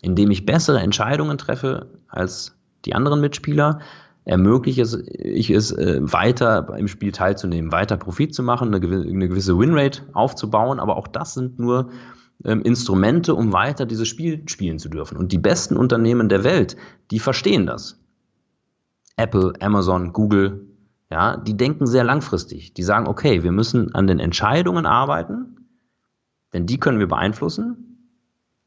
indem 0.00 0.30
ich 0.30 0.46
bessere 0.46 0.80
Entscheidungen 0.80 1.36
treffe 1.36 1.90
als 2.08 2.56
die 2.86 2.94
anderen 2.94 3.20
Mitspieler, 3.20 3.80
ermögliche 4.24 4.80
ich 4.80 5.50
es, 5.50 5.70
äh, 5.72 6.00
weiter 6.00 6.74
im 6.78 6.88
Spiel 6.88 7.12
teilzunehmen, 7.12 7.72
weiter 7.72 7.98
Profit 7.98 8.34
zu 8.34 8.42
machen, 8.42 8.68
eine 8.68 8.80
gewisse 9.28 9.58
Winrate 9.58 10.02
aufzubauen. 10.14 10.80
Aber 10.80 10.96
auch 10.96 11.08
das 11.08 11.34
sind 11.34 11.58
nur 11.58 11.90
ähm, 12.44 12.62
Instrumente, 12.62 13.34
um 13.34 13.52
weiter 13.52 13.84
dieses 13.84 14.08
Spiel 14.08 14.48
spielen 14.48 14.78
zu 14.78 14.88
dürfen. 14.88 15.18
Und 15.18 15.32
die 15.32 15.38
besten 15.38 15.76
Unternehmen 15.76 16.30
der 16.30 16.42
Welt, 16.42 16.76
die 17.10 17.18
verstehen 17.18 17.66
das. 17.66 18.00
Apple, 19.16 19.52
Amazon, 19.60 20.14
Google, 20.14 20.71
ja, 21.12 21.36
die 21.36 21.58
denken 21.58 21.86
sehr 21.86 22.04
langfristig. 22.04 22.72
Die 22.72 22.82
sagen, 22.82 23.06
okay, 23.06 23.42
wir 23.42 23.52
müssen 23.52 23.94
an 23.94 24.06
den 24.06 24.18
Entscheidungen 24.18 24.86
arbeiten, 24.86 25.68
denn 26.54 26.64
die 26.64 26.80
können 26.80 26.98
wir 26.98 27.06
beeinflussen. 27.06 28.08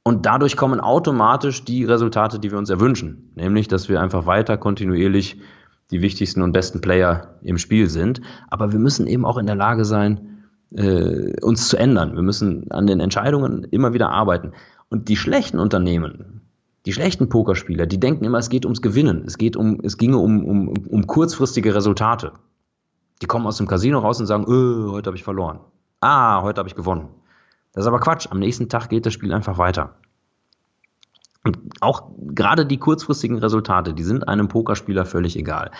Und 0.03 0.27
dadurch 0.27 0.55
kommen 0.55 0.79
automatisch 0.79 1.65
die 1.65 1.85
Resultate, 1.85 2.37
die 2.37 2.51
wir 2.51 2.59
uns 2.59 2.69
erwünschen. 2.69 3.31
Nämlich, 3.33 3.67
dass 3.67 3.89
wir 3.89 3.99
einfach 3.99 4.27
weiter 4.27 4.57
kontinuierlich 4.57 5.41
die 5.89 6.03
wichtigsten 6.03 6.43
und 6.43 6.51
besten 6.51 6.81
Player 6.81 7.39
im 7.41 7.57
Spiel 7.57 7.89
sind. 7.89 8.21
Aber 8.47 8.71
wir 8.71 8.79
müssen 8.79 9.07
eben 9.07 9.25
auch 9.25 9.39
in 9.39 9.47
der 9.47 9.55
Lage 9.55 9.83
sein, 9.83 10.43
äh, 10.75 11.41
uns 11.41 11.67
zu 11.67 11.77
ändern. 11.77 12.13
Wir 12.15 12.21
müssen 12.21 12.69
an 12.69 12.85
den 12.85 12.99
Entscheidungen 12.99 13.63
immer 13.63 13.93
wieder 13.93 14.11
arbeiten. 14.11 14.51
Und 14.89 15.09
die 15.09 15.17
schlechten 15.17 15.57
Unternehmen, 15.57 16.41
die 16.85 16.93
schlechten 16.93 17.29
Pokerspieler, 17.29 17.85
die 17.85 17.99
denken 17.99 18.23
immer, 18.25 18.37
es 18.37 18.49
geht 18.49 18.65
ums 18.65 18.81
Gewinnen. 18.81 19.23
Es 19.25 19.37
geht 19.37 19.55
um, 19.55 19.79
es 19.83 19.97
ginge 19.97 20.17
um, 20.17 20.45
um, 20.45 20.67
um 20.69 21.07
kurzfristige 21.07 21.73
Resultate. 21.73 22.33
Die 23.21 23.25
kommen 23.25 23.47
aus 23.47 23.57
dem 23.57 23.67
Casino 23.67 23.99
raus 23.99 24.19
und 24.19 24.27
sagen, 24.27 24.45
öh, 24.47 24.91
heute 24.91 25.07
habe 25.07 25.17
ich 25.17 25.23
verloren. 25.23 25.59
Ah, 26.01 26.41
heute 26.41 26.59
habe 26.59 26.69
ich 26.69 26.75
gewonnen. 26.75 27.07
Das 27.73 27.83
ist 27.83 27.87
aber 27.87 27.99
Quatsch. 27.99 28.27
Am 28.29 28.39
nächsten 28.39 28.69
Tag 28.69 28.89
geht 28.89 29.05
das 29.05 29.13
Spiel 29.13 29.33
einfach 29.33 29.57
weiter. 29.57 29.95
Und 31.43 31.57
auch 31.81 32.09
gerade 32.19 32.65
die 32.65 32.77
kurzfristigen 32.77 33.37
Resultate, 33.37 33.93
die 33.93 34.03
sind 34.03 34.27
einem 34.27 34.47
Pokerspieler 34.47 35.05
völlig 35.05 35.37
egal. 35.37 35.71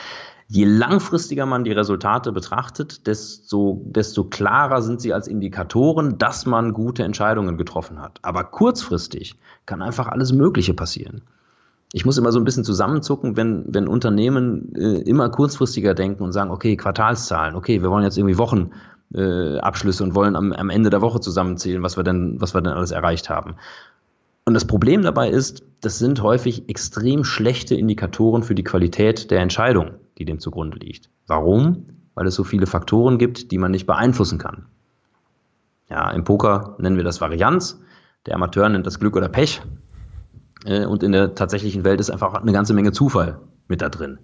Je 0.48 0.66
langfristiger 0.66 1.48
man 1.48 1.64
die 1.64 1.72
Resultate 1.72 2.32
betrachtet, 2.32 3.08
desto, 3.08 3.82
desto 3.86 4.26
klarer 4.26 4.84
sind 4.84 5.02
sie 5.02 5.12
als 5.12 5.28
Indikatoren, 5.28 6.20
dass 6.20 6.46
man 6.46 6.74
gute 6.74 7.04
Entscheidungen 7.04 7.58
getroffen 7.58 8.00
hat. 8.00 8.20
Aber 8.22 8.44
kurzfristig 8.44 9.40
kann 9.66 9.82
einfach 9.82 10.08
alles 10.08 10.34
Mögliche 10.34 10.76
passieren. 10.76 11.24
Ich 11.94 12.06
muss 12.06 12.18
immer 12.18 12.32
so 12.32 12.40
ein 12.40 12.46
bisschen 12.46 12.64
zusammenzucken, 12.64 13.38
wenn, 13.38 13.66
wenn 13.68 13.88
Unternehmen 13.88 14.76
äh, 14.76 15.02
immer 15.02 15.30
kurzfristiger 15.30 15.96
denken 15.96 16.24
und 16.24 16.32
sagen, 16.32 16.52
okay, 16.52 16.76
Quartalszahlen, 16.76 17.56
okay, 17.56 17.82
wir 17.82 17.90
wollen 17.90 18.04
jetzt 18.04 18.18
irgendwie 18.18 18.38
Wochenabschlüsse 18.38 20.04
äh, 20.04 20.06
und 20.06 20.14
wollen 20.14 20.36
am, 20.36 20.52
am 20.52 20.70
Ende 20.70 20.90
der 20.92 21.02
Woche 21.02 21.22
zusammenzählen, 21.22 21.82
was 21.82 21.98
wir 21.98 22.04
denn, 22.04 22.40
was 22.40 22.54
wir 22.54 22.62
denn 22.62 22.74
alles 22.74 22.92
erreicht 22.92 23.30
haben. 23.30 23.56
Und 24.46 24.54
das 24.54 24.66
Problem 24.66 25.02
dabei 25.02 25.30
ist, 25.30 25.64
das 25.82 25.98
sind 25.98 26.22
häufig 26.22 26.70
extrem 26.70 27.24
schlechte 27.24 27.74
Indikatoren 27.74 28.44
für 28.44 28.54
die 28.54 28.64
Qualität 28.64 29.32
der 29.32 29.40
Entscheidung, 29.40 29.96
die 30.18 30.26
dem 30.26 30.40
zugrunde 30.40 30.78
liegt. 30.78 31.10
Warum? 31.28 31.88
Weil 32.14 32.28
es 32.28 32.36
so 32.36 32.44
viele 32.44 32.66
Faktoren 32.66 33.18
gibt, 33.18 33.52
die 33.52 33.58
man 33.58 33.72
nicht 33.72 33.86
beeinflussen 33.86 34.38
kann. 34.38 34.68
Ja, 35.90 36.10
im 36.12 36.24
Poker 36.24 36.76
nennen 36.80 36.98
wir 36.98 37.04
das 37.04 37.22
Varianz. 37.22 37.82
Der 38.26 38.36
Amateur 38.36 38.68
nennt 38.70 38.88
das 38.88 39.00
Glück 39.00 39.16
oder 39.16 39.30
Pech. 39.30 39.62
Äh, 40.66 40.86
und 40.86 41.04
in 41.04 41.12
der 41.12 41.36
tatsächlichen 41.36 41.84
Welt 41.84 42.00
ist 42.00 42.10
einfach 42.10 42.34
eine 42.34 42.52
ganze 42.52 42.74
Menge 42.74 42.92
Zufall 42.92 43.40
mit 43.68 43.82
da 43.82 43.90
drin. 43.90 44.20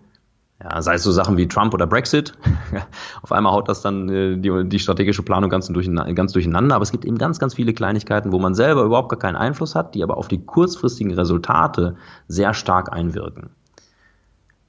Ja, 0.63 0.79
sei 0.81 0.95
es 0.95 1.03
so 1.03 1.11
Sachen 1.11 1.37
wie 1.37 1.47
Trump 1.47 1.73
oder 1.73 1.87
Brexit. 1.87 2.33
Auf 3.23 3.31
einmal 3.31 3.51
haut 3.51 3.67
das 3.67 3.81
dann 3.81 4.09
äh, 4.09 4.37
die, 4.37 4.69
die 4.69 4.79
strategische 4.79 5.23
Planung 5.23 5.49
ganz, 5.49 5.67
durcheinander, 5.67 6.13
ganz 6.13 6.33
durcheinander. 6.33 6.75
Aber 6.75 6.83
es 6.83 6.91
gibt 6.91 7.05
eben 7.05 7.17
ganz, 7.17 7.39
ganz 7.39 7.55
viele 7.55 7.73
Kleinigkeiten, 7.73 8.31
wo 8.31 8.39
man 8.39 8.53
selber 8.53 8.83
überhaupt 8.83 9.09
gar 9.09 9.19
keinen 9.19 9.35
Einfluss 9.35 9.73
hat, 9.73 9.95
die 9.95 10.03
aber 10.03 10.17
auf 10.17 10.27
die 10.27 10.45
kurzfristigen 10.45 11.13
Resultate 11.13 11.95
sehr 12.27 12.53
stark 12.53 12.93
einwirken. 12.93 13.49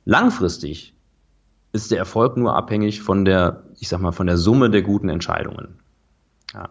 Langfristig 0.04 0.94
ist 1.72 1.90
der 1.90 1.98
Erfolg 1.98 2.36
nur 2.36 2.54
abhängig 2.54 3.02
von 3.02 3.24
der, 3.24 3.64
ich 3.78 3.88
sag 3.88 4.00
mal, 4.00 4.12
von 4.12 4.26
der 4.26 4.36
Summe 4.36 4.70
der 4.70 4.82
guten 4.82 5.08
Entscheidungen. 5.08 5.78
Ja. 6.54 6.68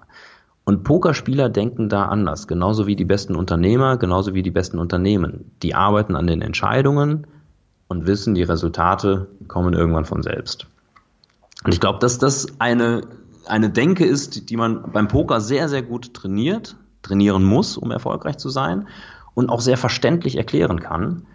Und 0.63 0.83
Pokerspieler 0.83 1.49
denken 1.49 1.89
da 1.89 2.05
anders, 2.05 2.47
genauso 2.47 2.85
wie 2.85 2.95
die 2.95 3.05
besten 3.05 3.35
Unternehmer, 3.35 3.97
genauso 3.97 4.33
wie 4.35 4.43
die 4.43 4.51
besten 4.51 4.77
Unternehmen. 4.77 5.51
Die 5.63 5.73
arbeiten 5.73 6.15
an 6.15 6.27
den 6.27 6.41
Entscheidungen, 6.41 7.25
und 7.91 8.07
wissen, 8.07 8.35
die 8.35 8.43
Resultate 8.43 9.27
kommen 9.49 9.73
irgendwann 9.73 10.05
von 10.05 10.23
selbst. 10.23 10.65
Und 11.65 11.73
ich 11.73 11.81
glaube, 11.81 11.99
dass 11.99 12.17
das 12.19 12.47
eine, 12.57 13.01
eine 13.45 13.69
Denke 13.69 14.05
ist, 14.05 14.49
die 14.49 14.55
man 14.55 14.93
beim 14.93 15.09
Poker 15.09 15.41
sehr, 15.41 15.67
sehr 15.67 15.81
gut 15.81 16.13
trainiert, 16.13 16.77
trainieren 17.01 17.43
muss, 17.43 17.77
um 17.77 17.91
erfolgreich 17.91 18.37
zu 18.37 18.47
sein 18.47 18.87
und 19.33 19.49
auch 19.49 19.59
sehr 19.59 19.75
verständlich 19.75 20.37
erklären 20.37 20.79
kann. 20.79 21.27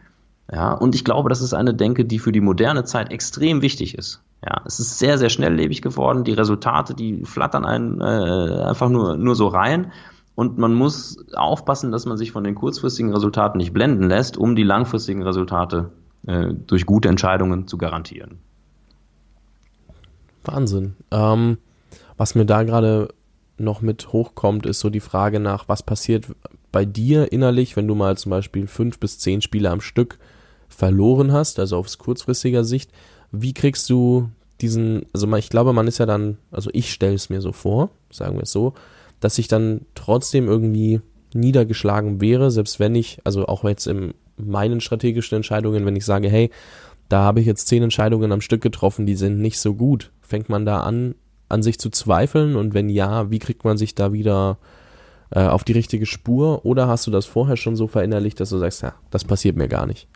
Ja, 0.52 0.72
und 0.72 0.94
ich 0.94 1.04
glaube, 1.04 1.28
das 1.28 1.42
ist 1.42 1.54
eine 1.54 1.74
Denke, 1.74 2.04
die 2.04 2.18
für 2.18 2.32
die 2.32 2.40
moderne 2.40 2.84
Zeit 2.84 3.10
extrem 3.10 3.62
wichtig 3.62 3.96
ist. 3.96 4.22
Ja, 4.44 4.62
es 4.64 4.78
ist 4.78 4.98
sehr, 4.98 5.18
sehr 5.18 5.28
schnelllebig 5.28 5.82
geworden. 5.82 6.22
Die 6.22 6.34
Resultate, 6.34 6.94
die 6.94 7.24
flattern 7.24 7.64
einen 7.64 8.00
äh, 8.00 8.62
einfach 8.62 8.88
nur, 8.88 9.16
nur 9.16 9.34
so 9.34 9.48
rein. 9.48 9.92
Und 10.36 10.58
man 10.58 10.74
muss 10.74 11.16
aufpassen, 11.34 11.90
dass 11.90 12.06
man 12.06 12.16
sich 12.16 12.30
von 12.30 12.44
den 12.44 12.54
kurzfristigen 12.54 13.12
Resultaten 13.12 13.58
nicht 13.58 13.72
blenden 13.72 14.08
lässt, 14.08 14.36
um 14.36 14.54
die 14.54 14.62
langfristigen 14.62 15.22
Resultate 15.22 15.90
äh, 16.26 16.52
durch 16.66 16.86
gute 16.86 17.08
Entscheidungen 17.08 17.66
zu 17.66 17.78
garantieren. 17.78 18.38
Wahnsinn. 20.44 20.94
Ähm, 21.10 21.58
was 22.16 22.34
mir 22.34 22.44
da 22.44 22.62
gerade 22.62 23.08
noch 23.58 23.80
mit 23.80 24.12
hochkommt, 24.12 24.66
ist 24.66 24.80
so 24.80 24.90
die 24.90 25.00
Frage 25.00 25.40
nach, 25.40 25.68
was 25.68 25.82
passiert 25.82 26.26
bei 26.70 26.84
dir 26.84 27.32
innerlich, 27.32 27.76
wenn 27.76 27.88
du 27.88 27.94
mal 27.94 28.16
zum 28.16 28.30
Beispiel 28.30 28.66
fünf 28.66 29.00
bis 29.00 29.18
zehn 29.18 29.40
Spiele 29.40 29.70
am 29.70 29.80
Stück 29.80 30.18
verloren 30.76 31.32
hast, 31.32 31.58
also 31.58 31.78
aus 31.78 31.98
kurzfristiger 31.98 32.64
Sicht. 32.64 32.90
Wie 33.32 33.54
kriegst 33.54 33.88
du 33.88 34.28
diesen, 34.60 35.06
also 35.12 35.34
ich 35.36 35.48
glaube, 35.48 35.72
man 35.72 35.86
ist 35.86 35.98
ja 35.98 36.06
dann, 36.06 36.38
also 36.50 36.70
ich 36.72 36.92
stelle 36.92 37.14
es 37.14 37.30
mir 37.30 37.40
so 37.40 37.52
vor, 37.52 37.90
sagen 38.10 38.36
wir 38.36 38.42
es 38.42 38.52
so, 38.52 38.74
dass 39.20 39.38
ich 39.38 39.48
dann 39.48 39.82
trotzdem 39.94 40.48
irgendwie 40.48 41.00
niedergeschlagen 41.34 42.20
wäre, 42.20 42.50
selbst 42.50 42.78
wenn 42.78 42.94
ich, 42.94 43.18
also 43.24 43.46
auch 43.46 43.64
jetzt 43.64 43.86
im 43.86 44.14
meinen 44.36 44.80
strategischen 44.82 45.36
Entscheidungen, 45.36 45.86
wenn 45.86 45.96
ich 45.96 46.04
sage, 46.04 46.28
hey, 46.28 46.50
da 47.08 47.22
habe 47.22 47.40
ich 47.40 47.46
jetzt 47.46 47.68
zehn 47.68 47.82
Entscheidungen 47.82 48.32
am 48.32 48.42
Stück 48.42 48.60
getroffen, 48.60 49.06
die 49.06 49.16
sind 49.16 49.40
nicht 49.40 49.58
so 49.58 49.74
gut. 49.74 50.10
Fängt 50.20 50.50
man 50.50 50.66
da 50.66 50.80
an, 50.80 51.14
an 51.48 51.62
sich 51.62 51.78
zu 51.78 51.88
zweifeln? 51.88 52.54
Und 52.54 52.74
wenn 52.74 52.90
ja, 52.90 53.30
wie 53.30 53.38
kriegt 53.38 53.64
man 53.64 53.78
sich 53.78 53.94
da 53.94 54.12
wieder 54.12 54.58
äh, 55.30 55.46
auf 55.46 55.64
die 55.64 55.72
richtige 55.72 56.04
Spur? 56.04 56.66
Oder 56.66 56.86
hast 56.88 57.06
du 57.06 57.10
das 57.10 57.24
vorher 57.24 57.56
schon 57.56 57.76
so 57.76 57.86
verinnerlicht, 57.86 58.40
dass 58.40 58.50
du 58.50 58.58
sagst, 58.58 58.82
ja, 58.82 58.94
das 59.10 59.24
passiert 59.24 59.56
mir 59.56 59.68
gar 59.68 59.86
nicht? 59.86 60.06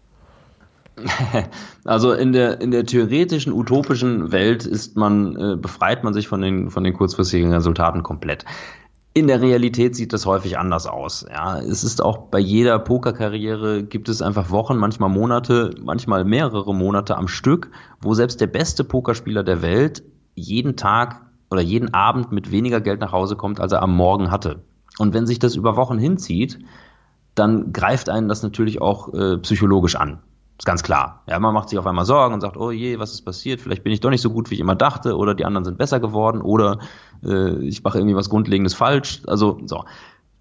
Also 1.85 2.13
in 2.13 2.33
der, 2.33 2.61
in 2.61 2.71
der 2.71 2.85
theoretischen, 2.85 3.53
utopischen 3.53 4.33
Welt 4.33 4.67
ist 4.67 4.97
man, 4.97 5.37
äh, 5.37 5.57
befreit 5.57 6.05
man 6.05 6.13
sich 6.13 6.29
von 6.29 6.41
den, 6.41 6.71
von 6.71 6.85
den 6.85 6.95
kurzfristigen 6.95 7.53
Resultaten 7.53 8.03
komplett. 8.03 8.45
In 9.13 9.27
der 9.27 9.41
Realität 9.41 9.97
sieht 9.97 10.13
das 10.13 10.25
häufig 10.25 10.59
anders 10.59 10.87
aus. 10.87 11.27
Ja, 11.29 11.59
es 11.59 11.83
ist 11.83 12.01
auch 12.01 12.29
bei 12.29 12.39
jeder 12.39 12.79
Pokerkarriere 12.79 13.83
gibt 13.83 14.09
es 14.09 14.23
einfach 14.23 14.51
Wochen, 14.51 14.77
manchmal 14.77 15.09
Monate, 15.09 15.75
manchmal 15.83 16.25
mehrere 16.25 16.75
Monate 16.75 17.17
am 17.17 17.27
Stück, 17.27 17.71
wo 18.01 18.15
selbst 18.15 18.41
der 18.41 18.47
beste 18.47 18.85
Pokerspieler 18.85 19.43
der 19.43 19.63
Welt 19.63 20.05
jeden 20.37 20.77
Tag 20.77 21.23
oder 21.51 21.61
jeden 21.61 21.93
Abend 21.93 22.31
mit 22.31 22.53
weniger 22.53 22.81
Geld 22.81 23.01
nach 23.01 23.11
Hause 23.11 23.35
kommt, 23.35 23.59
als 23.59 23.73
er 23.73 23.83
am 23.83 23.97
Morgen 23.97 24.31
hatte. 24.31 24.63
Und 24.99 25.13
wenn 25.13 25.27
sich 25.27 25.41
das 25.41 25.57
über 25.57 25.77
Wochen 25.77 25.99
hinzieht, 25.99 26.61
dann 27.35 27.73
greift 27.73 28.09
einen 28.09 28.29
das 28.29 28.43
natürlich 28.43 28.81
auch 28.81 29.13
äh, 29.15 29.39
psychologisch 29.39 29.97
an. 29.97 30.21
Ist 30.61 30.67
ganz 30.67 30.83
klar. 30.83 31.23
Ja, 31.27 31.39
man 31.39 31.55
macht 31.55 31.71
sich 31.71 31.79
auf 31.79 31.87
einmal 31.87 32.05
Sorgen 32.05 32.35
und 32.35 32.43
sagt, 32.43 32.59
oh 32.59 32.71
je, 32.71 32.99
was 32.99 33.15
ist 33.15 33.23
passiert? 33.23 33.63
Vielleicht 33.63 33.83
bin 33.83 33.95
ich 33.95 34.01
doch 34.01 34.11
nicht 34.11 34.21
so 34.21 34.29
gut, 34.29 34.51
wie 34.51 34.57
ich 34.57 34.61
immer 34.61 34.75
dachte, 34.75 35.17
oder 35.17 35.35
die 35.35 35.47
anderen 35.47 35.65
sind 35.65 35.79
besser 35.79 36.01
geworden, 36.01 36.43
oder 36.43 36.81
äh, 37.25 37.65
ich 37.65 37.83
mache 37.83 37.97
irgendwie 37.97 38.15
was 38.15 38.29
Grundlegendes 38.29 38.75
falsch. 38.75 39.23
Also 39.27 39.59
so. 39.65 39.87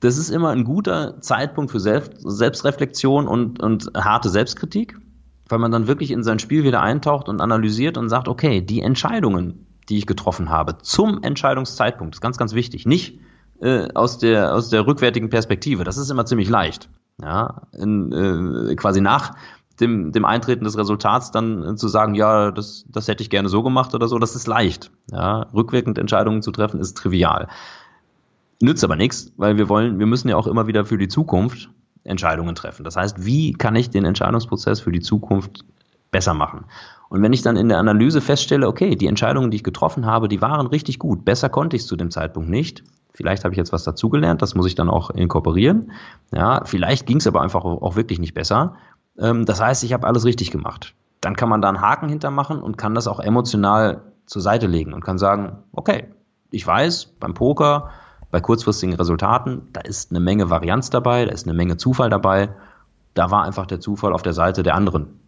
Das 0.02 0.18
ist 0.18 0.30
immer 0.30 0.50
ein 0.50 0.66
guter 0.66 1.22
Zeitpunkt 1.22 1.72
für 1.72 1.80
Selbst 1.80 2.20
Selbstreflexion 2.20 3.30
und, 3.30 3.64
und 3.64 3.92
harte 3.96 4.28
Selbstkritik, 4.28 5.00
weil 5.48 5.60
man 5.60 5.72
dann 5.72 5.88
wirklich 5.88 6.12
in 6.12 6.22
sein 6.22 6.40
Spiel 6.40 6.66
wieder 6.66 6.82
eintaucht 6.82 7.30
und 7.30 7.40
analysiert 7.40 7.98
und 7.98 8.10
sagt, 8.10 8.28
okay, 8.28 8.60
die 8.60 8.82
Entscheidungen, 8.82 9.68
die 9.88 10.00
ich 10.00 10.06
getroffen 10.06 10.50
habe, 10.50 10.80
zum 10.80 11.24
Entscheidungszeitpunkt, 11.24 12.16
ist 12.16 12.22
ganz, 12.22 12.38
ganz 12.38 12.54
wichtig. 12.54 12.86
Nicht 12.86 13.22
äh, 13.62 13.88
aus, 13.94 14.18
der, 14.18 14.54
aus 14.54 14.68
der 14.68 14.86
rückwärtigen 14.86 15.30
Perspektive. 15.30 15.86
Das 15.86 15.98
ist 15.98 16.10
immer 16.10 16.26
ziemlich 16.26 16.50
leicht. 16.50 16.90
Ja, 17.22 17.64
in, 17.72 18.12
äh, 18.70 18.76
quasi 18.76 19.00
nach 19.02 19.36
dem, 19.80 20.12
dem 20.12 20.26
Eintreten 20.26 20.64
des 20.64 20.78
Resultats 20.78 21.32
dann 21.32 21.78
zu 21.78 21.88
sagen, 21.88 22.16
ja, 22.16 22.52
das, 22.52 22.86
das 22.90 23.08
hätte 23.08 23.24
ich 23.24 23.30
gerne 23.30 23.50
so 23.50 23.64
gemacht 23.64 23.94
oder 23.96 24.08
so, 24.08 24.20
das 24.20 24.36
ist 24.36 24.48
leicht. 24.48 24.92
Ja, 25.12 25.48
rückwirkend 25.54 25.98
Entscheidungen 25.98 26.42
zu 26.42 26.52
treffen 26.52 26.80
ist 26.80 26.98
trivial. 26.98 27.48
Nützt 28.62 28.84
aber 28.84 28.96
nichts, 28.96 29.32
weil 29.38 29.58
wir 29.58 29.70
wollen, 29.70 30.00
wir 30.00 30.06
müssen 30.06 30.28
ja 30.28 30.36
auch 30.36 30.48
immer 30.48 30.68
wieder 30.68 30.86
für 30.86 30.98
die 30.98 31.08
Zukunft 31.08 31.70
Entscheidungen 32.04 32.56
treffen. 32.56 32.84
Das 32.84 32.96
heißt, 32.96 33.26
wie 33.26 33.54
kann 33.54 33.76
ich 33.76 33.90
den 33.90 34.06
Entscheidungsprozess 34.06 34.82
für 34.82 34.92
die 34.92 35.02
Zukunft 35.02 35.64
besser 36.12 36.34
machen? 36.34 36.66
Und 37.10 37.22
wenn 37.22 37.34
ich 37.34 37.42
dann 37.42 37.58
in 37.58 37.70
der 37.70 37.80
Analyse 37.80 38.22
feststelle, 38.22 38.68
okay, 38.68 38.96
die 38.96 39.08
Entscheidungen, 39.08 39.52
die 39.52 39.58
ich 39.58 39.64
getroffen 39.64 40.06
habe, 40.06 40.28
die 40.28 40.42
waren 40.42 40.68
richtig 40.68 41.00
gut, 41.00 41.26
besser 41.26 41.50
konnte 41.50 41.76
ich 41.76 41.84
es 41.84 41.88
zu 41.88 41.96
dem 41.96 42.12
Zeitpunkt 42.12 42.50
nicht. 42.50 42.84
Vielleicht 43.14 43.44
habe 43.44 43.54
ich 43.54 43.58
jetzt 43.58 43.74
was 43.74 43.84
dazugelernt, 43.84 44.42
das 44.42 44.56
muss 44.56 44.68
ich 44.68 44.76
dann 44.76 44.90
auch 44.90 45.10
inkorporieren. 45.10 45.92
Ja, 46.34 46.64
vielleicht 46.66 47.06
ging 47.06 47.18
es 47.18 47.28
aber 47.28 47.42
einfach 47.42 47.66
auch 47.66 47.96
wirklich 47.96 48.20
nicht 48.20 48.34
besser. 48.34 48.76
Ähm, 49.20 49.46
das 49.46 49.62
heißt, 49.62 49.84
ich 49.84 49.94
habe 49.94 50.08
alles 50.08 50.26
richtig 50.26 50.52
gemacht. 50.52 50.96
dann 51.22 51.36
kann 51.36 51.50
man 51.50 51.62
da 51.62 51.68
einen 51.68 51.82
Haken 51.82 52.08
hintermachen 52.08 52.62
und 52.62 52.78
kann 52.78 52.96
das 52.96 53.06
auch 53.06 53.20
emotional 53.20 54.02
zur 54.26 54.42
Seite 54.42 54.68
legen 54.68 54.94
und 54.94 55.04
kann 55.04 55.18
sagen, 55.18 55.58
okay, 55.74 56.06
ich 56.52 56.66
weiß, 56.66 57.16
beim 57.20 57.34
Poker, 57.34 57.90
bei 58.32 58.40
kurzfristigen 58.40 58.96
Resultaten, 58.96 59.68
da 59.74 59.82
ist 59.82 60.12
eine 60.12 60.20
Menge 60.20 60.50
Varianz 60.50 60.90
dabei, 60.90 61.26
da 61.26 61.32
ist 61.32 61.46
eine 61.48 61.56
Menge 61.56 61.78
Zufall 61.78 62.10
dabei. 62.10 62.50
Da 63.16 63.32
war 63.32 63.44
einfach 63.44 63.66
der 63.66 63.80
Zufall 63.80 64.14
auf 64.14 64.22
der 64.22 64.34
Seite 64.34 64.64
der 64.64 64.76
anderen. 64.76 65.20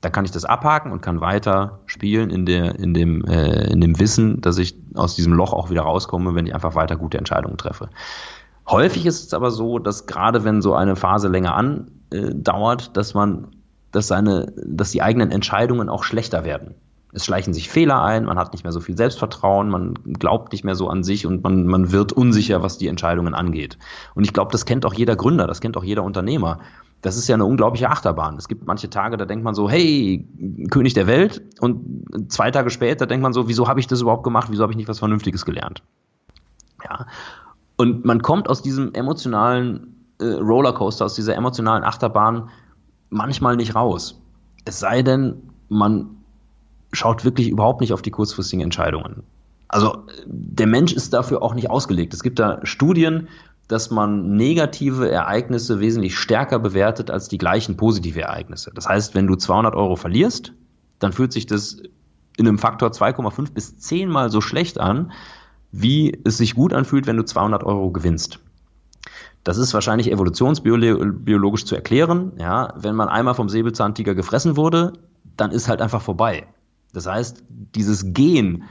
Da 0.00 0.10
kann 0.10 0.24
ich 0.24 0.32
das 0.32 0.44
abhaken 0.44 0.90
und 0.90 1.00
kann 1.00 1.20
weiter 1.20 1.80
spielen 1.86 2.30
in, 2.30 2.44
der, 2.44 2.78
in, 2.78 2.92
dem, 2.92 3.24
äh, 3.24 3.70
in 3.70 3.80
dem 3.80 4.00
Wissen, 4.00 4.40
dass 4.40 4.58
ich 4.58 4.76
aus 4.94 5.14
diesem 5.14 5.32
Loch 5.32 5.52
auch 5.52 5.70
wieder 5.70 5.82
rauskomme, 5.82 6.34
wenn 6.34 6.46
ich 6.46 6.54
einfach 6.54 6.74
weiter 6.74 6.96
gute 6.96 7.18
Entscheidungen 7.18 7.56
treffe. 7.56 7.88
Häufig 8.68 9.06
ist 9.06 9.26
es 9.26 9.34
aber 9.34 9.52
so, 9.52 9.78
dass 9.78 10.06
gerade 10.06 10.42
wenn 10.42 10.60
so 10.60 10.74
eine 10.74 10.96
Phase 10.96 11.28
länger 11.28 11.54
andauert, 12.12 12.96
dass 12.96 13.14
man, 13.14 13.48
dass 13.90 14.08
seine, 14.08 14.52
dass 14.56 14.90
die 14.90 15.02
eigenen 15.02 15.30
Entscheidungen 15.30 15.88
auch 15.88 16.04
schlechter 16.04 16.44
werden 16.44 16.74
es 17.12 17.26
schleichen 17.26 17.52
sich 17.52 17.68
Fehler 17.68 18.02
ein, 18.02 18.24
man 18.24 18.38
hat 18.38 18.52
nicht 18.52 18.64
mehr 18.64 18.72
so 18.72 18.80
viel 18.80 18.96
Selbstvertrauen, 18.96 19.68
man 19.68 19.94
glaubt 20.18 20.52
nicht 20.52 20.64
mehr 20.64 20.74
so 20.74 20.88
an 20.88 21.04
sich 21.04 21.26
und 21.26 21.44
man, 21.44 21.66
man 21.66 21.92
wird 21.92 22.12
unsicher, 22.12 22.62
was 22.62 22.78
die 22.78 22.88
Entscheidungen 22.88 23.34
angeht. 23.34 23.78
Und 24.14 24.24
ich 24.24 24.32
glaube, 24.32 24.50
das 24.50 24.64
kennt 24.64 24.86
auch 24.86 24.94
jeder 24.94 25.14
Gründer, 25.14 25.46
das 25.46 25.60
kennt 25.60 25.76
auch 25.76 25.84
jeder 25.84 26.04
Unternehmer. 26.04 26.60
Das 27.02 27.16
ist 27.16 27.28
ja 27.28 27.34
eine 27.34 27.44
unglaubliche 27.44 27.90
Achterbahn. 27.90 28.36
Es 28.36 28.48
gibt 28.48 28.66
manche 28.66 28.88
Tage, 28.88 29.16
da 29.16 29.26
denkt 29.26 29.44
man 29.44 29.54
so, 29.54 29.68
hey, 29.68 30.26
König 30.70 30.94
der 30.94 31.06
Welt. 31.06 31.42
Und 31.60 32.32
zwei 32.32 32.50
Tage 32.50 32.70
später 32.70 33.06
denkt 33.06 33.22
man 33.22 33.32
so, 33.32 33.48
wieso 33.48 33.68
habe 33.68 33.80
ich 33.80 33.88
das 33.88 34.00
überhaupt 34.00 34.22
gemacht? 34.22 34.48
Wieso 34.50 34.62
habe 34.62 34.72
ich 34.72 34.76
nicht 34.76 34.88
was 34.88 35.00
Vernünftiges 35.00 35.44
gelernt? 35.44 35.82
Ja. 36.84 37.06
Und 37.76 38.04
man 38.04 38.22
kommt 38.22 38.48
aus 38.48 38.62
diesem 38.62 38.94
emotionalen 38.94 39.80
äh, 39.80 39.91
Rollercoaster, 40.22 41.04
aus 41.04 41.14
dieser 41.14 41.36
emotionalen 41.36 41.84
Achterbahn 41.84 42.50
manchmal 43.10 43.56
nicht 43.56 43.74
raus. 43.74 44.20
Es 44.64 44.80
sei 44.80 45.02
denn, 45.02 45.50
man 45.68 46.16
schaut 46.92 47.24
wirklich 47.24 47.48
überhaupt 47.48 47.80
nicht 47.80 47.92
auf 47.92 48.02
die 48.02 48.10
kurzfristigen 48.10 48.62
Entscheidungen. 48.62 49.22
Also 49.68 50.04
der 50.26 50.66
Mensch 50.66 50.92
ist 50.92 51.14
dafür 51.14 51.42
auch 51.42 51.54
nicht 51.54 51.70
ausgelegt. 51.70 52.12
Es 52.12 52.22
gibt 52.22 52.38
da 52.38 52.60
Studien, 52.64 53.28
dass 53.68 53.90
man 53.90 54.36
negative 54.36 55.10
Ereignisse 55.10 55.80
wesentlich 55.80 56.18
stärker 56.18 56.58
bewertet 56.58 57.10
als 57.10 57.28
die 57.28 57.38
gleichen 57.38 57.76
positive 57.76 58.20
Ereignisse. 58.20 58.70
Das 58.74 58.86
heißt, 58.86 59.14
wenn 59.14 59.26
du 59.26 59.34
200 59.34 59.74
Euro 59.74 59.96
verlierst, 59.96 60.52
dann 60.98 61.12
fühlt 61.12 61.32
sich 61.32 61.46
das 61.46 61.78
in 62.36 62.46
einem 62.46 62.58
Faktor 62.58 62.90
2,5 62.90 63.52
bis 63.52 63.78
10 63.78 64.10
mal 64.10 64.30
so 64.30 64.40
schlecht 64.42 64.78
an, 64.78 65.12
wie 65.70 66.20
es 66.24 66.36
sich 66.36 66.54
gut 66.54 66.74
anfühlt, 66.74 67.06
wenn 67.06 67.16
du 67.16 67.24
200 67.24 67.64
Euro 67.64 67.90
gewinnst. 67.90 68.40
Das 69.44 69.58
ist 69.58 69.74
wahrscheinlich 69.74 70.10
evolutionsbiologisch 70.10 71.64
zu 71.64 71.74
erklären. 71.74 72.32
Ja, 72.38 72.74
wenn 72.76 72.94
man 72.94 73.08
einmal 73.08 73.34
vom 73.34 73.48
Säbelzahntiger 73.48 74.14
gefressen 74.14 74.56
wurde, 74.56 74.92
dann 75.36 75.50
ist 75.50 75.68
halt 75.68 75.82
einfach 75.82 76.02
vorbei. 76.02 76.46
Das 76.92 77.06
heißt, 77.06 77.42
dieses 77.48 78.12
Gehen, 78.12 78.64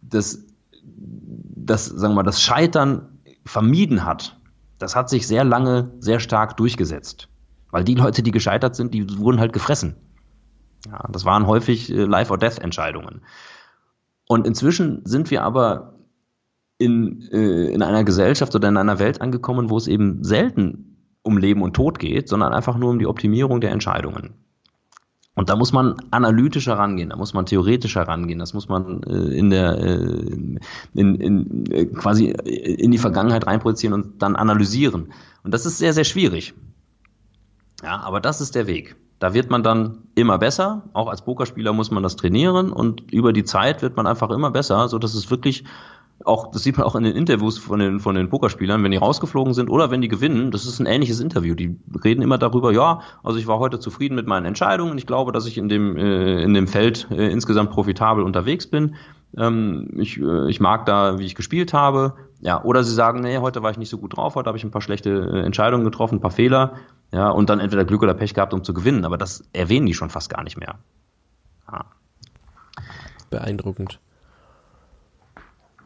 das, 0.00 0.44
das, 0.84 1.86
sagen 1.86 2.12
wir 2.12 2.16
mal, 2.16 2.22
das 2.22 2.42
Scheitern 2.42 3.18
vermieden 3.44 4.04
hat, 4.04 4.38
das 4.78 4.94
hat 4.94 5.08
sich 5.08 5.26
sehr 5.26 5.44
lange 5.44 5.92
sehr 5.98 6.20
stark 6.20 6.56
durchgesetzt. 6.56 7.28
Weil 7.70 7.84
die 7.84 7.94
Leute, 7.94 8.22
die 8.22 8.30
gescheitert 8.30 8.76
sind, 8.76 8.94
die 8.94 9.18
wurden 9.18 9.40
halt 9.40 9.52
gefressen. 9.52 9.96
Ja, 10.86 11.08
das 11.10 11.24
waren 11.24 11.46
häufig 11.46 11.90
äh, 11.90 12.04
Life-or-Death-Entscheidungen. 12.04 13.22
Und 14.28 14.46
inzwischen 14.46 15.02
sind 15.04 15.30
wir 15.30 15.42
aber 15.42 15.94
in, 16.82 17.22
äh, 17.32 17.72
in 17.72 17.82
einer 17.82 18.04
Gesellschaft 18.04 18.54
oder 18.54 18.68
in 18.68 18.76
einer 18.76 18.98
Welt 18.98 19.20
angekommen, 19.20 19.70
wo 19.70 19.76
es 19.76 19.86
eben 19.86 20.24
selten 20.24 20.96
um 21.22 21.38
Leben 21.38 21.62
und 21.62 21.74
Tod 21.74 21.98
geht, 21.98 22.28
sondern 22.28 22.52
einfach 22.52 22.76
nur 22.76 22.90
um 22.90 22.98
die 22.98 23.06
Optimierung 23.06 23.60
der 23.60 23.70
Entscheidungen. 23.70 24.34
Und 25.34 25.48
da 25.48 25.56
muss 25.56 25.72
man 25.72 25.96
analytischer 26.10 26.74
rangehen, 26.74 27.08
da 27.08 27.16
muss 27.16 27.32
man 27.32 27.46
theoretischer 27.46 28.02
rangehen, 28.02 28.38
das 28.38 28.52
muss 28.52 28.68
man 28.68 29.02
äh, 29.04 29.34
in 29.34 29.48
der 29.48 29.78
äh, 29.78 30.58
in, 30.92 31.14
in, 31.14 31.66
äh, 31.72 31.86
quasi 31.86 32.26
in 32.26 32.90
die 32.90 32.98
Vergangenheit 32.98 33.46
reinprojizieren 33.46 33.94
und 33.94 34.22
dann 34.22 34.36
analysieren. 34.36 35.12
Und 35.42 35.54
das 35.54 35.64
ist 35.64 35.78
sehr, 35.78 35.94
sehr 35.94 36.04
schwierig. 36.04 36.52
Ja, 37.82 38.00
aber 38.00 38.20
das 38.20 38.42
ist 38.42 38.54
der 38.54 38.66
Weg. 38.66 38.96
Da 39.20 39.32
wird 39.32 39.50
man 39.50 39.62
dann 39.62 40.08
immer 40.14 40.36
besser. 40.36 40.82
Auch 40.92 41.08
als 41.08 41.24
Pokerspieler 41.24 41.72
muss 41.72 41.90
man 41.90 42.02
das 42.02 42.16
trainieren 42.16 42.70
und 42.70 43.10
über 43.12 43.32
die 43.32 43.44
Zeit 43.44 43.80
wird 43.80 43.96
man 43.96 44.06
einfach 44.06 44.30
immer 44.30 44.50
besser, 44.50 44.88
so 44.88 44.98
dass 44.98 45.14
es 45.14 45.30
wirklich 45.30 45.64
auch, 46.24 46.50
das 46.50 46.62
sieht 46.62 46.76
man 46.78 46.86
auch 46.86 46.94
in 46.94 47.04
den 47.04 47.16
Interviews 47.16 47.58
von 47.58 47.78
den, 47.78 48.00
von 48.00 48.14
den 48.14 48.28
Pokerspielern, 48.28 48.82
wenn 48.84 48.90
die 48.90 48.96
rausgeflogen 48.96 49.54
sind 49.54 49.70
oder 49.70 49.90
wenn 49.90 50.00
die 50.00 50.08
gewinnen, 50.08 50.50
das 50.50 50.66
ist 50.66 50.78
ein 50.80 50.86
ähnliches 50.86 51.20
Interview. 51.20 51.54
Die 51.54 51.78
reden 52.04 52.22
immer 52.22 52.38
darüber, 52.38 52.72
ja, 52.72 53.00
also 53.22 53.38
ich 53.38 53.46
war 53.46 53.58
heute 53.58 53.80
zufrieden 53.80 54.14
mit 54.14 54.26
meinen 54.26 54.46
Entscheidungen. 54.46 54.96
Ich 54.98 55.06
glaube, 55.06 55.32
dass 55.32 55.46
ich 55.46 55.58
in 55.58 55.68
dem, 55.68 55.96
äh, 55.96 56.42
in 56.42 56.54
dem 56.54 56.68
Feld 56.68 57.08
äh, 57.10 57.30
insgesamt 57.30 57.70
profitabel 57.70 58.24
unterwegs 58.24 58.66
bin. 58.66 58.94
Ähm, 59.36 59.88
ich, 59.96 60.18
äh, 60.20 60.48
ich 60.48 60.60
mag 60.60 60.86
da, 60.86 61.18
wie 61.18 61.24
ich 61.24 61.34
gespielt 61.34 61.72
habe. 61.72 62.14
Ja, 62.40 62.62
oder 62.62 62.84
sie 62.84 62.94
sagen, 62.94 63.20
nee, 63.20 63.38
heute 63.38 63.62
war 63.62 63.70
ich 63.70 63.78
nicht 63.78 63.88
so 63.88 63.98
gut 63.98 64.16
drauf, 64.16 64.34
heute 64.34 64.48
habe 64.48 64.58
ich 64.58 64.64
ein 64.64 64.70
paar 64.70 64.82
schlechte 64.82 65.10
äh, 65.10 65.46
Entscheidungen 65.46 65.84
getroffen, 65.84 66.16
ein 66.16 66.20
paar 66.20 66.30
Fehler. 66.30 66.74
Ja, 67.12 67.30
und 67.30 67.50
dann 67.50 67.60
entweder 67.60 67.84
Glück 67.84 68.02
oder 68.02 68.14
Pech 68.14 68.34
gehabt, 68.34 68.54
um 68.54 68.64
zu 68.64 68.74
gewinnen. 68.74 69.04
Aber 69.04 69.18
das 69.18 69.44
erwähnen 69.52 69.86
die 69.86 69.94
schon 69.94 70.10
fast 70.10 70.30
gar 70.30 70.42
nicht 70.42 70.58
mehr. 70.58 70.78
Ja. 71.70 71.84
Beeindruckend. 73.30 74.00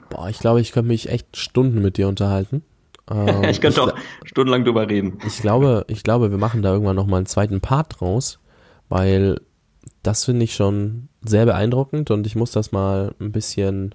Boah, 0.09 0.29
ich 0.29 0.39
glaube, 0.39 0.61
ich 0.61 0.73
könnte 0.73 0.89
mich 0.89 1.09
echt 1.09 1.37
Stunden 1.37 1.83
mit 1.83 1.97
dir 1.97 2.09
unterhalten. 2.09 2.63
Ähm, 3.09 3.45
ich 3.45 3.61
könnte 3.61 3.85
auch 3.85 3.95
stundenlang 4.25 4.65
drüber 4.65 4.89
reden. 4.89 5.19
Ich 5.25 5.41
glaube, 5.41 5.85
ich 5.87 6.03
glaube, 6.03 6.33
wir 6.33 6.39
machen 6.39 6.63
da 6.63 6.73
irgendwann 6.73 6.97
noch 6.97 7.07
mal 7.07 7.19
einen 7.19 7.27
zweiten 7.27 7.61
Part 7.61 8.01
draus, 8.01 8.41
weil 8.89 9.41
das 10.03 10.25
finde 10.25 10.43
ich 10.43 10.57
schon 10.57 11.07
sehr 11.25 11.47
beeindruckend 11.47 12.11
und 12.11 12.27
ich 12.27 12.35
muss 12.35 12.51
das 12.51 12.73
mal 12.73 13.15
ein 13.21 13.31
bisschen 13.31 13.95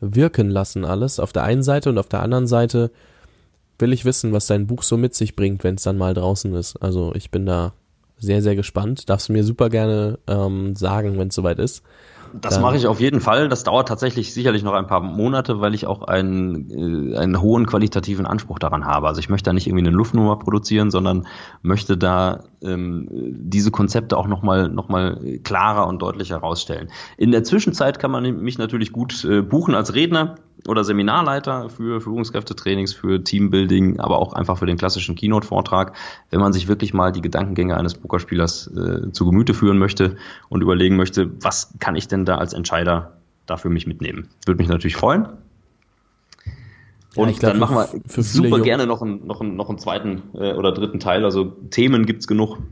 wirken 0.00 0.50
lassen 0.50 0.84
alles 0.84 1.20
auf 1.20 1.32
der 1.32 1.44
einen 1.44 1.62
Seite 1.62 1.90
und 1.90 1.98
auf 1.98 2.08
der 2.08 2.22
anderen 2.22 2.48
Seite 2.48 2.90
will 3.78 3.92
ich 3.92 4.04
wissen, 4.04 4.32
was 4.32 4.46
dein 4.46 4.66
Buch 4.66 4.82
so 4.82 4.96
mit 4.96 5.14
sich 5.14 5.34
bringt, 5.36 5.64
wenn 5.64 5.74
es 5.74 5.82
dann 5.82 5.98
mal 5.98 6.14
draußen 6.14 6.54
ist. 6.54 6.76
Also 6.76 7.12
ich 7.14 7.30
bin 7.30 7.46
da 7.46 7.72
sehr, 8.18 8.42
sehr 8.42 8.54
gespannt. 8.56 9.08
Darfst 9.10 9.28
du 9.28 9.32
mir 9.32 9.44
super 9.44 9.68
gerne 9.68 10.18
ähm, 10.28 10.76
sagen, 10.76 11.18
wenn 11.18 11.28
es 11.28 11.34
soweit 11.34 11.58
ist. 11.58 11.82
Das 12.40 12.60
mache 12.60 12.76
ich 12.76 12.86
auf 12.86 13.00
jeden 13.00 13.20
Fall. 13.20 13.48
Das 13.48 13.64
dauert 13.64 13.88
tatsächlich 13.88 14.34
sicherlich 14.34 14.62
noch 14.62 14.72
ein 14.72 14.86
paar 14.86 15.00
Monate, 15.00 15.60
weil 15.60 15.74
ich 15.74 15.86
auch 15.86 16.02
einen, 16.02 17.12
äh, 17.12 17.16
einen 17.16 17.40
hohen 17.40 17.66
qualitativen 17.66 18.26
Anspruch 18.26 18.58
daran 18.58 18.84
habe. 18.84 19.06
Also 19.06 19.20
ich 19.20 19.28
möchte 19.28 19.50
da 19.50 19.52
nicht 19.52 19.66
irgendwie 19.66 19.86
eine 19.86 19.96
Luftnummer 19.96 20.38
produzieren, 20.38 20.90
sondern 20.90 21.26
möchte 21.62 21.96
da 21.96 22.44
ähm, 22.62 23.08
diese 23.10 23.70
Konzepte 23.70 24.16
auch 24.16 24.26
nochmal 24.26 24.68
noch 24.68 24.88
mal 24.88 25.20
klarer 25.44 25.86
und 25.86 26.02
deutlicher 26.02 26.36
herausstellen. 26.36 26.88
In 27.16 27.30
der 27.30 27.44
Zwischenzeit 27.44 27.98
kann 27.98 28.10
man 28.10 28.24
mich 28.42 28.58
natürlich 28.58 28.92
gut 28.92 29.24
äh, 29.24 29.42
buchen 29.42 29.74
als 29.74 29.94
Redner 29.94 30.36
oder 30.66 30.84
Seminarleiter 30.84 31.68
für 31.68 32.00
Führungskräftetrainings, 32.00 32.94
für 32.94 33.22
Teambuilding, 33.22 34.00
aber 34.00 34.18
auch 34.18 34.32
einfach 34.32 34.58
für 34.58 34.66
den 34.66 34.78
klassischen 34.78 35.14
Keynote-Vortrag, 35.14 35.94
wenn 36.30 36.40
man 36.40 36.52
sich 36.52 36.68
wirklich 36.68 36.94
mal 36.94 37.12
die 37.12 37.20
Gedankengänge 37.20 37.76
eines 37.76 37.94
Pokerspielers 37.94 38.68
äh, 38.68 39.12
zu 39.12 39.26
Gemüte 39.26 39.52
führen 39.52 39.78
möchte 39.78 40.16
und 40.48 40.62
überlegen 40.62 40.96
möchte, 40.96 41.30
was 41.42 41.74
kann 41.80 41.96
ich 41.96 42.08
denn 42.08 42.23
da 42.24 42.36
als 42.38 42.52
Entscheider 42.52 43.18
dafür 43.46 43.70
mich 43.70 43.86
mitnehmen. 43.86 44.28
Würde 44.46 44.58
mich 44.58 44.68
natürlich 44.68 44.96
freuen. 44.96 45.28
Und 47.16 47.28
ja, 47.28 47.38
glaub, 47.38 47.52
dann 47.52 47.60
machen 47.60 47.76
wir 47.76 48.22
super 48.22 48.60
gerne 48.60 48.86
noch 48.86 49.00
einen, 49.00 49.26
noch 49.26 49.40
einen, 49.40 49.54
noch 49.54 49.68
einen 49.68 49.78
zweiten 49.78 50.22
äh, 50.34 50.54
oder 50.54 50.72
dritten 50.72 50.98
Teil. 50.98 51.24
Also 51.24 51.44
Themen 51.70 52.06
gibt's 52.06 52.26
genug. 52.26 52.58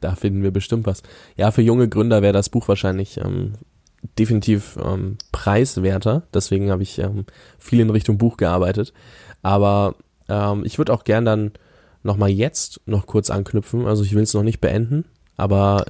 Da 0.00 0.14
finden 0.14 0.42
wir 0.42 0.50
bestimmt 0.50 0.86
was. 0.86 1.02
Ja, 1.36 1.50
für 1.50 1.60
junge 1.60 1.86
Gründer 1.86 2.22
wäre 2.22 2.32
das 2.32 2.48
Buch 2.48 2.68
wahrscheinlich 2.68 3.18
ähm, 3.18 3.52
definitiv 4.18 4.78
ähm, 4.82 5.18
preiswerter. 5.30 6.22
Deswegen 6.32 6.70
habe 6.70 6.82
ich 6.82 6.98
ähm, 6.98 7.26
viel 7.58 7.80
in 7.80 7.90
Richtung 7.90 8.16
Buch 8.16 8.38
gearbeitet. 8.38 8.94
Aber 9.42 9.96
ähm, 10.28 10.64
ich 10.64 10.78
würde 10.78 10.94
auch 10.94 11.04
gern 11.04 11.24
dann 11.24 11.52
nochmal 12.02 12.30
jetzt 12.30 12.80
noch 12.86 13.06
kurz 13.06 13.28
anknüpfen. 13.28 13.86
Also 13.86 14.04
ich 14.04 14.14
will 14.14 14.22
es 14.22 14.32
noch 14.32 14.42
nicht 14.42 14.60
beenden, 14.60 15.04
aber 15.36 15.84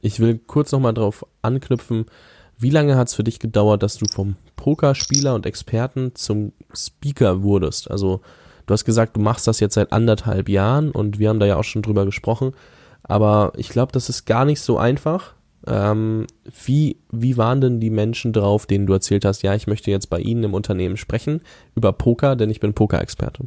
ich 0.00 0.18
will 0.18 0.38
kurz 0.38 0.72
nochmal 0.72 0.94
drauf 0.94 1.24
anknüpfen. 1.42 2.06
Wie 2.58 2.70
lange 2.70 2.96
hat 2.96 3.08
es 3.08 3.14
für 3.14 3.24
dich 3.24 3.38
gedauert, 3.38 3.82
dass 3.82 3.96
du 3.96 4.06
vom 4.06 4.36
Pokerspieler 4.56 5.34
und 5.34 5.46
Experten 5.46 6.14
zum 6.14 6.52
Speaker 6.72 7.42
wurdest? 7.42 7.90
Also 7.90 8.20
du 8.66 8.72
hast 8.72 8.84
gesagt, 8.84 9.16
du 9.16 9.20
machst 9.20 9.46
das 9.46 9.60
jetzt 9.60 9.74
seit 9.74 9.92
anderthalb 9.92 10.48
Jahren 10.48 10.90
und 10.90 11.18
wir 11.18 11.28
haben 11.28 11.40
da 11.40 11.46
ja 11.46 11.56
auch 11.56 11.64
schon 11.64 11.82
drüber 11.82 12.04
gesprochen. 12.04 12.52
Aber 13.02 13.52
ich 13.56 13.68
glaube, 13.68 13.92
das 13.92 14.08
ist 14.08 14.26
gar 14.26 14.44
nicht 14.44 14.60
so 14.60 14.78
einfach. 14.78 15.34
Ähm, 15.66 16.26
wie, 16.64 16.96
wie 17.10 17.36
waren 17.36 17.60
denn 17.60 17.80
die 17.80 17.90
Menschen 17.90 18.32
drauf, 18.32 18.66
denen 18.66 18.86
du 18.86 18.92
erzählt 18.92 19.24
hast, 19.24 19.42
ja, 19.42 19.54
ich 19.54 19.66
möchte 19.66 19.90
jetzt 19.90 20.10
bei 20.10 20.18
Ihnen 20.18 20.44
im 20.44 20.54
Unternehmen 20.54 20.96
sprechen 20.96 21.40
über 21.74 21.92
Poker, 21.92 22.36
denn 22.36 22.50
ich 22.50 22.60
bin 22.60 22.74
Poker-Experte? 22.74 23.44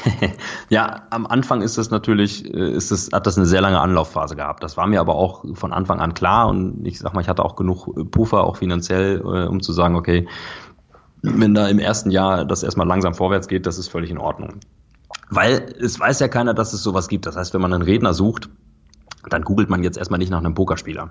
ja, 0.68 1.02
am 1.10 1.26
Anfang 1.26 1.62
ist 1.62 1.78
das 1.78 1.90
natürlich, 1.90 2.52
äh, 2.52 2.72
ist 2.72 2.90
das, 2.90 3.10
hat 3.12 3.26
das 3.26 3.36
eine 3.36 3.46
sehr 3.46 3.60
lange 3.60 3.80
Anlaufphase 3.80 4.36
gehabt. 4.36 4.62
Das 4.62 4.76
war 4.76 4.86
mir 4.86 5.00
aber 5.00 5.14
auch 5.14 5.44
von 5.54 5.72
Anfang 5.72 6.00
an 6.00 6.14
klar 6.14 6.48
und 6.48 6.86
ich 6.86 6.98
sag 6.98 7.14
mal, 7.14 7.20
ich 7.20 7.28
hatte 7.28 7.44
auch 7.44 7.56
genug 7.56 8.10
Puffer, 8.10 8.44
auch 8.44 8.56
finanziell, 8.56 9.20
äh, 9.20 9.46
um 9.46 9.60
zu 9.60 9.72
sagen, 9.72 9.96
okay, 9.96 10.28
wenn 11.22 11.54
da 11.54 11.68
im 11.68 11.78
ersten 11.78 12.10
Jahr 12.10 12.44
das 12.44 12.62
erstmal 12.62 12.86
langsam 12.86 13.14
vorwärts 13.14 13.48
geht, 13.48 13.66
das 13.66 13.78
ist 13.78 13.88
völlig 13.88 14.10
in 14.10 14.18
Ordnung. 14.18 14.60
Weil 15.30 15.74
es 15.80 15.98
weiß 15.98 16.20
ja 16.20 16.28
keiner, 16.28 16.52
dass 16.52 16.72
es 16.72 16.82
sowas 16.82 17.08
gibt. 17.08 17.26
Das 17.26 17.36
heißt, 17.36 17.54
wenn 17.54 17.60
man 17.60 17.72
einen 17.72 17.82
Redner 17.82 18.12
sucht, 18.12 18.50
dann 19.28 19.42
googelt 19.42 19.70
man 19.70 19.82
jetzt 19.82 19.96
erstmal 19.96 20.18
nicht 20.18 20.30
nach 20.30 20.40
einem 20.40 20.54
Pokerspieler. 20.54 21.10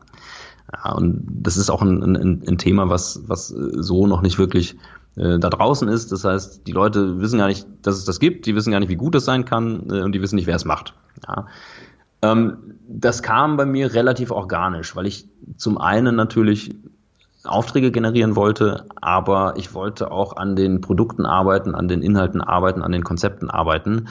Ja, 0.73 0.91
und 0.91 1.23
das 1.27 1.57
ist 1.57 1.69
auch 1.69 1.81
ein, 1.81 2.03
ein, 2.03 2.43
ein 2.47 2.57
Thema, 2.57 2.89
was, 2.89 3.21
was 3.27 3.47
so 3.47 4.05
noch 4.05 4.21
nicht 4.21 4.37
wirklich 4.37 4.77
äh, 5.15 5.39
da 5.39 5.49
draußen 5.49 5.87
ist. 5.87 6.11
Das 6.11 6.23
heißt, 6.23 6.67
die 6.67 6.71
Leute 6.71 7.19
wissen 7.19 7.39
gar 7.39 7.47
nicht, 7.47 7.67
dass 7.81 7.95
es 7.95 8.05
das 8.05 8.19
gibt, 8.19 8.45
die 8.45 8.55
wissen 8.55 8.71
gar 8.71 8.79
nicht, 8.79 8.89
wie 8.89 8.95
gut 8.95 9.15
es 9.15 9.25
sein 9.25 9.45
kann 9.45 9.89
äh, 9.89 10.01
und 10.01 10.13
die 10.13 10.21
wissen 10.21 10.35
nicht, 10.35 10.47
wer 10.47 10.55
es 10.55 10.65
macht. 10.65 10.93
Ja. 11.27 11.47
Ähm, 12.21 12.75
das 12.87 13.23
kam 13.23 13.57
bei 13.57 13.65
mir 13.65 13.93
relativ 13.93 14.31
organisch, 14.31 14.95
weil 14.95 15.07
ich 15.07 15.27
zum 15.57 15.77
einen 15.77 16.15
natürlich 16.15 16.75
Aufträge 17.43 17.91
generieren 17.91 18.35
wollte, 18.35 18.85
aber 19.01 19.55
ich 19.57 19.73
wollte 19.73 20.11
auch 20.11 20.37
an 20.37 20.55
den 20.55 20.81
Produkten 20.81 21.25
arbeiten, 21.25 21.73
an 21.73 21.87
den 21.87 22.03
Inhalten 22.03 22.41
arbeiten, 22.41 22.83
an 22.83 22.91
den 22.91 23.03
Konzepten 23.03 23.49
arbeiten. 23.49 24.07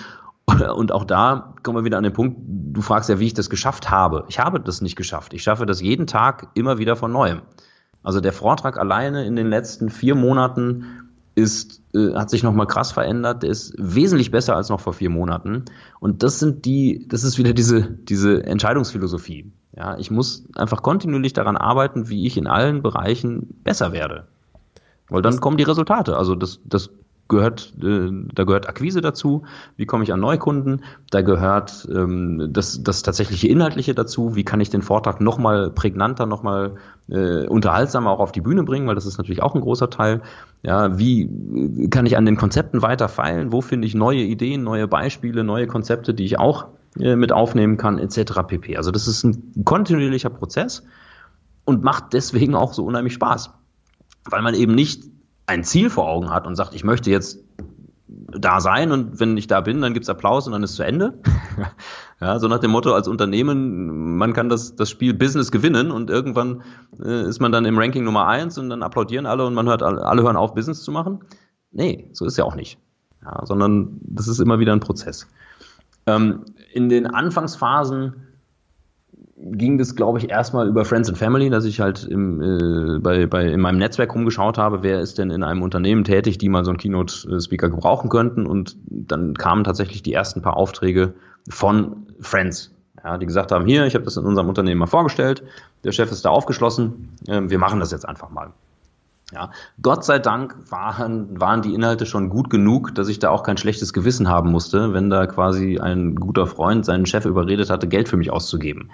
Und 0.74 0.92
auch 0.92 1.04
da 1.04 1.54
kommen 1.62 1.78
wir 1.78 1.84
wieder 1.84 1.98
an 1.98 2.04
den 2.04 2.12
Punkt, 2.12 2.38
du 2.40 2.82
fragst 2.82 3.08
ja, 3.08 3.20
wie 3.20 3.26
ich 3.26 3.34
das 3.34 3.50
geschafft 3.50 3.90
habe. 3.90 4.24
Ich 4.28 4.38
habe 4.40 4.60
das 4.60 4.80
nicht 4.80 4.96
geschafft. 4.96 5.32
Ich 5.32 5.42
schaffe 5.42 5.64
das 5.64 5.80
jeden 5.80 6.06
Tag 6.06 6.48
immer 6.54 6.78
wieder 6.78 6.96
von 6.96 7.12
neuem. 7.12 7.42
Also 8.02 8.20
der 8.20 8.32
Vortrag 8.32 8.78
alleine 8.78 9.24
in 9.26 9.36
den 9.36 9.48
letzten 9.48 9.90
vier 9.90 10.14
Monaten 10.14 10.86
ist, 11.34 11.82
äh, 11.94 12.14
hat 12.14 12.30
sich 12.30 12.42
nochmal 12.42 12.66
krass 12.66 12.92
verändert. 12.92 13.42
Der 13.42 13.50
ist 13.50 13.74
wesentlich 13.78 14.30
besser 14.30 14.56
als 14.56 14.68
noch 14.68 14.80
vor 14.80 14.92
vier 14.92 15.10
Monaten. 15.10 15.64
Und 16.00 16.22
das 16.22 16.38
sind 16.38 16.64
die, 16.64 17.06
das 17.08 17.24
ist 17.24 17.38
wieder 17.38 17.52
diese, 17.52 17.82
diese 17.82 18.44
Entscheidungsphilosophie. 18.44 19.52
Ja, 19.76 19.96
ich 19.98 20.10
muss 20.10 20.44
einfach 20.56 20.82
kontinuierlich 20.82 21.32
daran 21.32 21.56
arbeiten, 21.56 22.08
wie 22.08 22.26
ich 22.26 22.36
in 22.36 22.46
allen 22.46 22.82
Bereichen 22.82 23.60
besser 23.62 23.92
werde. 23.92 24.26
Weil 25.08 25.22
dann 25.22 25.40
kommen 25.40 25.56
die 25.56 25.64
Resultate. 25.64 26.16
Also 26.16 26.34
das, 26.34 26.60
das 26.64 26.90
gehört, 27.30 27.72
äh, 27.82 28.10
da 28.34 28.44
gehört 28.44 28.68
Akquise 28.68 29.00
dazu, 29.00 29.44
wie 29.76 29.86
komme 29.86 30.04
ich 30.04 30.12
an 30.12 30.20
Neukunden, 30.20 30.82
da 31.10 31.22
gehört 31.22 31.88
ähm, 31.90 32.50
das, 32.50 32.82
das 32.82 33.02
tatsächliche 33.02 33.48
Inhaltliche 33.48 33.94
dazu, 33.94 34.36
wie 34.36 34.44
kann 34.44 34.60
ich 34.60 34.68
den 34.68 34.82
Vortrag 34.82 35.22
nochmal 35.22 35.70
prägnanter, 35.70 36.26
nochmal 36.26 36.74
äh, 37.08 37.46
unterhaltsamer 37.46 38.10
auch 38.10 38.20
auf 38.20 38.32
die 38.32 38.42
Bühne 38.42 38.64
bringen, 38.64 38.86
weil 38.86 38.94
das 38.94 39.06
ist 39.06 39.16
natürlich 39.16 39.42
auch 39.42 39.54
ein 39.54 39.62
großer 39.62 39.88
Teil. 39.88 40.20
Ja, 40.62 40.98
wie 40.98 41.88
kann 41.88 42.04
ich 42.04 42.18
an 42.18 42.26
den 42.26 42.36
Konzepten 42.36 42.82
weiter 42.82 43.08
feilen, 43.08 43.52
wo 43.52 43.62
finde 43.62 43.86
ich 43.86 43.94
neue 43.94 44.20
Ideen, 44.20 44.62
neue 44.62 44.86
Beispiele, 44.86 45.42
neue 45.42 45.66
Konzepte, 45.66 46.12
die 46.12 46.24
ich 46.24 46.38
auch 46.38 46.66
äh, 46.98 47.16
mit 47.16 47.32
aufnehmen 47.32 47.78
kann, 47.78 47.98
etc. 47.98 48.40
pp. 48.46 48.76
Also 48.76 48.90
das 48.90 49.08
ist 49.08 49.24
ein 49.24 49.64
kontinuierlicher 49.64 50.30
Prozess 50.30 50.82
und 51.64 51.82
macht 51.84 52.12
deswegen 52.12 52.54
auch 52.54 52.74
so 52.74 52.84
unheimlich 52.84 53.14
Spaß. 53.14 53.50
Weil 54.28 54.42
man 54.42 54.54
eben 54.54 54.74
nicht 54.74 55.04
ein 55.46 55.64
Ziel 55.64 55.90
vor 55.90 56.08
Augen 56.08 56.30
hat 56.30 56.46
und 56.46 56.56
sagt, 56.56 56.74
ich 56.74 56.84
möchte 56.84 57.10
jetzt 57.10 57.38
da 58.08 58.60
sein 58.60 58.92
und 58.92 59.20
wenn 59.20 59.36
ich 59.36 59.46
da 59.46 59.60
bin, 59.60 59.80
dann 59.80 59.94
gibt's 59.94 60.08
Applaus 60.08 60.46
und 60.46 60.52
dann 60.52 60.62
ist 60.62 60.76
zu 60.76 60.82
Ende. 60.82 61.14
ja, 62.20 62.38
so 62.38 62.48
nach 62.48 62.58
dem 62.58 62.70
Motto 62.70 62.92
als 62.92 63.08
Unternehmen, 63.08 64.16
man 64.16 64.32
kann 64.32 64.48
das, 64.48 64.76
das 64.76 64.90
Spiel 64.90 65.14
Business 65.14 65.50
gewinnen 65.50 65.90
und 65.90 66.10
irgendwann 66.10 66.62
äh, 67.02 67.28
ist 67.28 67.40
man 67.40 67.52
dann 67.52 67.64
im 67.64 67.78
Ranking 67.78 68.04
Nummer 68.04 68.26
eins 68.26 68.58
und 68.58 68.70
dann 68.70 68.82
applaudieren 68.82 69.26
alle 69.26 69.46
und 69.46 69.54
man 69.54 69.68
hört, 69.68 69.82
alle 69.82 70.22
hören 70.22 70.36
auf, 70.36 70.54
Business 70.54 70.82
zu 70.82 70.92
machen. 70.92 71.20
Nee, 71.72 72.08
so 72.12 72.24
ist 72.24 72.36
ja 72.36 72.44
auch 72.44 72.56
nicht. 72.56 72.78
Ja, 73.22 73.44
sondern 73.44 74.00
das 74.02 74.28
ist 74.28 74.40
immer 74.40 74.58
wieder 74.58 74.72
ein 74.72 74.80
Prozess. 74.80 75.28
Ähm, 76.06 76.44
in 76.72 76.88
den 76.88 77.06
Anfangsphasen 77.06 78.28
ging 79.42 79.78
das, 79.78 79.96
glaube 79.96 80.18
ich, 80.18 80.30
erstmal 80.30 80.68
über 80.68 80.84
Friends 80.84 81.08
and 81.08 81.18
Family, 81.18 81.50
dass 81.50 81.64
ich 81.64 81.80
halt 81.80 82.04
im, 82.04 82.40
äh, 82.40 82.98
bei, 82.98 83.26
bei, 83.26 83.46
in 83.46 83.60
meinem 83.60 83.78
Netzwerk 83.78 84.14
rumgeschaut 84.14 84.58
habe, 84.58 84.82
wer 84.82 85.00
ist 85.00 85.18
denn 85.18 85.30
in 85.30 85.42
einem 85.42 85.62
Unternehmen 85.62 86.04
tätig, 86.04 86.38
die 86.38 86.48
mal 86.48 86.64
so 86.64 86.70
einen 86.70 86.78
Keynote-Speaker 86.78 87.70
gebrauchen 87.70 88.10
könnten. 88.10 88.46
Und 88.46 88.76
dann 88.88 89.34
kamen 89.34 89.64
tatsächlich 89.64 90.02
die 90.02 90.12
ersten 90.12 90.42
paar 90.42 90.56
Aufträge 90.56 91.14
von 91.48 92.06
Friends, 92.20 92.74
ja, 93.02 93.16
die 93.16 93.26
gesagt 93.26 93.50
haben, 93.50 93.64
hier, 93.66 93.86
ich 93.86 93.94
habe 93.94 94.04
das 94.04 94.16
in 94.16 94.24
unserem 94.24 94.48
Unternehmen 94.48 94.78
mal 94.78 94.86
vorgestellt, 94.86 95.42
der 95.84 95.92
Chef 95.92 96.10
ist 96.12 96.24
da 96.24 96.30
aufgeschlossen, 96.30 97.16
äh, 97.26 97.40
wir 97.44 97.58
machen 97.58 97.80
das 97.80 97.92
jetzt 97.92 98.06
einfach 98.06 98.30
mal. 98.30 98.52
Ja, 99.32 99.52
Gott 99.80 100.04
sei 100.04 100.18
Dank 100.18 100.56
waren, 100.70 101.40
waren 101.40 101.62
die 101.62 101.72
Inhalte 101.72 102.04
schon 102.04 102.30
gut 102.30 102.50
genug, 102.50 102.94
dass 102.96 103.06
ich 103.06 103.20
da 103.20 103.30
auch 103.30 103.44
kein 103.44 103.56
schlechtes 103.56 103.92
Gewissen 103.92 104.28
haben 104.28 104.50
musste, 104.50 104.92
wenn 104.92 105.08
da 105.08 105.26
quasi 105.26 105.78
ein 105.78 106.16
guter 106.16 106.48
Freund 106.48 106.84
seinen 106.84 107.06
Chef 107.06 107.24
überredet 107.26 107.70
hatte, 107.70 107.86
Geld 107.86 108.08
für 108.08 108.16
mich 108.16 108.32
auszugeben. 108.32 108.90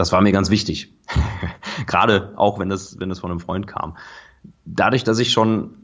Das 0.00 0.12
war 0.12 0.22
mir 0.22 0.32
ganz 0.32 0.48
wichtig. 0.48 0.94
Gerade 1.86 2.32
auch, 2.36 2.58
wenn 2.58 2.70
das, 2.70 2.98
wenn 2.98 3.10
das 3.10 3.18
von 3.18 3.30
einem 3.30 3.38
Freund 3.38 3.66
kam. 3.66 3.98
Dadurch, 4.64 5.04
dass 5.04 5.18
ich 5.18 5.30
schon 5.30 5.74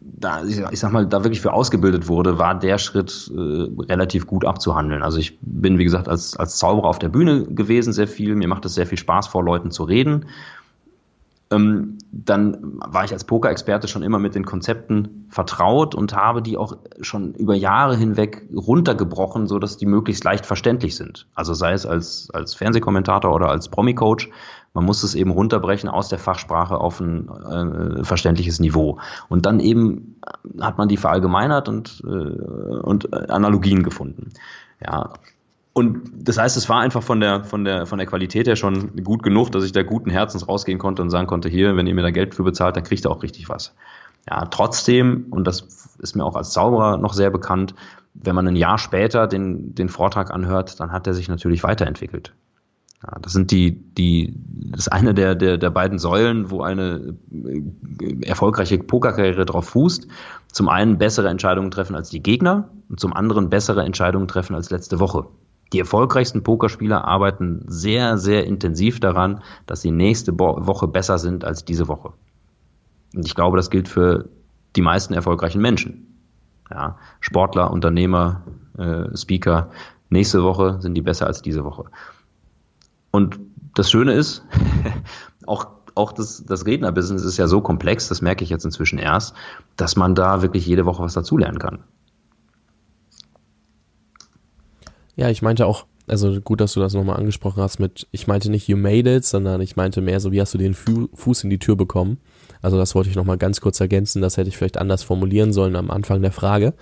da, 0.00 0.44
ich 0.44 0.78
sag 0.78 0.92
mal, 0.92 1.04
da 1.04 1.24
wirklich 1.24 1.40
für 1.40 1.52
ausgebildet 1.52 2.06
wurde, 2.06 2.38
war 2.38 2.56
der 2.56 2.78
Schritt 2.78 3.28
äh, 3.34 3.82
relativ 3.82 4.28
gut 4.28 4.44
abzuhandeln. 4.44 5.02
Also 5.02 5.18
ich 5.18 5.36
bin, 5.40 5.78
wie 5.78 5.84
gesagt, 5.84 6.08
als, 6.08 6.36
als 6.36 6.58
Zauberer 6.58 6.86
auf 6.86 7.00
der 7.00 7.08
Bühne 7.08 7.44
gewesen 7.44 7.92
sehr 7.92 8.06
viel. 8.06 8.36
Mir 8.36 8.46
macht 8.46 8.64
es 8.66 8.74
sehr 8.74 8.86
viel 8.86 8.98
Spaß, 8.98 9.26
vor 9.26 9.42
Leuten 9.42 9.72
zu 9.72 9.82
reden 9.82 10.26
ähm, 11.52 11.98
dann 12.12 12.78
war 12.86 13.04
ich 13.04 13.12
als 13.12 13.24
Poker-Experte 13.24 13.88
schon 13.88 14.02
immer 14.02 14.18
mit 14.18 14.34
den 14.34 14.44
Konzepten 14.44 15.26
vertraut 15.30 15.94
und 15.94 16.14
habe 16.14 16.42
die 16.42 16.56
auch 16.56 16.76
schon 17.00 17.34
über 17.34 17.54
Jahre 17.54 17.96
hinweg 17.96 18.48
runtergebrochen, 18.54 19.46
so 19.46 19.58
dass 19.58 19.76
die 19.76 19.86
möglichst 19.86 20.22
leicht 20.24 20.46
verständlich 20.46 20.96
sind. 20.96 21.26
Also 21.34 21.54
sei 21.54 21.72
es 21.72 21.86
als, 21.86 22.30
als 22.32 22.54
Fernsehkommentator 22.54 23.34
oder 23.34 23.48
als 23.48 23.68
Promi-Coach, 23.68 24.30
man 24.74 24.84
muss 24.84 25.02
es 25.02 25.16
eben 25.16 25.32
runterbrechen 25.32 25.88
aus 25.88 26.08
der 26.08 26.20
Fachsprache 26.20 26.78
auf 26.78 27.00
ein 27.00 27.28
äh, 27.28 28.04
verständliches 28.04 28.60
Niveau. 28.60 28.98
Und 29.28 29.46
dann 29.46 29.58
eben 29.58 30.20
hat 30.60 30.78
man 30.78 30.88
die 30.88 30.96
verallgemeinert 30.96 31.68
und, 31.68 32.02
äh, 32.04 32.08
und 32.08 33.12
Analogien 33.30 33.82
gefunden. 33.82 34.30
Ja, 34.80 35.12
und 35.72 36.10
das 36.14 36.38
heißt, 36.38 36.56
es 36.56 36.68
war 36.68 36.80
einfach 36.80 37.02
von 37.02 37.20
der, 37.20 37.44
von 37.44 37.64
der, 37.64 37.86
von 37.86 37.98
der 37.98 38.06
Qualität 38.06 38.46
her 38.46 38.56
schon 38.56 39.02
gut 39.04 39.22
genug, 39.22 39.52
dass 39.52 39.64
ich 39.64 39.72
da 39.72 39.82
guten 39.82 40.10
Herzens 40.10 40.48
rausgehen 40.48 40.78
konnte 40.78 41.02
und 41.02 41.10
sagen 41.10 41.26
konnte, 41.26 41.48
hier, 41.48 41.76
wenn 41.76 41.86
ihr 41.86 41.94
mir 41.94 42.02
da 42.02 42.10
Geld 42.10 42.34
für 42.34 42.42
bezahlt, 42.42 42.76
dann 42.76 42.84
kriegt 42.84 43.04
ihr 43.04 43.10
auch 43.10 43.22
richtig 43.22 43.48
was. 43.48 43.74
Ja, 44.28 44.46
trotzdem, 44.46 45.26
und 45.30 45.46
das 45.46 45.94
ist 45.98 46.16
mir 46.16 46.24
auch 46.24 46.36
als 46.36 46.50
Zauberer 46.50 46.98
noch 46.98 47.14
sehr 47.14 47.30
bekannt, 47.30 47.74
wenn 48.14 48.34
man 48.34 48.48
ein 48.48 48.56
Jahr 48.56 48.78
später 48.78 49.28
den, 49.28 49.74
den 49.74 49.88
Vortrag 49.88 50.32
anhört, 50.32 50.80
dann 50.80 50.90
hat 50.92 51.06
er 51.06 51.14
sich 51.14 51.28
natürlich 51.28 51.62
weiterentwickelt. 51.62 52.34
Ja, 53.02 53.18
das 53.20 53.32
sind 53.32 53.50
die, 53.50 53.72
die, 53.72 54.34
das 54.46 54.80
ist 54.80 54.88
eine 54.88 55.14
der, 55.14 55.34
der, 55.34 55.56
der 55.56 55.70
beiden 55.70 55.98
Säulen, 55.98 56.50
wo 56.50 56.62
eine 56.62 57.16
äh, 57.32 58.26
erfolgreiche 58.26 58.76
Pokerkarriere 58.78 59.46
drauf 59.46 59.68
fußt. 59.70 60.06
Zum 60.52 60.68
einen 60.68 60.98
bessere 60.98 61.28
Entscheidungen 61.28 61.70
treffen 61.70 61.96
als 61.96 62.10
die 62.10 62.22
Gegner 62.22 62.68
und 62.90 63.00
zum 63.00 63.14
anderen 63.14 63.48
bessere 63.48 63.84
Entscheidungen 63.84 64.28
treffen 64.28 64.54
als 64.54 64.70
letzte 64.70 65.00
Woche. 65.00 65.28
Die 65.72 65.78
erfolgreichsten 65.78 66.42
Pokerspieler 66.42 67.04
arbeiten 67.04 67.64
sehr, 67.68 68.18
sehr 68.18 68.44
intensiv 68.46 68.98
daran, 68.98 69.42
dass 69.66 69.82
sie 69.82 69.92
nächste 69.92 70.38
Woche 70.38 70.88
besser 70.88 71.18
sind 71.18 71.44
als 71.44 71.64
diese 71.64 71.86
Woche. 71.86 72.12
Und 73.14 73.26
ich 73.26 73.34
glaube, 73.34 73.56
das 73.56 73.70
gilt 73.70 73.88
für 73.88 74.28
die 74.76 74.82
meisten 74.82 75.14
erfolgreichen 75.14 75.60
Menschen. 75.60 76.06
Ja, 76.70 76.98
Sportler, 77.20 77.70
Unternehmer, 77.70 78.42
äh, 78.78 79.16
Speaker. 79.16 79.70
Nächste 80.08 80.42
Woche 80.42 80.80
sind 80.80 80.94
die 80.94 81.02
besser 81.02 81.26
als 81.26 81.42
diese 81.42 81.64
Woche. 81.64 81.84
Und 83.10 83.38
das 83.74 83.90
Schöne 83.90 84.12
ist, 84.12 84.44
auch, 85.46 85.66
auch 85.94 86.12
das, 86.12 86.44
das 86.44 86.66
Rednerbusiness 86.66 87.24
ist 87.24 87.36
ja 87.36 87.46
so 87.46 87.60
komplex, 87.60 88.08
das 88.08 88.22
merke 88.22 88.44
ich 88.44 88.50
jetzt 88.50 88.64
inzwischen 88.64 88.98
erst, 88.98 89.34
dass 89.76 89.96
man 89.96 90.14
da 90.14 90.42
wirklich 90.42 90.66
jede 90.66 90.86
Woche 90.86 91.02
was 91.02 91.14
dazulernen 91.14 91.58
kann. 91.58 91.80
Ja, 95.20 95.28
ich 95.28 95.42
meinte 95.42 95.66
auch, 95.66 95.84
also 96.08 96.40
gut, 96.40 96.62
dass 96.62 96.72
du 96.72 96.80
das 96.80 96.94
nochmal 96.94 97.18
angesprochen 97.18 97.62
hast 97.62 97.78
mit, 97.78 98.08
ich 98.10 98.26
meinte 98.26 98.50
nicht 98.50 98.68
you 98.68 98.78
made 98.78 99.16
it, 99.16 99.26
sondern 99.26 99.60
ich 99.60 99.76
meinte 99.76 100.00
mehr 100.00 100.18
so, 100.18 100.32
wie 100.32 100.40
hast 100.40 100.54
du 100.54 100.58
den 100.58 100.72
Fu 100.72 101.08
Fuß 101.12 101.44
in 101.44 101.50
die 101.50 101.58
Tür 101.58 101.76
bekommen? 101.76 102.16
Also 102.62 102.78
das 102.78 102.94
wollte 102.94 103.10
ich 103.10 103.16
nochmal 103.16 103.36
ganz 103.36 103.60
kurz 103.60 103.78
ergänzen, 103.80 104.22
das 104.22 104.38
hätte 104.38 104.48
ich 104.48 104.56
vielleicht 104.56 104.78
anders 104.78 105.02
formulieren 105.02 105.52
sollen 105.52 105.76
am 105.76 105.90
Anfang 105.90 106.22
der 106.22 106.32
Frage. 106.32 106.72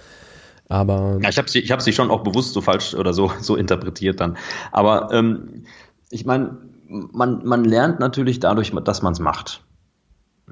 Aber 0.68 1.18
ja, 1.20 1.30
ich 1.30 1.38
habe 1.38 1.50
sie, 1.50 1.58
ich 1.58 1.72
habe 1.72 1.82
sie 1.82 1.92
schon 1.92 2.12
auch 2.12 2.22
bewusst 2.22 2.52
so 2.52 2.60
falsch 2.60 2.94
oder 2.94 3.12
so 3.12 3.32
so 3.40 3.56
interpretiert 3.56 4.20
dann. 4.20 4.36
Aber 4.70 5.08
ähm, 5.10 5.64
ich 6.08 6.24
meine, 6.24 6.58
man 6.86 7.44
man 7.44 7.64
lernt 7.64 7.98
natürlich 7.98 8.38
dadurch, 8.38 8.70
dass 8.84 9.02
man 9.02 9.14
es 9.14 9.18
macht. 9.18 9.64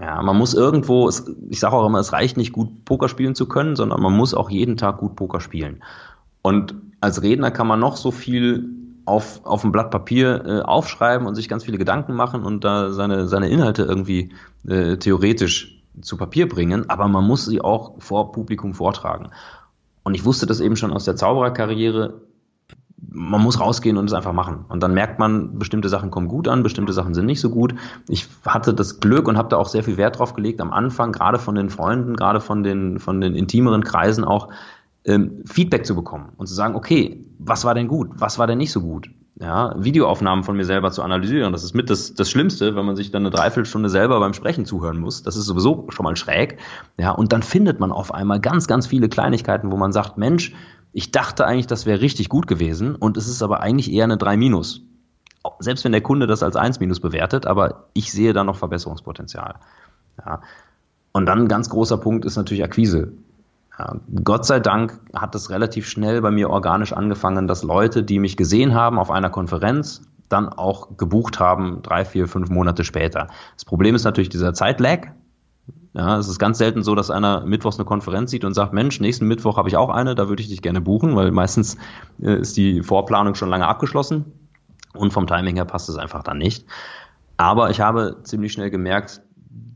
Ja, 0.01 0.21
man 0.23 0.37
muss 0.37 0.55
irgendwo, 0.55 1.09
ich 1.49 1.61
sage 1.61 1.77
auch 1.77 1.87
immer, 1.87 2.01
es 2.01 2.13
reicht 2.13 2.37
nicht 2.37 2.53
gut 2.53 2.85
Poker 2.85 3.09
spielen 3.09 3.37
zu 3.37 3.47
können, 3.47 3.77
sondern 3.77 4.03
man 4.03 4.13
muss 4.13 4.35
auch 4.35 4.51
jeden 4.51 4.77
Tag 4.77 4.99
gut 4.99 5.15
Poker 5.15 5.41
spielen. 5.41 5.85
Und 6.43 6.75
als 7.01 7.23
Redner 7.23 7.51
kann 7.51 7.67
man 7.67 7.81
noch 7.81 7.97
so 7.97 8.11
viel 8.11 8.69
auf, 9.05 9.45
auf 9.45 9.65
ein 9.65 9.73
Blatt 9.73 9.91
Papier 9.91 10.45
äh, 10.45 10.61
aufschreiben 10.63 11.27
und 11.27 11.35
sich 11.35 11.49
ganz 11.49 11.65
viele 11.65 11.79
Gedanken 11.79 12.15
machen 12.15 12.45
und 12.45 12.65
da 12.65 12.93
seine, 12.93 13.29
seine 13.29 13.49
Inhalte 13.49 13.85
irgendwie 13.85 14.33
äh, 14.67 14.97
theoretisch 14.97 15.83
zu 16.03 16.17
Papier 16.17 16.49
bringen, 16.49 16.91
aber 16.91 17.09
man 17.09 17.25
muss 17.25 17.47
sie 17.47 17.61
auch 17.61 17.95
vor 18.01 18.33
Publikum 18.33 18.75
vortragen. 18.75 19.31
Und 20.03 20.15
ich 20.15 20.25
wusste 20.25 20.47
das 20.47 20.61
eben 20.61 20.77
schon 20.77 20.93
aus 20.93 21.05
der 21.05 21.17
Zaubererkarriere, 21.17 22.21
man 23.09 23.43
muss 23.43 23.61
rausgehen 23.61 23.97
und 23.97 24.07
es 24.07 24.13
einfach 24.13 24.33
machen. 24.33 24.65
Und 24.69 24.83
dann 24.83 24.93
merkt 24.93 25.19
man, 25.19 25.59
bestimmte 25.59 25.89
Sachen 25.89 26.11
kommen 26.11 26.29
gut 26.29 26.49
an, 26.49 26.63
bestimmte 26.63 26.93
Sachen 26.93 27.15
sind 27.15 27.27
nicht 27.27 27.41
so 27.41 27.51
gut. 27.51 27.75
Ich 28.09 28.29
hatte 28.47 28.75
das 28.75 29.01
Glück 29.01 29.29
und 29.29 29.37
habe 29.39 29.49
da 29.49 29.57
auch 29.57 29.69
sehr 29.69 29.85
viel 29.85 29.97
Wert 29.97 30.19
drauf 30.19 30.35
gelegt 30.35 30.61
am 30.61 30.73
Anfang, 30.73 31.13
gerade 31.13 31.39
von 31.39 31.55
den 31.55 31.71
Freunden, 31.71 32.17
gerade 32.17 32.41
von 32.41 32.63
den, 32.63 32.99
von 32.99 33.21
den 33.21 33.35
intimeren 33.35 33.85
Kreisen 33.85 34.25
auch, 34.25 34.49
ähm, 35.07 35.43
Feedback 35.47 35.87
zu 35.87 35.95
bekommen 35.95 36.33
und 36.37 36.47
zu 36.47 36.55
sagen, 36.55 36.75
okay, 36.75 37.25
was 37.39 37.65
war 37.65 37.75
denn 37.75 37.89
gut, 37.89 38.11
was 38.15 38.39
war 38.39 38.47
denn 38.47 38.59
nicht 38.59 38.73
so 38.73 38.81
gut? 38.81 39.09
ja, 39.39 39.75
Videoaufnahmen 39.77 40.45
von 40.45 40.57
mir 40.57 40.65
selber 40.65 40.91
zu 40.91 41.03
analysieren. 41.03 41.53
Das 41.53 41.63
ist 41.63 41.75
mit 41.75 41.91
das, 41.91 42.15
das 42.15 42.31
Schlimmste, 42.31 42.75
wenn 42.75 42.87
man 42.87 42.97
sich 42.97 43.11
dann 43.11 43.23
eine 43.23 43.31
Dreiviertelstunde 43.31 43.91
selber 43.91 44.19
beim 44.19 44.33
Sprechen 44.33 44.65
zuhören 44.65 44.99
muss. 44.99 45.23
Das 45.23 45.37
ist 45.37 45.45
sowieso 45.45 45.87
schon 45.91 46.05
mal 46.05 46.17
schräg. 46.17 46.59
Ja, 46.99 47.11
und 47.11 47.33
dann 47.33 47.43
findet 47.43 47.79
man 47.79 47.93
auf 47.93 48.15
einmal 48.15 48.41
ganz, 48.41 48.67
ganz 48.67 48.87
viele 48.87 49.11
Kleinigkeiten, 49.11 49.71
wo 49.71 49.77
man 49.77 49.93
sagt, 49.93 50.17
Mensch, 50.17 50.55
ich 50.93 51.11
dachte 51.11 51.47
eigentlich, 51.47 51.67
das 51.67 51.85
wäre 51.85 52.01
richtig 52.01 52.31
gut 52.31 52.47
gewesen 52.47 52.95
und 52.95 53.19
es 53.19 53.29
ist 53.29 53.43
aber 53.43 53.61
eigentlich 53.61 53.93
eher 53.93 54.05
eine 54.05 54.17
3 54.17 54.39
minus. 54.39 54.83
Selbst 55.59 55.85
wenn 55.85 55.93
der 55.93 56.01
Kunde 56.01 56.27
das 56.27 56.43
als 56.43 56.57
1 56.57 56.81
minus 56.81 57.01
bewertet, 57.01 57.47
aber 57.47 57.89
ich 57.93 58.11
sehe 58.11 58.33
da 58.33 58.43
noch 58.43 58.57
Verbesserungspotenzial. 58.57 59.57
Ja. 60.25 60.41
Und 61.13 61.27
dann 61.27 61.41
ein 61.41 61.49
ganz 61.49 61.69
großer 61.69 61.99
Punkt 61.99 62.25
ist 62.25 62.37
natürlich 62.37 62.65
Akquise. 62.65 63.13
Ja, 63.79 63.97
Gott 64.25 64.47
sei 64.47 64.61
Dank 64.61 64.99
hat 65.15 65.35
es 65.35 65.51
relativ 65.51 65.87
schnell 65.87 66.23
bei 66.23 66.31
mir 66.31 66.49
organisch 66.51 66.93
angefangen, 66.93 67.47
dass 67.47 67.63
Leute, 67.63 68.03
die 68.03 68.19
mich 68.19 68.37
gesehen 68.37 68.75
haben 68.75 68.99
auf 68.99 69.11
einer 69.11 69.29
Konferenz, 69.29 70.03
dann 70.29 70.49
auch 70.49 70.97
gebucht 70.97 71.39
haben, 71.39 71.83
drei, 71.83 72.05
vier, 72.05 72.27
fünf 72.27 72.49
Monate 72.51 72.85
später. 72.85 73.29
Das 73.55 73.65
Problem 73.65 73.95
ist 73.95 74.05
natürlich 74.05 74.29
dieser 74.29 74.55
Zeitlag. 74.55 75.13
Ja, 75.95 76.19
es 76.19 76.29
ist 76.29 76.39
ganz 76.39 76.59
selten 76.59 76.83
so, 76.83 76.95
dass 76.95 77.11
einer 77.11 77.47
mittwochs 77.47 77.79
eine 77.79 77.87
Konferenz 77.87 78.31
sieht 78.31 78.45
und 78.45 78.55
sagt, 78.55 78.73
Mensch, 78.73 79.01
nächsten 79.01 79.27
Mittwoch 79.27 79.57
habe 79.57 79.69
ich 79.69 79.77
auch 79.77 79.89
eine, 79.89 80.15
da 80.15 80.29
würde 80.29 80.43
ich 80.43 80.49
dich 80.49 80.61
gerne 80.61 80.81
buchen, 80.81 81.17
weil 81.17 81.31
meistens 81.31 81.77
äh, 82.21 82.39
ist 82.39 82.57
die 82.57 82.83
Vorplanung 82.83 83.35
schon 83.35 83.49
lange 83.49 83.67
abgeschlossen 83.67 84.27
und 84.93 85.13
vom 85.13 85.27
Timing 85.27 85.57
her 85.57 85.65
passt 85.65 85.89
es 85.89 85.97
einfach 85.97 86.23
dann 86.23 86.39
nicht. 86.39 86.67
Aber 87.39 87.71
ich 87.71 87.81
habe 87.81 88.19
ziemlich 88.25 88.53
schnell 88.53 88.71
gemerkt, 88.71 89.23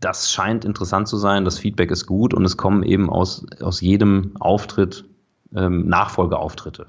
das 0.01 0.31
scheint 0.31 0.64
interessant 0.64 1.09
zu 1.09 1.16
sein, 1.16 1.45
das 1.45 1.59
Feedback 1.59 1.91
ist 1.91 2.07
gut 2.07 2.35
und 2.35 2.45
es 2.45 2.57
kommen 2.57 2.83
eben 2.83 3.11
aus, 3.11 3.47
aus 3.61 3.81
jedem 3.81 4.33
Auftritt 4.39 5.05
ähm, 5.55 5.89
Nachfolgeauftritte. 5.89 6.87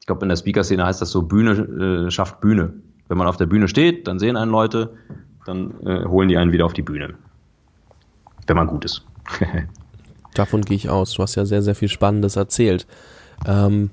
Ich 0.00 0.06
glaube, 0.06 0.24
in 0.24 0.28
der 0.28 0.36
Speaker-Szene 0.36 0.84
heißt 0.84 1.02
das 1.02 1.10
so, 1.10 1.22
Bühne 1.22 2.06
äh, 2.06 2.10
schafft 2.10 2.40
Bühne. 2.40 2.74
Wenn 3.08 3.18
man 3.18 3.26
auf 3.26 3.36
der 3.36 3.46
Bühne 3.46 3.68
steht, 3.68 4.06
dann 4.06 4.18
sehen 4.18 4.36
einen 4.36 4.50
Leute, 4.50 4.94
dann 5.44 5.74
äh, 5.84 6.04
holen 6.04 6.28
die 6.28 6.36
einen 6.36 6.52
wieder 6.52 6.66
auf 6.66 6.72
die 6.72 6.82
Bühne. 6.82 7.14
Wenn 8.46 8.56
man 8.56 8.66
gut 8.66 8.84
ist. 8.84 9.04
Davon 10.34 10.62
gehe 10.62 10.76
ich 10.76 10.88
aus. 10.88 11.14
Du 11.14 11.22
hast 11.22 11.34
ja 11.34 11.44
sehr, 11.44 11.62
sehr 11.62 11.74
viel 11.74 11.88
Spannendes 11.88 12.36
erzählt. 12.36 12.86
Ähm, 13.46 13.90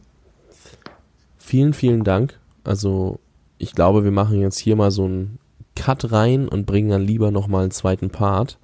vielen, 1.38 1.74
vielen 1.74 2.04
Dank. 2.04 2.40
Also 2.64 3.20
ich 3.58 3.74
glaube, 3.74 4.04
wir 4.04 4.12
machen 4.12 4.40
jetzt 4.40 4.60
hier 4.60 4.76
mal 4.76 4.92
so 4.92 5.08
ein 5.08 5.40
Cut 5.76 6.12
rein 6.12 6.48
und 6.48 6.66
bringen 6.66 6.90
dann 6.90 7.02
lieber 7.02 7.32
nochmal 7.32 7.64
einen 7.64 7.72
zweiten 7.72 8.10
Part, 8.10 8.58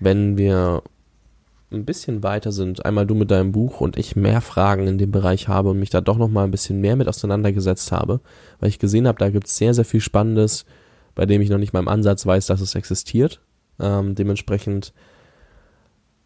wenn 0.00 0.36
wir 0.36 0.82
ein 1.72 1.84
bisschen 1.84 2.22
weiter 2.22 2.52
sind, 2.52 2.84
einmal 2.84 3.06
du 3.06 3.14
mit 3.14 3.30
deinem 3.30 3.52
Buch 3.52 3.80
und 3.80 3.96
ich 3.96 4.16
mehr 4.16 4.40
Fragen 4.40 4.86
in 4.86 4.98
dem 4.98 5.10
Bereich 5.10 5.48
habe 5.48 5.70
und 5.70 5.78
mich 5.78 5.90
da 5.90 6.00
doch 6.00 6.18
nochmal 6.18 6.44
ein 6.44 6.50
bisschen 6.50 6.80
mehr 6.80 6.96
mit 6.96 7.08
auseinandergesetzt 7.08 7.92
habe, 7.92 8.20
weil 8.60 8.68
ich 8.68 8.78
gesehen 8.78 9.06
habe, 9.06 9.18
da 9.18 9.30
gibt 9.30 9.46
es 9.46 9.56
sehr, 9.56 9.72
sehr 9.72 9.84
viel 9.84 10.00
Spannendes, 10.00 10.66
bei 11.14 11.26
dem 11.26 11.40
ich 11.40 11.48
noch 11.48 11.58
nicht 11.58 11.72
mal 11.72 11.80
im 11.80 11.88
Ansatz 11.88 12.26
weiß, 12.26 12.46
dass 12.46 12.60
es 12.60 12.74
existiert. 12.74 13.40
Ähm, 13.80 14.14
dementsprechend, 14.14 14.92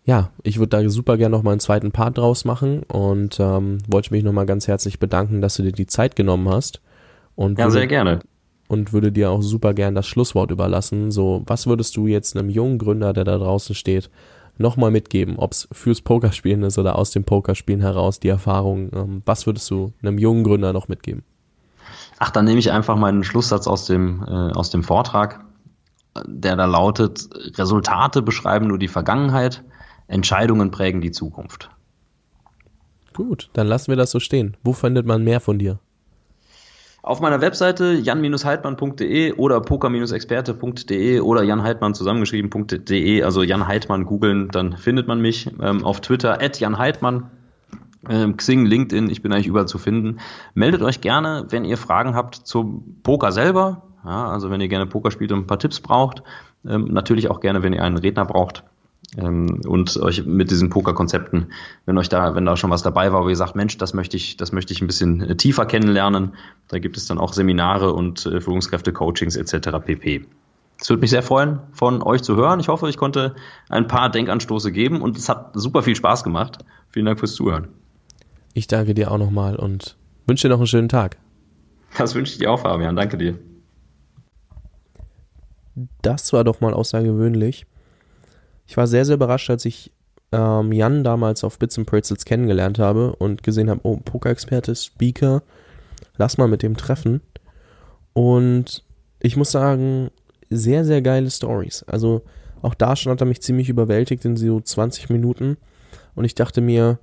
ja, 0.05 0.31
ich 0.43 0.59
würde 0.59 0.83
da 0.83 0.89
super 0.89 1.17
gerne 1.17 1.37
nochmal 1.37 1.53
einen 1.53 1.61
zweiten 1.61 1.93
Part 1.93 2.19
draus 2.19 2.45
machen 2.45 2.83
und 2.85 3.39
ähm, 3.39 3.79
wollte 3.89 4.13
mich 4.13 4.25
nochmal 4.25 4.47
ganz 4.47 4.67
herzlich 4.67 4.99
bedanken, 4.99 5.41
dass 5.41 5.57
du 5.57 5.63
dir 5.63 5.73
die 5.73 5.87
Zeit 5.87 6.17
genommen 6.17 6.49
hast. 6.49 6.81
Und 7.37 7.59
ja, 7.59 7.71
sehr 7.71 7.87
gerne 7.87 8.21
und 8.69 8.93
würde 8.93 9.13
dir 9.13 9.31
auch 9.31 9.43
super 9.43 9.75
gern 9.75 9.95
das 9.95 10.07
Schlusswort 10.07 10.51
überlassen. 10.51 11.11
So, 11.11 11.43
was 11.47 11.67
würdest 11.67 11.97
du 11.97 12.07
jetzt 12.07 12.37
einem 12.37 12.51
jungen 12.51 12.79
Gründer, 12.79 13.13
der 13.13 13.25
da 13.25 13.39
draußen 13.39 13.75
steht, 13.75 14.11
nochmal 14.59 14.91
mitgeben, 14.91 15.37
ob 15.39 15.53
es 15.53 15.69
fürs 15.73 16.01
Pokerspielen 16.01 16.63
ist 16.63 16.79
oder 16.79 16.97
aus 16.97 17.11
dem 17.11 17.25
Pokerspielen 17.25 17.81
heraus 17.81 18.21
die 18.21 18.29
Erfahrung, 18.29 18.91
ähm, 18.95 19.23
was 19.27 19.47
würdest 19.47 19.71
du 19.71 19.93
einem 20.03 20.19
jungen 20.19 20.45
Gründer 20.45 20.73
noch 20.73 20.89
mitgeben? 20.89 21.25
Ach, 22.19 22.31
dann 22.31 22.47
nehme 22.47 22.59
ich 22.59 22.73
einfach 22.73 22.97
meinen 22.97 23.25
Schlusssatz 23.25 23.67
aus 23.67 23.87
dem, 23.87 24.23
äh, 24.23 24.31
aus 24.31 24.71
dem 24.71 24.83
Vortrag, 24.83 25.45
der 26.27 26.57
da 26.57 26.65
lautet, 26.65 27.29
Resultate 27.59 28.23
beschreiben 28.23 28.69
nur 28.69 28.79
die 28.79 28.89
Vergangenheit, 28.89 29.63
Entscheidungen 30.09 30.71
prägen 30.71 31.01
die 31.01 31.11
Zukunft. 31.11 31.71
Gut, 33.13 33.51
dann 33.53 33.67
lassen 33.67 33.89
wir 33.89 33.97
das 33.97 34.11
so 34.11 34.21
stehen. 34.21 34.57
Wo 34.63 34.73
findet 34.73 35.07
man 35.07 35.25
mehr 35.25 35.41
von 35.41 35.59
dir? 35.59 35.79
Auf 37.07 37.21
meiner 37.21 37.41
Webseite 37.41 37.93
jan-heidmann.de 37.93 39.35
oder 39.35 39.61
poker-experte.de 39.61 41.21
oder 41.21 41.45
janheidmann 41.45 41.95
zusammengeschrieben.de, 41.95 43.23
also 43.23 43.45
Jan 43.45 43.69
Heidmann 43.69 44.07
googeln, 44.07 44.49
dann 44.49 44.77
findet 44.77 45.07
man 45.07 45.21
mich. 45.21 45.49
Ähm, 45.63 45.85
auf 45.85 46.01
Twitter 46.01 46.43
at 46.43 46.59
Jan 46.59 46.79
Heidmann, 46.79 47.31
ähm, 48.09 48.37
Xing, 48.37 48.67
LinkedIn, 48.67 49.09
ich 49.09 49.23
bin 49.23 49.33
eigentlich 49.33 49.47
überall 49.47 49.69
zu 49.69 49.79
finden. 49.79 50.19
Meldet 50.55 50.83
euch 50.83 51.01
gerne, 51.01 51.47
wenn 51.51 51.65
ihr 51.65 51.77
Fragen 51.77 52.17
habt 52.17 52.35
zum 52.35 53.01
Poker 53.05 53.31
selber. 53.31 53.85
Ja, 54.05 54.29
also 54.29 54.51
wenn 54.51 54.61
ihr 54.61 54.67
gerne 54.67 54.87
Poker 54.87 55.13
spielt 55.13 55.31
und 55.31 55.39
ein 55.39 55.47
paar 55.47 55.61
Tipps 55.61 55.79
braucht. 55.79 56.25
Ähm, 56.69 56.87
natürlich 56.87 57.31
auch 57.31 57.39
gerne, 57.39 57.63
wenn 57.63 57.73
ihr 57.73 57.85
einen 57.85 57.99
Redner 57.99 58.25
braucht 58.25 58.65
ähm, 59.17 59.61
und 59.67 59.97
euch 59.99 60.25
mit 60.27 60.51
diesen 60.51 60.71
Poker-Konzepten, 60.71 61.47
wenn 61.87 61.99
euch 61.99 62.09
da, 62.09 62.35
wenn 62.35 62.45
da 62.45 62.57
schon 62.57 62.71
was 62.71 62.83
dabei 62.83 63.13
war, 63.13 63.25
wo 63.25 63.29
ihr 63.29 63.37
sagt, 63.37 63.57
Mensch, 63.57 63.79
das 63.79 63.95
möchte 63.95 64.17
ich, 64.17 64.37
das 64.37 64.53
möchte 64.53 64.73
ich 64.73 64.81
ein 64.81 64.87
bisschen 64.87 65.23
äh, 65.23 65.37
tiefer 65.37 65.67
kennenlernen, 65.67 66.35
da 66.69 66.79
gibt 66.79 66.97
es 66.97 67.07
dann 67.07 67.19
auch 67.19 67.33
Seminare 67.33 67.93
und 67.93 68.27
äh, 68.27 68.41
Führungskräfte-Coachings 68.41 69.37
etc. 69.37 69.79
pp. 69.85 70.27
Es 70.79 70.91
würde 70.91 71.01
mich 71.01 71.11
sehr 71.11 71.23
freuen, 71.23 71.61
von 71.73 72.03
euch 72.03 72.23
zu 72.23 72.37
hören. 72.37 72.61
Ich 72.61 72.69
hoffe, 72.69 72.89
ich 72.89 72.99
konnte 72.99 73.35
ein 73.71 73.87
paar 73.87 74.11
Denkanstoße 74.11 74.73
geben 74.73 75.01
und 75.01 75.17
es 75.17 75.29
hat 75.29 75.53
super 75.55 75.83
viel 75.83 75.97
Spaß 75.97 76.23
gemacht. 76.23 76.59
Vielen 76.91 77.07
Dank 77.07 77.19
fürs 77.19 77.35
Zuhören. 77.35 77.69
Ich 78.53 78.67
danke 78.67 78.93
dir 78.93 79.11
auch 79.11 79.19
nochmal 79.19 79.57
und 79.57 79.97
wünsche 80.27 80.49
dir 80.49 80.53
noch 80.53 80.59
einen 80.59 80.67
schönen 80.67 80.89
Tag. 80.89 81.17
Das 81.97 82.15
wünsche 82.15 82.33
ich 82.33 82.39
dir 82.39 82.51
auch, 82.51 82.61
Fabian. 82.61 82.95
Danke 82.95 83.17
dir. 83.17 83.39
Das 86.03 86.33
war 86.33 86.45
doch 86.45 86.61
mal 86.61 86.75
außergewöhnlich. 86.75 87.67
Ich 88.67 88.77
war 88.77 88.87
sehr, 88.87 89.05
sehr 89.05 89.17
überrascht, 89.17 89.51
als 89.51 89.65
ich 89.65 89.93
ähm, 90.33 90.73
Jan 90.73 91.05
damals 91.05 91.45
auf 91.45 91.59
Bits 91.59 91.79
and 91.79 91.87
Pretzels 91.87 92.25
kennengelernt 92.25 92.79
habe 92.79 93.15
und 93.17 93.43
gesehen 93.43 93.71
habe, 93.71 93.81
oh, 93.85 93.97
Poker-Experte, 93.97 94.75
Speaker, 94.75 95.43
lass 96.17 96.39
mal 96.39 96.49
mit 96.49 96.63
dem 96.63 96.77
treffen. 96.77 97.21
Und 98.13 98.85
ich 99.21 99.37
muss 99.37 99.51
sagen, 99.51 100.11
sehr, 100.51 100.85
sehr 100.85 101.03
geile 101.03 101.31
Stories. 101.31 101.85
Also 101.85 102.23
auch 102.63 102.75
da 102.75 102.97
schon 102.97 103.13
hat 103.13 103.21
er 103.21 103.27
mich 103.27 103.43
ziemlich 103.43 103.69
überwältigt 103.69 104.25
in 104.25 104.37
so 104.37 104.61
20 104.61 105.11
Minuten. 105.11 105.57
Und 106.15 106.25
ich 106.25 106.35
dachte 106.35 106.61
mir, 106.61 106.99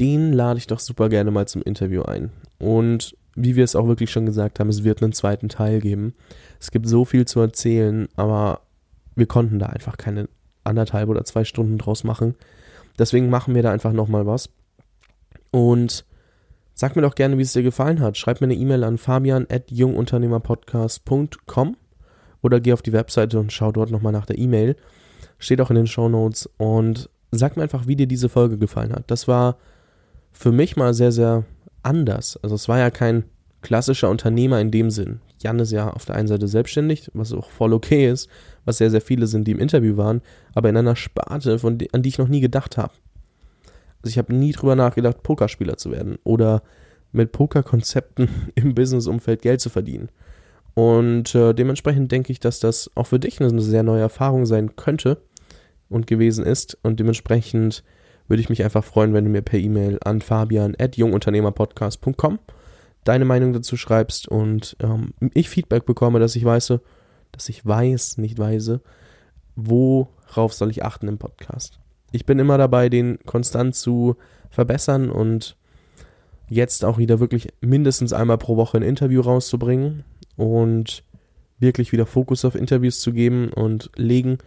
den 0.00 0.32
lade 0.32 0.58
ich 0.58 0.66
doch 0.66 0.80
super 0.80 1.08
gerne 1.08 1.30
mal 1.30 1.48
zum 1.48 1.62
Interview 1.62 2.02
ein. 2.02 2.30
Und 2.58 3.16
wie 3.34 3.56
wir 3.56 3.64
es 3.64 3.76
auch 3.76 3.86
wirklich 3.86 4.10
schon 4.10 4.26
gesagt 4.26 4.58
haben, 4.58 4.68
es 4.68 4.84
wird 4.84 5.02
einen 5.02 5.12
zweiten 5.12 5.48
Teil 5.48 5.80
geben. 5.80 6.14
Es 6.60 6.70
gibt 6.70 6.88
so 6.88 7.04
viel 7.04 7.24
zu 7.24 7.40
erzählen, 7.40 8.08
aber 8.16 8.62
wir 9.14 9.26
konnten 9.26 9.58
da 9.58 9.66
einfach 9.66 9.96
keine 9.96 10.28
anderthalb 10.68 11.08
oder 11.08 11.24
zwei 11.24 11.44
Stunden 11.44 11.78
draus 11.78 12.04
machen. 12.04 12.34
Deswegen 12.98 13.30
machen 13.30 13.54
wir 13.54 13.62
da 13.62 13.72
einfach 13.72 13.92
nochmal 13.92 14.26
was. 14.26 14.50
Und 15.50 16.04
sag 16.74 16.96
mir 16.96 17.02
doch 17.02 17.14
gerne, 17.14 17.38
wie 17.38 17.42
es 17.42 17.52
dir 17.52 17.62
gefallen 17.62 18.00
hat. 18.00 18.16
Schreib 18.16 18.40
mir 18.40 18.46
eine 18.46 18.54
E-Mail 18.54 18.82
an 18.84 18.96
fabian.jungunternehmerpodcast.com 18.98 21.76
oder 22.42 22.60
geh 22.60 22.72
auf 22.72 22.82
die 22.82 22.92
Webseite 22.92 23.40
und 23.40 23.52
schau 23.52 23.72
dort 23.72 23.90
nochmal 23.90 24.12
nach 24.12 24.26
der 24.26 24.38
E-Mail. 24.38 24.76
Steht 25.38 25.60
auch 25.60 25.70
in 25.70 25.76
den 25.76 25.86
Show 25.86 26.08
Notes. 26.08 26.50
Und 26.56 27.10
sag 27.30 27.56
mir 27.56 27.62
einfach, 27.62 27.86
wie 27.86 27.96
dir 27.96 28.06
diese 28.06 28.28
Folge 28.28 28.58
gefallen 28.58 28.92
hat. 28.92 29.10
Das 29.10 29.28
war 29.28 29.56
für 30.32 30.52
mich 30.52 30.76
mal 30.76 30.92
sehr, 30.94 31.12
sehr 31.12 31.44
anders. 31.82 32.38
Also 32.42 32.54
es 32.54 32.68
war 32.68 32.78
ja 32.78 32.90
kein 32.90 33.24
klassischer 33.62 34.10
Unternehmer 34.10 34.60
in 34.60 34.70
dem 34.70 34.90
Sinn. 34.90 35.20
Jan 35.38 35.58
ist 35.58 35.72
ja 35.72 35.90
auf 35.90 36.04
der 36.04 36.16
einen 36.16 36.28
Seite 36.28 36.48
selbstständig, 36.48 37.10
was 37.14 37.32
auch 37.32 37.50
voll 37.50 37.72
okay 37.72 38.10
ist, 38.10 38.28
was 38.64 38.78
sehr, 38.78 38.90
sehr 38.90 39.00
viele 39.00 39.26
sind, 39.26 39.46
die 39.46 39.52
im 39.52 39.58
Interview 39.58 39.96
waren, 39.96 40.20
aber 40.54 40.68
in 40.68 40.76
einer 40.76 40.96
Sparte, 40.96 41.58
von 41.58 41.78
an 41.92 42.02
die 42.02 42.08
ich 42.08 42.18
noch 42.18 42.28
nie 42.28 42.40
gedacht 42.40 42.76
habe. 42.76 42.92
Also 44.02 44.10
ich 44.10 44.18
habe 44.18 44.34
nie 44.34 44.52
drüber 44.52 44.76
nachgedacht, 44.76 45.22
Pokerspieler 45.22 45.76
zu 45.76 45.90
werden 45.90 46.18
oder 46.24 46.62
mit 47.12 47.32
Pokerkonzepten 47.32 48.28
im 48.54 48.74
Businessumfeld 48.74 49.42
Geld 49.42 49.60
zu 49.60 49.70
verdienen. 49.70 50.08
Und 50.74 51.34
äh, 51.34 51.54
dementsprechend 51.54 52.12
denke 52.12 52.30
ich, 52.30 52.40
dass 52.40 52.60
das 52.60 52.90
auch 52.94 53.08
für 53.08 53.18
dich 53.18 53.40
eine 53.40 53.60
sehr 53.60 53.82
neue 53.82 54.02
Erfahrung 54.02 54.46
sein 54.46 54.76
könnte 54.76 55.20
und 55.88 56.06
gewesen 56.06 56.46
ist. 56.46 56.78
Und 56.82 57.00
dementsprechend 57.00 57.82
würde 58.28 58.40
ich 58.40 58.48
mich 58.48 58.62
einfach 58.62 58.84
freuen, 58.84 59.12
wenn 59.12 59.24
du 59.24 59.30
mir 59.30 59.42
per 59.42 59.58
E-Mail 59.58 59.98
an 60.04 60.20
fabian.jungunternehmerpodcast.com 60.20 62.38
deine 63.08 63.24
Meinung 63.24 63.54
dazu 63.54 63.76
schreibst 63.76 64.28
und 64.28 64.76
ähm, 64.80 65.14
ich 65.32 65.48
Feedback 65.48 65.86
bekomme, 65.86 66.20
dass 66.20 66.36
ich 66.36 66.44
weiß, 66.44 66.74
dass 67.32 67.48
ich 67.48 67.64
weiß, 67.64 68.18
nicht 68.18 68.38
weise, 68.38 68.82
worauf 69.56 70.52
soll 70.52 70.70
ich 70.70 70.84
achten 70.84 71.08
im 71.08 71.16
Podcast. 71.18 71.80
Ich 72.12 72.26
bin 72.26 72.38
immer 72.38 72.58
dabei, 72.58 72.90
den 72.90 73.18
konstant 73.24 73.74
zu 73.74 74.16
verbessern 74.50 75.10
und 75.10 75.56
jetzt 76.48 76.84
auch 76.84 76.98
wieder 76.98 77.18
wirklich 77.18 77.48
mindestens 77.60 78.12
einmal 78.12 78.38
pro 78.38 78.56
Woche 78.56 78.76
ein 78.76 78.82
Interview 78.82 79.22
rauszubringen 79.22 80.04
und 80.36 81.02
wirklich 81.58 81.92
wieder 81.92 82.06
Fokus 82.06 82.44
auf 82.44 82.54
Interviews 82.54 83.00
zu 83.00 83.12
geben 83.12 83.48
und 83.48 83.90
legen. 83.96 84.38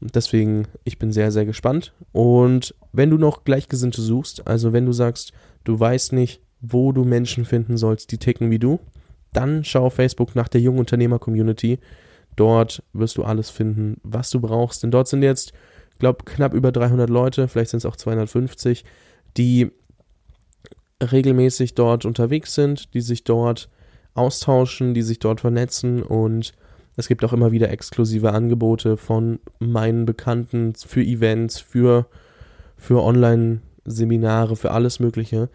Deswegen, 0.00 0.66
ich 0.84 0.98
bin 0.98 1.12
sehr, 1.12 1.30
sehr 1.30 1.46
gespannt. 1.46 1.92
Und 2.12 2.74
wenn 2.92 3.10
du 3.10 3.18
noch 3.18 3.44
Gleichgesinnte 3.44 4.02
suchst, 4.02 4.46
also 4.46 4.72
wenn 4.72 4.86
du 4.86 4.92
sagst, 4.92 5.32
du 5.64 5.78
weißt 5.78 6.12
nicht, 6.12 6.40
wo 6.62 6.92
du 6.92 7.04
Menschen 7.04 7.44
finden 7.44 7.76
sollst, 7.76 8.10
die 8.12 8.18
ticken 8.18 8.50
wie 8.50 8.58
du, 8.58 8.80
dann 9.32 9.64
schau 9.64 9.86
auf 9.86 9.94
Facebook 9.94 10.34
nach 10.34 10.48
der 10.48 10.60
Jungunternehmer-Community. 10.60 11.78
Dort 12.36 12.82
wirst 12.92 13.18
du 13.18 13.24
alles 13.24 13.50
finden, 13.50 14.00
was 14.02 14.30
du 14.30 14.40
brauchst. 14.40 14.82
Denn 14.82 14.90
dort 14.90 15.08
sind 15.08 15.22
jetzt, 15.22 15.52
ich 15.90 15.98
glaube, 15.98 16.24
knapp 16.24 16.54
über 16.54 16.72
300 16.72 17.10
Leute, 17.10 17.48
vielleicht 17.48 17.70
sind 17.70 17.78
es 17.78 17.86
auch 17.86 17.96
250, 17.96 18.84
die 19.36 19.70
regelmäßig 21.02 21.74
dort 21.74 22.06
unterwegs 22.06 22.54
sind, 22.54 22.94
die 22.94 23.00
sich 23.00 23.24
dort 23.24 23.68
austauschen, 24.14 24.94
die 24.94 25.02
sich 25.02 25.18
dort 25.18 25.40
vernetzen 25.40 26.02
und 26.02 26.54
es 26.96 27.08
gibt 27.08 27.24
auch 27.24 27.32
immer 27.32 27.52
wieder 27.52 27.70
exklusive 27.70 28.32
Angebote 28.32 28.96
von 28.96 29.40
meinen 29.58 30.04
Bekannten 30.04 30.74
für 30.74 31.02
Events, 31.02 31.58
für, 31.58 32.06
für 32.76 33.02
Online-Seminare, 33.02 34.56
für 34.56 34.72
alles 34.72 35.00
Mögliche. 35.00 35.48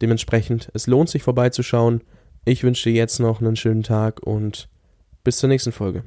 Dementsprechend, 0.00 0.70
es 0.74 0.86
lohnt 0.86 1.08
sich 1.08 1.22
vorbeizuschauen. 1.22 2.02
Ich 2.44 2.62
wünsche 2.62 2.90
dir 2.90 2.96
jetzt 2.96 3.20
noch 3.20 3.40
einen 3.40 3.56
schönen 3.56 3.82
Tag 3.82 4.22
und 4.22 4.68
bis 5.22 5.38
zur 5.38 5.48
nächsten 5.48 5.72
Folge. 5.72 6.04